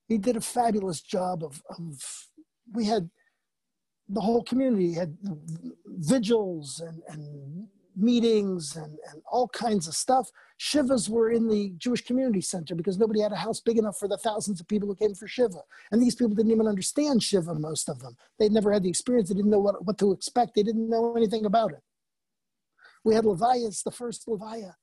[0.08, 2.28] He did a fabulous job of, of
[2.74, 3.12] we had
[4.10, 5.18] the whole community had
[5.86, 10.30] vigils and, and meetings and, and all kinds of stuff.
[10.60, 14.08] Shivas were in the Jewish Community Center because nobody had a house big enough for
[14.08, 15.62] the thousands of people who came for Shiva.
[15.92, 18.16] And these people didn't even understand Shiva, most of them.
[18.40, 21.16] They'd never had the experience, they didn't know what, what to expect, they didn't know
[21.16, 21.82] anything about it.
[23.04, 24.76] We had Levias, the first Levia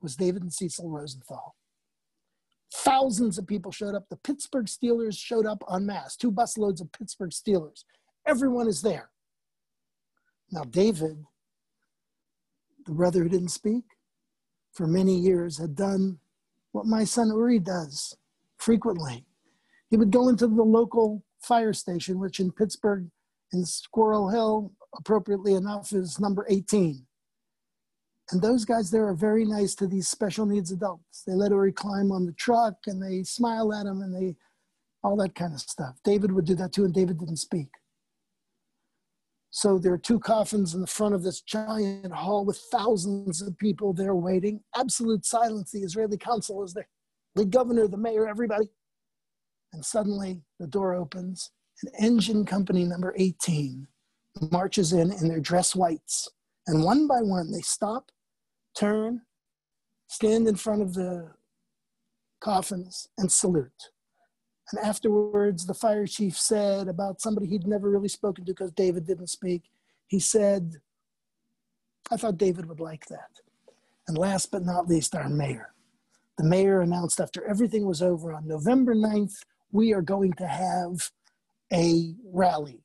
[0.00, 1.54] was David and Cecil Rosenthal.
[2.74, 4.08] Thousands of people showed up.
[4.08, 7.84] The Pittsburgh Steelers showed up en masse, two busloads of Pittsburgh Steelers.
[8.26, 9.10] Everyone is there.
[10.50, 11.24] Now, David
[12.84, 13.84] the brother who didn't speak
[14.72, 16.18] for many years, had done
[16.72, 18.16] what my son Uri does
[18.58, 19.24] frequently.
[19.90, 23.08] He would go into the local fire station, which in Pittsburgh,
[23.52, 27.04] in Squirrel Hill, appropriately enough, is number 18.
[28.30, 31.22] And those guys there are very nice to these special needs adults.
[31.26, 34.36] They let Uri climb on the truck and they smile at him and they,
[35.04, 35.98] all that kind of stuff.
[36.04, 37.68] David would do that too, and David didn't speak.
[39.54, 43.58] So there are two coffins in the front of this giant hall with thousands of
[43.58, 44.60] people there waiting.
[44.74, 45.70] Absolute silence.
[45.70, 46.88] The Israeli consul is there,
[47.34, 48.70] the governor, the mayor, everybody.
[49.74, 51.50] And suddenly the door opens
[51.82, 53.86] and engine company number 18
[54.50, 56.30] marches in in their dress whites.
[56.66, 58.10] And one by one they stop,
[58.74, 59.20] turn,
[60.08, 61.30] stand in front of the
[62.40, 63.90] coffins and salute.
[64.70, 69.06] And afterwards, the fire chief said about somebody he'd never really spoken to because David
[69.06, 69.64] didn't speak.
[70.06, 70.76] He said,
[72.10, 73.40] I thought David would like that.
[74.08, 75.74] And last but not least, our mayor.
[76.38, 81.10] The mayor announced after everything was over on November 9th, we are going to have
[81.72, 82.82] a rally.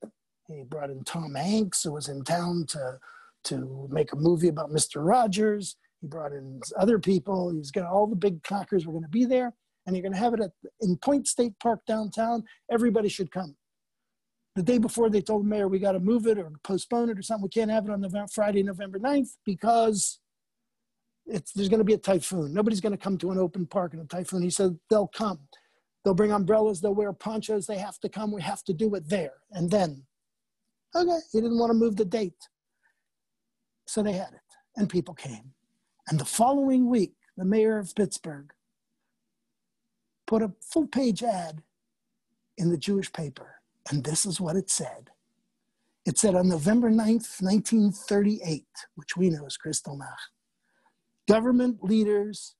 [0.47, 2.99] He brought in Tom Hanks, who was in town to,
[3.45, 5.05] to make a movie about Mr.
[5.05, 5.75] Rogers.
[6.01, 7.51] He brought in other people.
[7.53, 9.53] He's got all the big cockers were going to be there
[9.87, 10.51] and you're going to have it at,
[10.81, 12.43] in Point State Park downtown.
[12.69, 13.55] Everybody should come.
[14.55, 17.17] The day before, they told the mayor, we got to move it or postpone it
[17.17, 17.43] or something.
[17.43, 20.19] We can't have it on November, Friday, November 9th because
[21.25, 22.53] it's, there's going to be a typhoon.
[22.53, 24.41] Nobody's going to come to an open park in a typhoon.
[24.41, 25.39] He said, they'll come.
[26.03, 26.81] They'll bring umbrellas.
[26.81, 27.65] They'll wear ponchos.
[27.65, 28.31] They have to come.
[28.31, 29.33] We have to do it there.
[29.51, 30.03] And then,
[30.95, 32.47] okay, he didn't want to move the date.
[33.85, 35.53] So they had it, and people came.
[36.09, 38.51] And the following week, the mayor of Pittsburgh
[40.27, 41.63] put a full page ad
[42.57, 43.55] in the Jewish paper,
[43.89, 45.09] and this is what it said.
[46.05, 50.31] It said on November 9th, 1938, which we know as Kristallnacht,
[51.27, 52.55] government leaders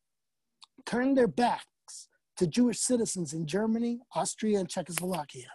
[0.85, 2.07] turned their backs
[2.38, 5.52] to Jewish citizens in Germany, Austria, and Czechoslovakia.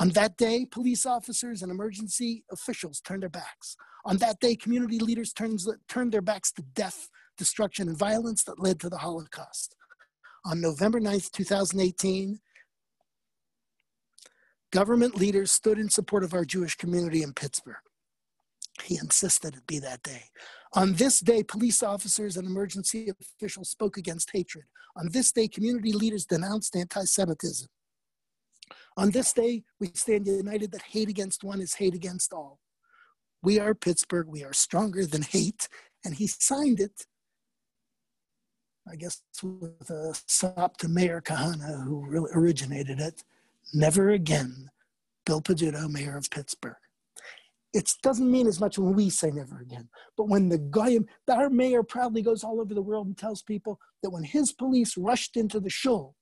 [0.00, 3.76] On that day, police officers and emergency officials turned their backs.
[4.04, 8.60] On that day, community leaders turned, turned their backs to death, destruction, and violence that
[8.60, 9.74] led to the Holocaust
[10.44, 12.40] on November 9th, 2018,
[14.72, 17.76] government leaders stood in support of our Jewish community in Pittsburgh.
[18.82, 20.24] He insisted it be that day.
[20.74, 24.64] On this day, police officers and emergency officials spoke against hatred.
[24.96, 27.68] On this day, community leaders denounced anti Semitism.
[28.96, 32.60] On this day, we stand united that hate against one is hate against all.
[33.42, 34.26] We are Pittsburgh.
[34.28, 35.68] We are stronger than hate.
[36.04, 37.06] And he signed it,
[38.90, 43.22] I guess, with a sop to Meir Kahane, who really originated it.
[43.74, 44.70] Never again,
[45.26, 46.76] Bill Peduto, Mayor of Pittsburgh.
[47.74, 50.98] It doesn't mean as much when we say never again, but when the guy,
[51.30, 54.96] our mayor proudly goes all over the world and tells people that when his police
[54.96, 56.16] rushed into the shul,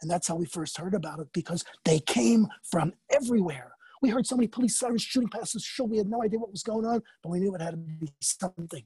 [0.00, 4.26] and that's how we first heard about it because they came from everywhere we heard
[4.26, 5.84] so many police sirens shooting past the show.
[5.84, 8.12] We had no idea what was going on, but we knew it had to be
[8.20, 8.84] something.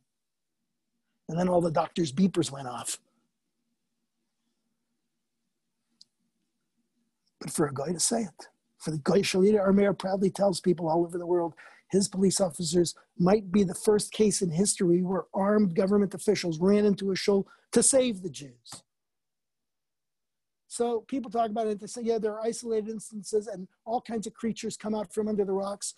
[1.28, 2.98] And then all the doctor's beepers went off.
[7.42, 8.48] But for a guy to say it,
[8.78, 11.54] for the guy Shalita, our mayor proudly tells people all over the world
[11.90, 16.86] his police officers might be the first case in history where armed government officials ran
[16.86, 18.82] into a show to save the Jews.
[20.68, 21.80] So people talk about it.
[21.80, 25.28] They say, yeah, there are isolated instances and all kinds of creatures come out from
[25.28, 25.94] under the rocks.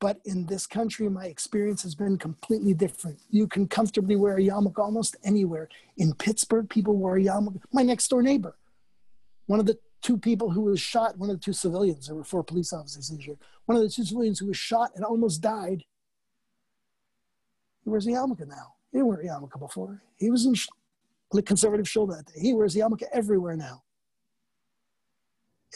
[0.00, 3.18] But in this country, my experience has been completely different.
[3.28, 5.68] You can comfortably wear a yarmulke almost anywhere.
[5.98, 7.60] In Pittsburgh, people wear a yarmulke.
[7.72, 8.56] My next door neighbor,
[9.46, 12.24] one of the two people who was shot, one of the two civilians, there were
[12.24, 15.84] four police officers year, one of the two civilians who was shot and almost died,
[17.84, 18.74] he wears a yarmulke now.
[18.92, 20.02] He didn't wear a yarmulke before.
[20.16, 20.54] He was in
[21.32, 22.40] the conservative shul that day.
[22.40, 23.82] He wears a yarmulke everywhere now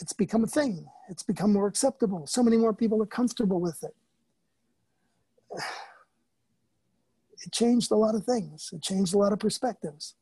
[0.01, 0.87] it's become a thing.
[1.09, 2.27] It's become more acceptable.
[2.27, 3.95] So many more people are comfortable with it.
[7.45, 8.71] It changed a lot of things.
[8.73, 10.15] It changed a lot of perspectives.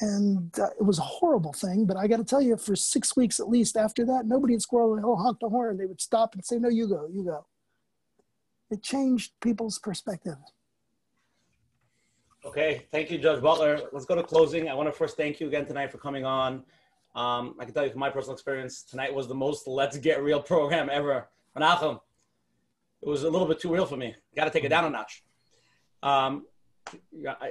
[0.00, 3.16] And uh, it was a horrible thing, but I got to tell you, for six
[3.16, 5.76] weeks at least after that, nobody in Squirrel Hill honked the horn.
[5.76, 7.46] They would stop and say, No, you go, you go.
[8.70, 10.36] It changed people's perspective.
[12.44, 13.80] Okay, thank you, Judge Butler.
[13.92, 14.68] Let's go to closing.
[14.68, 16.64] I want to first thank you again tonight for coming on.
[17.14, 20.22] Um, I can tell you from my personal experience, tonight was the most let's get
[20.22, 21.28] real program ever.
[21.56, 22.00] Menachem,
[23.02, 24.14] it was a little bit too real for me.
[24.34, 25.22] Got to take it down a notch.
[26.02, 26.46] Um,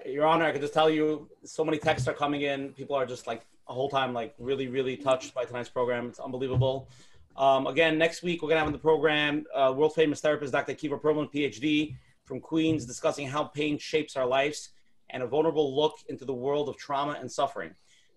[0.06, 2.70] Your Honor, I can just tell you, so many texts are coming in.
[2.74, 6.08] People are just like a whole time, like really, really touched by tonight's program.
[6.08, 6.90] It's unbelievable.
[7.38, 10.74] Um, again, next week we're gonna have in the program uh, world famous therapist Dr.
[10.74, 11.96] Kiva Perlman, PhD
[12.26, 14.70] from Queens, discussing how pain shapes our lives
[15.10, 17.72] and a vulnerable look into the world of trauma and suffering.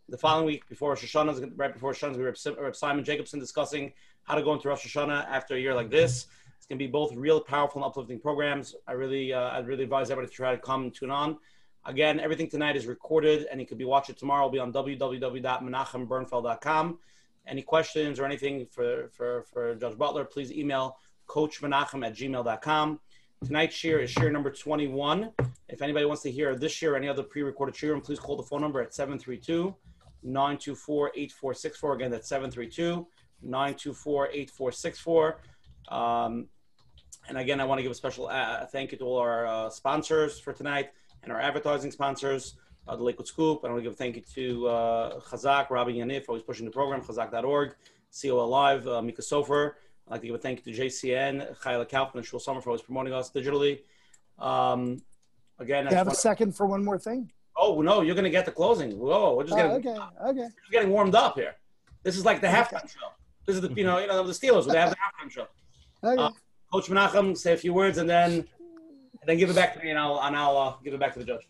[0.09, 3.93] The following week, before Rosh Hashanah, right before Rosh Hashanah, we were Simon Jacobson discussing
[4.25, 6.27] how to go into Rosh Hashanah after a year like this.
[6.65, 8.75] It's going to be both real powerful and uplifting programs.
[8.89, 11.37] I really, uh, I really advise everybody to try to come and tune on.
[11.85, 14.47] Again, everything tonight is recorded and you could be watch it tomorrow.
[14.47, 16.99] It'll be on www.menachembernfeld.com.
[17.47, 20.97] Any questions or anything for, for, for Judge Butler, please email
[21.27, 22.99] coachmenachem at gmail.com.
[23.45, 25.33] Tonight's share is share number 21.
[25.69, 28.43] If anybody wants to hear this share or any other pre-recorded share, please call the
[28.43, 29.77] phone number at 732
[30.23, 31.95] 924 8464.
[31.95, 33.07] Again, that's 732
[33.43, 35.41] 924 8464.
[35.89, 36.49] Um,
[37.29, 39.71] and again, I want to give a special uh, thank you to all our uh,
[39.71, 40.91] sponsors for tonight
[41.23, 42.57] and our advertising sponsors,
[42.87, 43.61] uh, the Lakewood Scoop.
[43.65, 46.71] I want to give a thank you to uh, Chazak, Rabbi Yaniv, always pushing the
[46.71, 47.75] program, chazak.org,
[48.21, 49.73] COL Live, uh, Mika Sofer.
[50.07, 52.71] I'd like to give a thank you to JCN, Chayla Kaufman, and Shul Summer for
[52.71, 53.81] always promoting us digitally.
[54.39, 55.01] Um,
[55.59, 57.31] again, you have a second for one more thing?
[57.57, 58.99] Oh no, you're gonna get the closing.
[58.99, 59.97] Whoa, we're just getting oh, okay,
[60.29, 60.49] okay.
[60.61, 61.55] Just getting warmed up here.
[62.03, 62.89] This is like the halftime okay.
[62.89, 63.09] show.
[63.47, 65.47] This is the you know you know the Steelers they have the halftime show.
[66.05, 66.23] Okay.
[66.23, 66.31] Uh,
[66.73, 69.91] Coach Menachem, say a few words and then and then give it back to me
[69.91, 71.49] and I'll and I'll uh, give it back to the judge.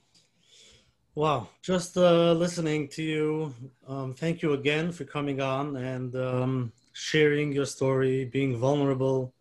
[1.17, 3.55] Wow, just uh, listening to you.
[3.87, 9.33] Um, thank you again for coming on and um, sharing your story, being vulnerable,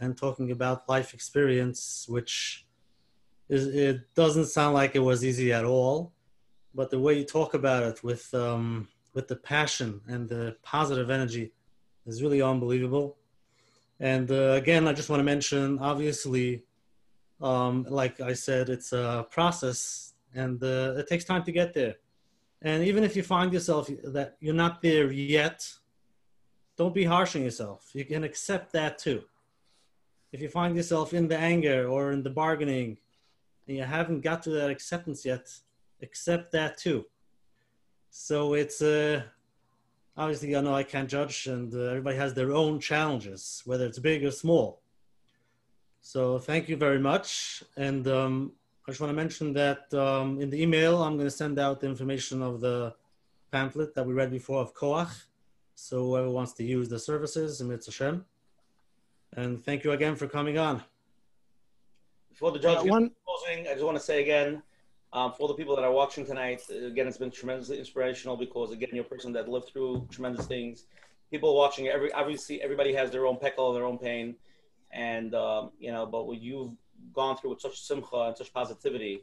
[0.00, 2.66] and talking about life experience, which
[3.48, 6.12] is, it doesn't sound like it was easy at all,
[6.74, 11.10] but the way you talk about it with um, with the passion and the positive
[11.10, 11.52] energy
[12.06, 13.16] is really unbelievable.
[14.00, 16.64] And uh, again, I just want to mention, obviously,
[17.40, 21.96] um, like I said, it's a process, and uh, it takes time to get there.
[22.62, 25.70] And even if you find yourself that you're not there yet,
[26.76, 27.90] don't be harsh on yourself.
[27.92, 29.22] You can accept that too.
[30.32, 32.98] If you find yourself in the anger or in the bargaining
[33.66, 35.48] and you haven't got to that acceptance yet,
[36.02, 37.06] accept that too.
[38.10, 39.22] So it's uh,
[40.16, 43.98] obviously I know I can't judge, and uh, everybody has their own challenges, whether it's
[43.98, 44.80] big or small.
[46.02, 48.52] So thank you very much, and um,
[48.86, 51.80] I just want to mention that um, in the email I'm going to send out
[51.80, 52.94] the information of the
[53.50, 55.24] pamphlet that we read before of Koach.
[55.74, 58.24] So whoever wants to use the services, Emir Hashem.
[59.36, 60.82] And thank you again for coming on.
[62.30, 64.62] Before the judge Uh, one- closing, I just want to say again,
[65.12, 68.70] um, for the people that are watching tonight, uh, again, it's been tremendously inspirational because
[68.70, 70.84] again, you're a person that lived through tremendous things.
[71.30, 74.36] People watching, every obviously everybody has their own peckle, their own pain,
[74.92, 76.72] and um, you know, but what you've
[77.12, 79.22] gone through with such simcha and such positivity,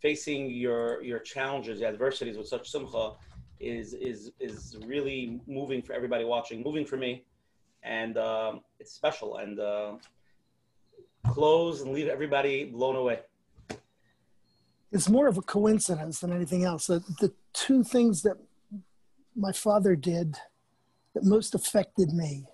[0.00, 3.12] facing your your challenges, your adversities with such simcha,
[3.60, 7.24] is is is really moving for everybody watching, moving for me,
[7.82, 9.36] and um, it's special.
[9.38, 9.92] And uh,
[11.26, 13.20] close and leave everybody blown away.
[14.94, 16.86] It's more of a coincidence than anything else.
[16.86, 18.36] The, two things that
[19.36, 20.36] my father did
[21.14, 22.46] that most affected me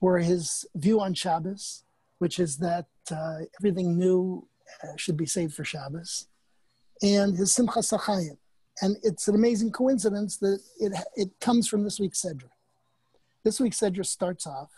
[0.00, 1.84] were his view on Shabbos,
[2.18, 4.46] which is that uh, everything new
[4.82, 6.28] uh, should be saved for Shabbos,
[7.02, 8.36] and his Simcha Sachayim.
[8.80, 12.50] And it's an amazing coincidence that it, it comes from this week's Sedra.
[13.44, 14.70] This week's Sedra starts off,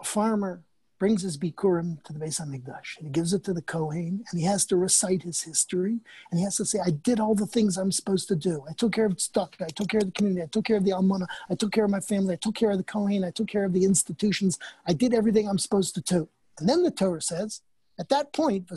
[0.00, 0.62] a farmer
[0.98, 2.96] brings his bikurim to the Beis Hamikdash.
[2.98, 6.00] And he gives it to the Kohen, and he has to recite his history,
[6.30, 8.64] and he has to say, "I did all the things I'm supposed to do.
[8.68, 9.56] I took care of stock.
[9.60, 10.42] I took care of the community.
[10.42, 11.26] I took care of the almana.
[11.50, 12.34] I took care of my family.
[12.34, 13.24] I took care of the Kohen.
[13.24, 14.58] I took care of the institutions.
[14.86, 16.28] I did everything I'm supposed to do."
[16.58, 17.60] And then the Torah says,
[17.98, 18.70] at that point.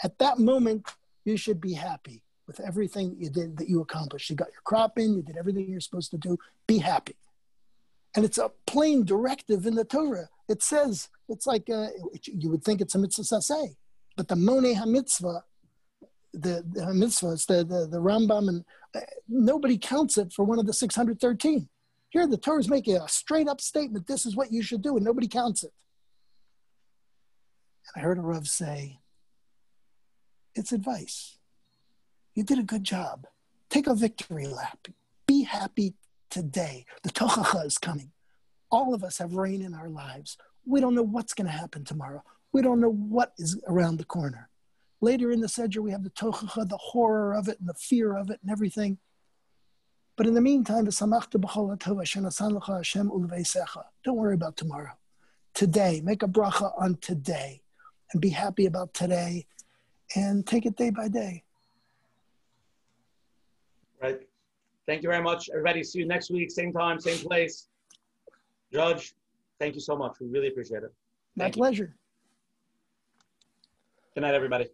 [0.00, 0.86] At that moment,
[1.24, 4.30] you should be happy with everything you did that you accomplished.
[4.30, 5.14] You got your crop in.
[5.14, 6.38] You did everything you're supposed to do.
[6.66, 7.16] Be happy.
[8.18, 10.28] And it's a plain directive in the Torah.
[10.48, 13.76] It says, it's like, uh, it- you would think it's a mitzvas aseh,
[14.16, 15.42] but the Moneh HaMitzvah,
[16.32, 18.64] the, the mitzvah, the, the, the Rambam, and
[18.96, 21.68] uh, nobody counts it for one of the 613.
[22.08, 24.96] Here, the Torah is making a straight up statement this is what you should do,
[24.96, 25.70] and nobody counts it.
[27.94, 28.98] And I heard a Rav say,
[30.56, 31.38] it's advice.
[32.34, 33.28] You did a good job.
[33.70, 34.88] Take a victory lap.
[35.28, 35.94] Be happy
[36.30, 36.86] today.
[37.02, 38.12] The Tochacha is coming.
[38.70, 40.36] All of us have rain in our lives.
[40.66, 42.22] We don't know what's going to happen tomorrow.
[42.52, 44.48] We don't know what is around the corner.
[45.00, 48.16] Later in the Sedger, we have the Tochacha, the horror of it and the fear
[48.16, 48.98] of it and everything.
[50.16, 50.84] But in the meantime.
[54.04, 54.92] Don't worry about tomorrow.
[55.54, 57.62] Today, make a bracha on today
[58.12, 59.46] and be happy about today
[60.16, 61.44] and take it day by day.
[64.02, 64.27] Right.
[64.88, 65.84] Thank you very much, everybody.
[65.84, 67.68] See you next week, same time, same place.
[68.72, 69.14] Judge,
[69.60, 70.16] thank you so much.
[70.18, 70.94] We really appreciate it.
[71.36, 71.60] My Thank you.
[71.60, 71.94] pleasure.
[74.14, 74.70] Good night, everybody.